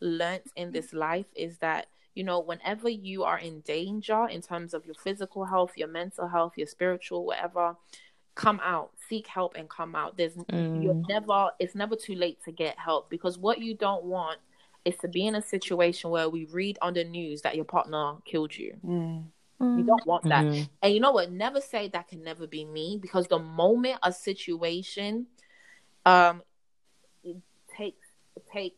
learnt 0.00 0.44
in 0.56 0.70
this 0.72 0.92
life, 0.92 1.26
is 1.34 1.58
that 1.58 1.86
you 2.14 2.24
know, 2.24 2.40
whenever 2.40 2.90
you 2.90 3.24
are 3.24 3.38
in 3.38 3.60
danger 3.60 4.28
in 4.28 4.42
terms 4.42 4.74
of 4.74 4.84
your 4.84 4.94
physical 4.94 5.46
health, 5.46 5.72
your 5.76 5.88
mental 5.88 6.28
health, 6.28 6.52
your 6.58 6.66
spiritual, 6.66 7.24
whatever, 7.24 7.74
come 8.34 8.60
out, 8.62 8.90
seek 9.08 9.26
help, 9.26 9.54
and 9.56 9.68
come 9.70 9.94
out. 9.94 10.16
There's 10.18 10.36
you're 10.82 10.94
Mm. 10.94 11.08
never 11.08 11.50
it's 11.58 11.74
never 11.74 11.96
too 11.96 12.14
late 12.14 12.38
to 12.44 12.52
get 12.52 12.78
help 12.78 13.08
because 13.08 13.38
what 13.38 13.60
you 13.60 13.74
don't 13.74 14.04
want 14.04 14.40
is 14.84 14.96
to 14.96 15.08
be 15.08 15.26
in 15.26 15.34
a 15.36 15.42
situation 15.42 16.10
where 16.10 16.28
we 16.28 16.44
read 16.46 16.78
on 16.82 16.92
the 16.94 17.04
news 17.04 17.42
that 17.42 17.56
your 17.56 17.64
partner 17.64 18.16
killed 18.24 18.56
you. 18.56 18.76
Mm. 18.84 19.31
You 19.62 19.84
don't 19.84 20.06
want 20.06 20.28
that. 20.28 20.44
Mhm. 20.44 20.68
And 20.82 20.94
you 20.94 21.00
know 21.00 21.12
what? 21.12 21.30
Never 21.32 21.60
say 21.60 21.88
that 21.88 22.08
can 22.08 22.22
never 22.22 22.46
be 22.46 22.64
me 22.64 22.98
because 23.00 23.26
the 23.28 23.38
moment 23.38 23.98
a 24.02 24.12
situation 24.12 25.26
um 26.04 26.42
takes 27.76 28.08
takes 28.52 28.76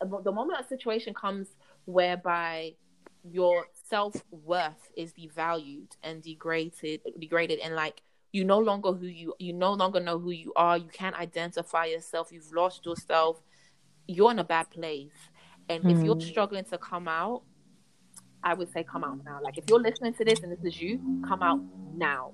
the 0.00 0.32
moment 0.32 0.60
a 0.60 0.64
situation 0.66 1.14
comes 1.14 1.48
whereby 1.84 2.74
your 3.24 3.66
self 3.88 4.24
worth 4.30 4.90
is 4.96 5.12
devalued 5.12 5.90
and 6.02 6.22
degraded 6.22 7.00
degraded 7.18 7.58
and 7.60 7.74
like 7.74 8.02
you 8.32 8.44
no 8.44 8.58
longer 8.58 8.92
who 8.92 9.06
you 9.06 9.34
you 9.38 9.52
no 9.52 9.72
longer 9.74 10.00
know 10.00 10.18
who 10.18 10.30
you 10.30 10.52
are, 10.56 10.78
you 10.78 10.88
can't 10.88 11.16
identify 11.16 11.84
yourself, 11.84 12.32
you've 12.32 12.52
lost 12.52 12.86
yourself, 12.86 13.42
you're 14.06 14.30
in 14.30 14.38
a 14.38 14.44
bad 14.44 14.70
place. 14.70 15.12
And 15.68 15.84
if 15.90 16.02
you're 16.02 16.16
Mm. 16.16 16.22
struggling 16.22 16.64
to 16.64 16.78
come 16.78 17.08
out, 17.08 17.42
I 18.44 18.54
would 18.54 18.70
say 18.72 18.84
come 18.84 19.04
out 19.04 19.24
now. 19.24 19.38
Like 19.42 19.58
if 19.58 19.64
you're 19.68 19.80
listening 19.80 20.14
to 20.14 20.24
this 20.24 20.40
and 20.42 20.50
this 20.52 20.64
is 20.64 20.80
you, 20.80 21.00
come 21.26 21.42
out 21.42 21.60
now. 21.94 22.32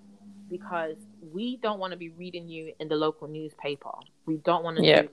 Because 0.51 0.97
we 1.33 1.59
don't 1.59 1.79
want 1.79 1.91
to 1.93 1.99
be 1.99 2.09
reading 2.09 2.49
you 2.49 2.73
in 2.81 2.89
the 2.89 2.97
local 2.97 3.29
newspaper. 3.29 3.91
We 4.25 4.39
don't 4.39 4.65
want 4.65 4.79
to 4.79 4.85
Yeah. 4.85 5.03
do 5.03 5.11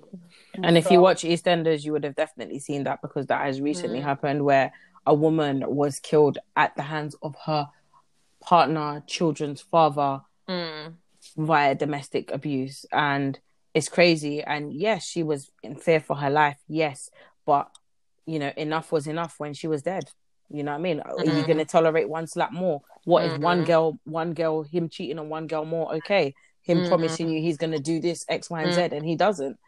And 0.63 0.77
if 0.77 0.89
you 0.89 1.01
watch 1.01 1.23
EastEnders, 1.23 1.83
you 1.83 1.91
would 1.91 2.05
have 2.05 2.15
definitely 2.15 2.59
seen 2.59 2.85
that 2.85 3.01
because 3.01 3.25
that 3.27 3.41
has 3.41 3.59
recently 3.59 3.99
Mm. 3.99 4.03
happened 4.03 4.45
where 4.45 4.71
a 5.05 5.13
woman 5.13 5.63
was 5.67 5.99
killed 5.99 6.37
at 6.55 6.73
the 6.77 6.83
hands 6.83 7.15
of 7.21 7.35
her 7.45 7.67
partner, 8.39 9.03
children's 9.07 9.61
father 9.61 10.21
Mm, 10.47 10.95
via 11.35 11.75
domestic 11.75 12.31
abuse. 12.31 12.85
And 12.91 13.37
it's 13.73 13.89
crazy. 13.89 14.41
And 14.41 14.71
yes, 14.71 15.03
she 15.05 15.23
was 15.23 15.51
in 15.63 15.75
fear 15.75 15.99
for 15.99 16.15
her 16.15 16.29
life. 16.29 16.59
Yes. 16.67 17.09
But, 17.45 17.69
you 18.25 18.39
know, 18.39 18.53
enough 18.55 18.91
was 18.91 19.07
enough 19.07 19.39
when 19.39 19.53
she 19.53 19.67
was 19.67 19.81
dead. 19.81 20.11
You 20.49 20.63
know 20.63 20.71
what 20.71 20.77
I 20.77 20.81
mean? 20.81 20.99
Are 21.01 21.25
you 21.25 21.43
going 21.43 21.57
to 21.57 21.65
tolerate 21.65 22.07
one 22.07 22.27
slap 22.27 22.51
more? 22.51 22.81
What 23.03 23.25
is 23.25 23.37
one 23.39 23.61
Mhm. 23.63 23.65
girl, 23.65 23.99
one 24.03 24.33
girl, 24.33 24.63
him 24.63 24.89
cheating 24.89 25.19
on 25.19 25.29
one 25.29 25.47
girl 25.47 25.65
more? 25.65 25.95
Okay. 25.95 26.35
Him 26.61 26.81
Mhm. 26.81 26.87
promising 26.87 27.29
you 27.29 27.41
he's 27.41 27.57
going 27.57 27.71
to 27.71 27.79
do 27.79 27.99
this 27.99 28.25
X, 28.29 28.49
Y, 28.49 28.61
and 28.61 28.73
Z, 28.73 28.81
and 28.91 29.05
he 29.05 29.15
doesn't. 29.15 29.59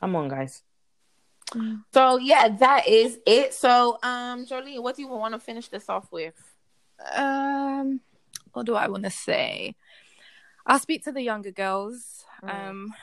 Come 0.00 0.16
on, 0.16 0.28
guys. 0.28 0.62
So 1.94 2.18
yeah, 2.18 2.48
that 2.48 2.86
is 2.86 3.18
it. 3.26 3.54
So 3.54 3.98
um 4.02 4.44
Jolie, 4.44 4.78
what 4.78 4.96
do 4.96 5.02
you 5.02 5.08
want 5.08 5.32
to 5.32 5.40
finish 5.40 5.68
this 5.68 5.88
off 5.88 6.12
with? 6.12 6.34
Um, 7.14 8.00
what 8.52 8.66
do 8.66 8.74
I 8.74 8.88
want 8.88 9.04
to 9.04 9.10
say? 9.10 9.74
I'll 10.66 10.78
speak 10.78 11.04
to 11.04 11.12
the 11.12 11.22
younger 11.22 11.50
girls. 11.50 12.24
Mm. 12.42 12.68
Um, 12.70 12.94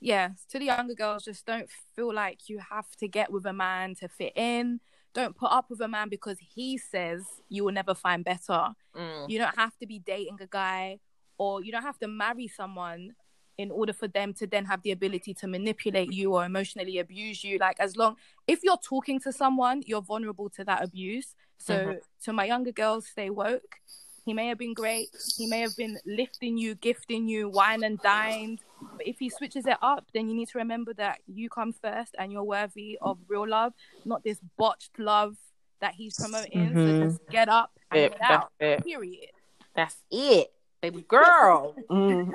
yeah, 0.00 0.30
to 0.50 0.58
the 0.58 0.66
younger 0.66 0.94
girls, 0.94 1.24
just 1.24 1.46
don't 1.46 1.70
feel 1.96 2.12
like 2.12 2.48
you 2.48 2.58
have 2.58 2.94
to 2.96 3.08
get 3.08 3.32
with 3.32 3.46
a 3.46 3.52
man 3.52 3.94
to 3.96 4.08
fit 4.08 4.34
in. 4.36 4.80
Don't 5.14 5.36
put 5.36 5.50
up 5.52 5.70
with 5.70 5.80
a 5.80 5.88
man 5.88 6.08
because 6.08 6.38
he 6.54 6.76
says 6.76 7.22
you 7.48 7.64
will 7.64 7.72
never 7.72 7.94
find 7.94 8.24
better. 8.24 8.74
Mm, 8.96 9.30
You 9.30 9.38
don't 9.38 9.56
have 9.56 9.76
to 9.78 9.86
be 9.86 10.00
dating 10.00 10.38
a 10.40 10.46
guy 10.46 10.98
or 11.38 11.62
you 11.64 11.72
don't 11.72 11.82
have 11.82 11.98
to 12.00 12.08
marry 12.08 12.48
someone 12.48 13.14
in 13.56 13.70
order 13.70 13.92
for 13.92 14.08
them 14.08 14.34
to 14.34 14.46
then 14.48 14.64
have 14.64 14.82
the 14.82 14.90
ability 14.90 15.32
to 15.32 15.46
manipulate 15.46 16.12
you 16.12 16.34
or 16.34 16.44
emotionally 16.44 16.98
abuse 16.98 17.44
you. 17.44 17.56
Like, 17.58 17.78
as 17.78 17.96
long 17.96 18.16
if 18.48 18.64
you're 18.64 18.76
talking 18.78 19.20
to 19.20 19.32
someone, 19.32 19.82
you're 19.86 20.02
vulnerable 20.02 20.50
to 20.50 20.64
that 20.64 20.82
abuse. 20.82 21.36
So, 21.58 21.74
Mhm. 21.78 22.00
to 22.24 22.32
my 22.32 22.46
younger 22.46 22.72
girls, 22.72 23.06
stay 23.06 23.30
woke. 23.30 23.76
He 24.24 24.32
may 24.32 24.48
have 24.48 24.58
been 24.58 24.74
great. 24.74 25.08
He 25.36 25.46
may 25.46 25.60
have 25.60 25.76
been 25.76 25.98
lifting 26.06 26.56
you, 26.56 26.74
gifting 26.74 27.28
you, 27.28 27.48
wine 27.48 27.84
and 27.84 28.00
dined. 28.00 28.60
But 28.96 29.06
if 29.06 29.18
he 29.18 29.28
switches 29.28 29.66
it 29.66 29.76
up, 29.82 30.06
then 30.14 30.28
you 30.28 30.34
need 30.34 30.48
to 30.48 30.58
remember 30.58 30.94
that 30.94 31.18
you 31.26 31.48
come 31.50 31.72
first 31.72 32.14
and 32.18 32.32
you're 32.32 32.42
worthy 32.44 32.96
of 33.02 33.18
real 33.28 33.46
love, 33.46 33.72
not 34.04 34.24
this 34.24 34.38
botched 34.56 34.98
love 34.98 35.36
that 35.80 35.94
he's 35.94 36.14
promoting. 36.18 36.72
So 36.74 36.80
Mhm. 36.80 37.02
just 37.10 37.26
get 37.28 37.48
up 37.48 37.78
and 37.90 38.00
It- 38.00 38.10
get 38.12 38.18
that's 38.20 38.44
out. 38.44 38.52
it. 38.60 38.84
Period. 38.84 39.30
That's 39.74 39.96
it, 40.10 40.52
baby 40.80 41.02
girl. 41.02 41.74
Mm. 41.90 42.32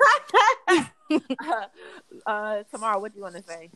uh 2.26 2.62
Tamara, 2.70 2.98
what 3.00 3.12
do 3.12 3.16
you 3.18 3.22
want 3.22 3.36
to 3.36 3.42
say? 3.42 3.70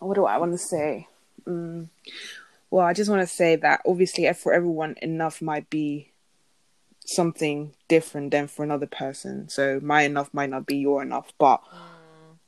what 0.00 0.14
do 0.14 0.24
I 0.26 0.36
want 0.38 0.52
to 0.52 0.58
say? 0.58 1.08
Mm. 1.46 1.88
Well, 2.70 2.86
I 2.86 2.92
just 2.92 3.10
want 3.10 3.22
to 3.22 3.26
say 3.26 3.56
that 3.56 3.80
obviously 3.86 4.30
for 4.34 4.52
everyone, 4.52 4.94
enough 5.02 5.40
might 5.42 5.68
be 5.70 6.07
something 7.08 7.74
different 7.88 8.30
than 8.30 8.48
for 8.48 8.62
another 8.62 8.86
person. 8.86 9.48
So 9.48 9.80
my 9.82 10.02
enough 10.02 10.32
might 10.32 10.50
not 10.50 10.66
be 10.66 10.76
your 10.76 11.02
enough, 11.02 11.32
but 11.38 11.62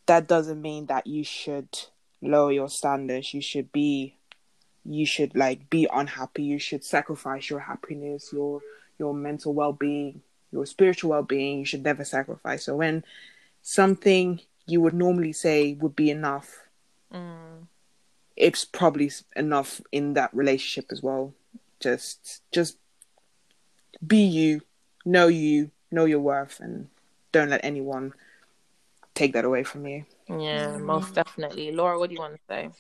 that 0.07 0.27
doesn't 0.27 0.61
mean 0.61 0.87
that 0.87 1.07
you 1.07 1.25
should 1.25 1.69
lower 2.21 2.53
your 2.53 2.69
standards. 2.69 3.33
You 3.33 3.41
should 3.41 3.73
be, 3.73 4.17
you 4.85 5.07
should 5.07 5.35
like 5.35 5.71
be 5.71 5.89
unhappy. 5.93 6.43
You 6.43 6.59
should 6.59 6.85
sacrifice 6.85 7.49
your 7.49 7.61
happiness, 7.61 8.33
your 8.33 8.61
your 8.99 9.15
mental 9.15 9.55
well 9.55 9.73
being, 9.73 10.23
your 10.53 10.67
spiritual 10.67 11.11
well 11.11 11.23
being. 11.23 11.61
You 11.61 11.65
should 11.65 11.85
never 11.85 12.05
sacrifice. 12.05 12.65
So 12.65 12.77
when 12.77 13.05
something 13.63 14.41
you 14.67 14.81
would 14.81 14.95
normally 14.95 15.33
say 15.33 15.75
would 15.75 15.97
be 15.97 16.11
enough 16.11 16.61
Mm, 17.13 17.67
it's 18.37 18.65
probably 18.65 19.11
enough 19.35 19.81
in 19.91 20.15
that 20.15 20.33
relationship 20.33 20.91
as 20.93 21.03
well. 21.03 21.35
Just 21.81 22.43
just 22.53 22.77
be 24.07 24.25
you, 24.25 24.63
know 25.05 25.29
you, 25.29 25.71
know 25.91 26.05
your 26.05 26.21
worth, 26.21 26.61
and 26.61 26.89
don't 27.33 27.51
let 27.51 27.65
anyone 27.65 28.13
take 29.15 29.33
that 29.35 29.45
away 29.45 29.63
from 29.63 29.87
you. 29.87 30.05
Yeah, 30.29 30.79
most 30.79 31.15
definitely. 31.15 31.73
Laura, 31.73 31.99
what 31.99 32.09
do 32.09 32.15
you 32.15 32.21
want 32.21 32.35
to 32.35 32.41
say? 32.49 32.71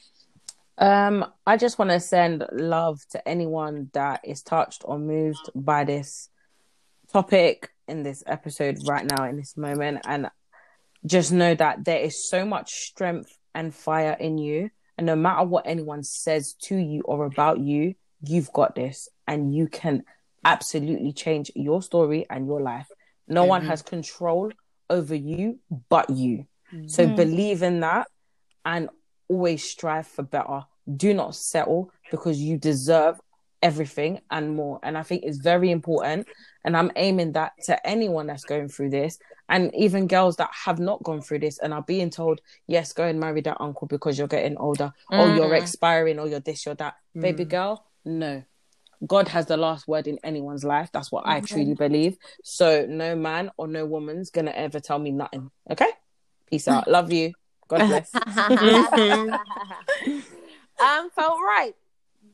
Um, 0.79 1.27
I 1.47 1.59
just 1.59 1.79
want 1.79 1.91
to 1.91 2.01
send 2.01 2.47
love 2.53 3.01
to 3.11 3.29
anyone 3.29 3.91
that 3.93 4.23
is 4.25 4.43
touched 4.43 4.83
or 4.87 4.99
moved 4.99 5.51
by 5.55 5.85
this 5.85 6.31
topic 7.13 7.71
in 7.87 8.03
this 8.03 8.23
episode 8.27 8.79
right 8.87 9.05
now 9.05 9.25
in 9.25 9.37
this 9.37 9.57
moment 9.57 10.01
and 10.07 10.31
just 11.05 11.33
know 11.33 11.55
that 11.55 11.85
there 11.85 11.99
is 11.99 12.29
so 12.29 12.47
much 12.47 12.73
strength 12.73 13.37
and 13.55 13.75
fire 13.75 14.17
in 14.19 14.39
you 14.39 14.71
and 14.97 15.07
no 15.07 15.17
matter 15.17 15.45
what 15.45 15.67
anyone 15.67 16.03
says 16.03 16.55
to 16.55 16.77
you 16.77 17.03
or 17.03 17.25
about 17.25 17.59
you 17.59 17.95
you've 18.23 18.53
got 18.53 18.75
this 18.75 19.09
and 19.27 19.53
you 19.53 19.67
can 19.67 20.05
absolutely 20.45 21.13
change 21.13 21.51
your 21.55 21.83
story 21.83 22.27
and 22.31 22.47
your 22.47 22.61
life. 22.61 22.89
No 23.29 23.45
one 23.45 23.63
mm-hmm. 23.63 23.71
has 23.71 23.83
control 23.83 24.51
over 24.89 25.15
you 25.15 25.61
but 25.89 26.11
you. 26.11 26.47
So 26.87 27.05
mm-hmm. 27.05 27.17
believe 27.17 27.63
in 27.63 27.81
that 27.81 28.07
and 28.65 28.91
always 29.29 29.65
strive 29.65 30.07
for 30.07 30.23
better. 30.23 30.65
Do 30.95 31.15
not 31.15 31.35
settle 31.35 31.93
because 32.11 32.39
you 32.39 32.59
deserve 32.59 33.21
everything 33.63 34.21
and 34.31 34.57
more. 34.57 34.81
And 34.83 34.97
i 34.97 35.03
think 35.03 35.23
it's 35.25 35.39
very 35.39 35.71
important 35.71 36.27
and 36.65 36.77
i'm 36.77 36.91
aiming 36.97 37.33
that 37.33 37.53
to 37.65 37.87
anyone 37.87 38.27
that's 38.27 38.45
going 38.45 38.69
through 38.69 38.91
this 38.91 39.19
and 39.49 39.75
even 39.75 40.07
girls 40.07 40.37
that 40.37 40.51
have 40.65 40.79
not 40.79 41.03
gone 41.03 41.21
through 41.21 41.41
this 41.41 41.59
and 41.59 41.75
are 41.75 41.83
being 41.83 42.09
told 42.09 42.41
yes 42.67 42.93
go 42.93 43.05
and 43.05 43.21
marry 43.21 43.43
that 43.43 43.59
uncle 43.61 43.87
because 43.87 44.17
you're 44.19 44.29
getting 44.29 44.57
older. 44.57 44.93
Or 45.11 45.29
you're 45.29 45.51
Mm. 45.51 45.61
expiring 45.61 46.19
or 46.19 46.27
you're 46.27 46.41
this 46.41 46.65
you're 46.65 46.75
that. 46.77 46.95
Baby 47.15 47.45
girl 47.45 47.85
no 48.05 48.43
god 49.07 49.29
has 49.29 49.47
the 49.47 49.57
last 49.57 49.89
word 49.89 50.07
in 50.07 50.19
anyone's 50.25 50.65
life 50.65 50.91
that's 50.93 51.11
what 51.11 51.27
i 51.27 51.41
truly 51.41 51.75
believe 51.75 52.17
so 52.45 52.85
no 52.89 53.15
man 53.17 53.51
or 53.57 53.67
no 53.67 53.87
woman's 53.87 54.31
gonna 54.31 54.51
ever 54.51 54.79
tell 54.81 54.99
me 54.99 55.11
nothing 55.11 55.51
okay 55.71 55.89
peace 56.51 56.69
out 56.69 56.87
love 56.89 57.13
you 57.13 57.33
god 57.69 57.79
bless 57.89 58.15
um, 60.81 61.11
so 61.15 61.39
right, 61.41 61.75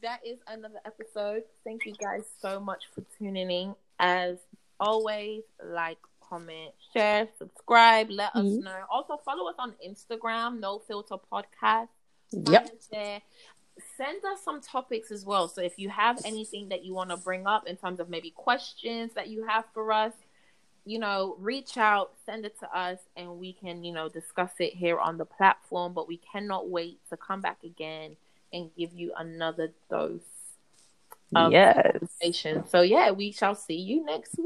that 0.02 0.20
is 0.24 0.38
another 0.48 0.80
episode. 0.84 1.42
Thank 1.64 1.86
you 1.86 1.94
guys 1.94 2.24
so 2.40 2.60
much 2.60 2.84
for 2.94 3.02
tuning 3.18 3.50
in. 3.50 3.74
As 3.98 4.36
always, 4.78 5.42
like, 5.64 5.98
comment, 6.20 6.72
share, 6.92 7.28
subscribe. 7.38 8.10
Let 8.10 8.34
us 8.36 8.44
Mhm. 8.44 8.62
know. 8.64 8.84
Also, 8.90 9.16
follow 9.24 9.48
us 9.48 9.56
on 9.58 9.74
Instagram, 9.86 10.60
No 10.60 10.78
Filter 10.80 11.16
Podcast. 11.32 11.88
Yep 12.32 12.70
there. 12.90 13.22
Send 13.96 14.24
us 14.24 14.42
some 14.42 14.60
topics 14.60 15.10
as 15.10 15.24
well. 15.24 15.48
So 15.48 15.60
if 15.60 15.78
you 15.78 15.88
have 15.88 16.20
anything 16.24 16.68
that 16.70 16.84
you 16.84 16.94
want 16.94 17.10
to 17.10 17.16
bring 17.16 17.46
up 17.46 17.66
in 17.66 17.76
terms 17.76 18.00
of 18.00 18.08
maybe 18.08 18.30
questions 18.30 19.12
that 19.14 19.28
you 19.28 19.46
have 19.46 19.64
for 19.74 19.92
us, 19.92 20.12
you 20.84 20.98
know, 20.98 21.36
reach 21.38 21.76
out, 21.76 22.12
send 22.24 22.46
it 22.46 22.58
to 22.60 22.78
us, 22.78 22.98
and 23.16 23.38
we 23.38 23.52
can, 23.52 23.82
you 23.82 23.92
know, 23.92 24.08
discuss 24.08 24.52
it 24.60 24.72
here 24.72 24.98
on 24.98 25.18
the 25.18 25.24
platform. 25.24 25.92
But 25.92 26.06
we 26.06 26.18
cannot 26.18 26.68
wait 26.70 27.00
to 27.10 27.16
come 27.16 27.40
back 27.40 27.64
again 27.64 28.16
and 28.52 28.70
give 28.76 28.94
you 28.94 29.12
another 29.18 29.72
dose 29.90 30.20
of 31.34 31.50
yes. 31.50 31.96
So 32.68 32.82
yeah, 32.82 33.10
we 33.10 33.32
shall 33.32 33.56
see 33.56 33.74
you 33.74 34.04
next 34.04 34.38
week. 34.38 34.44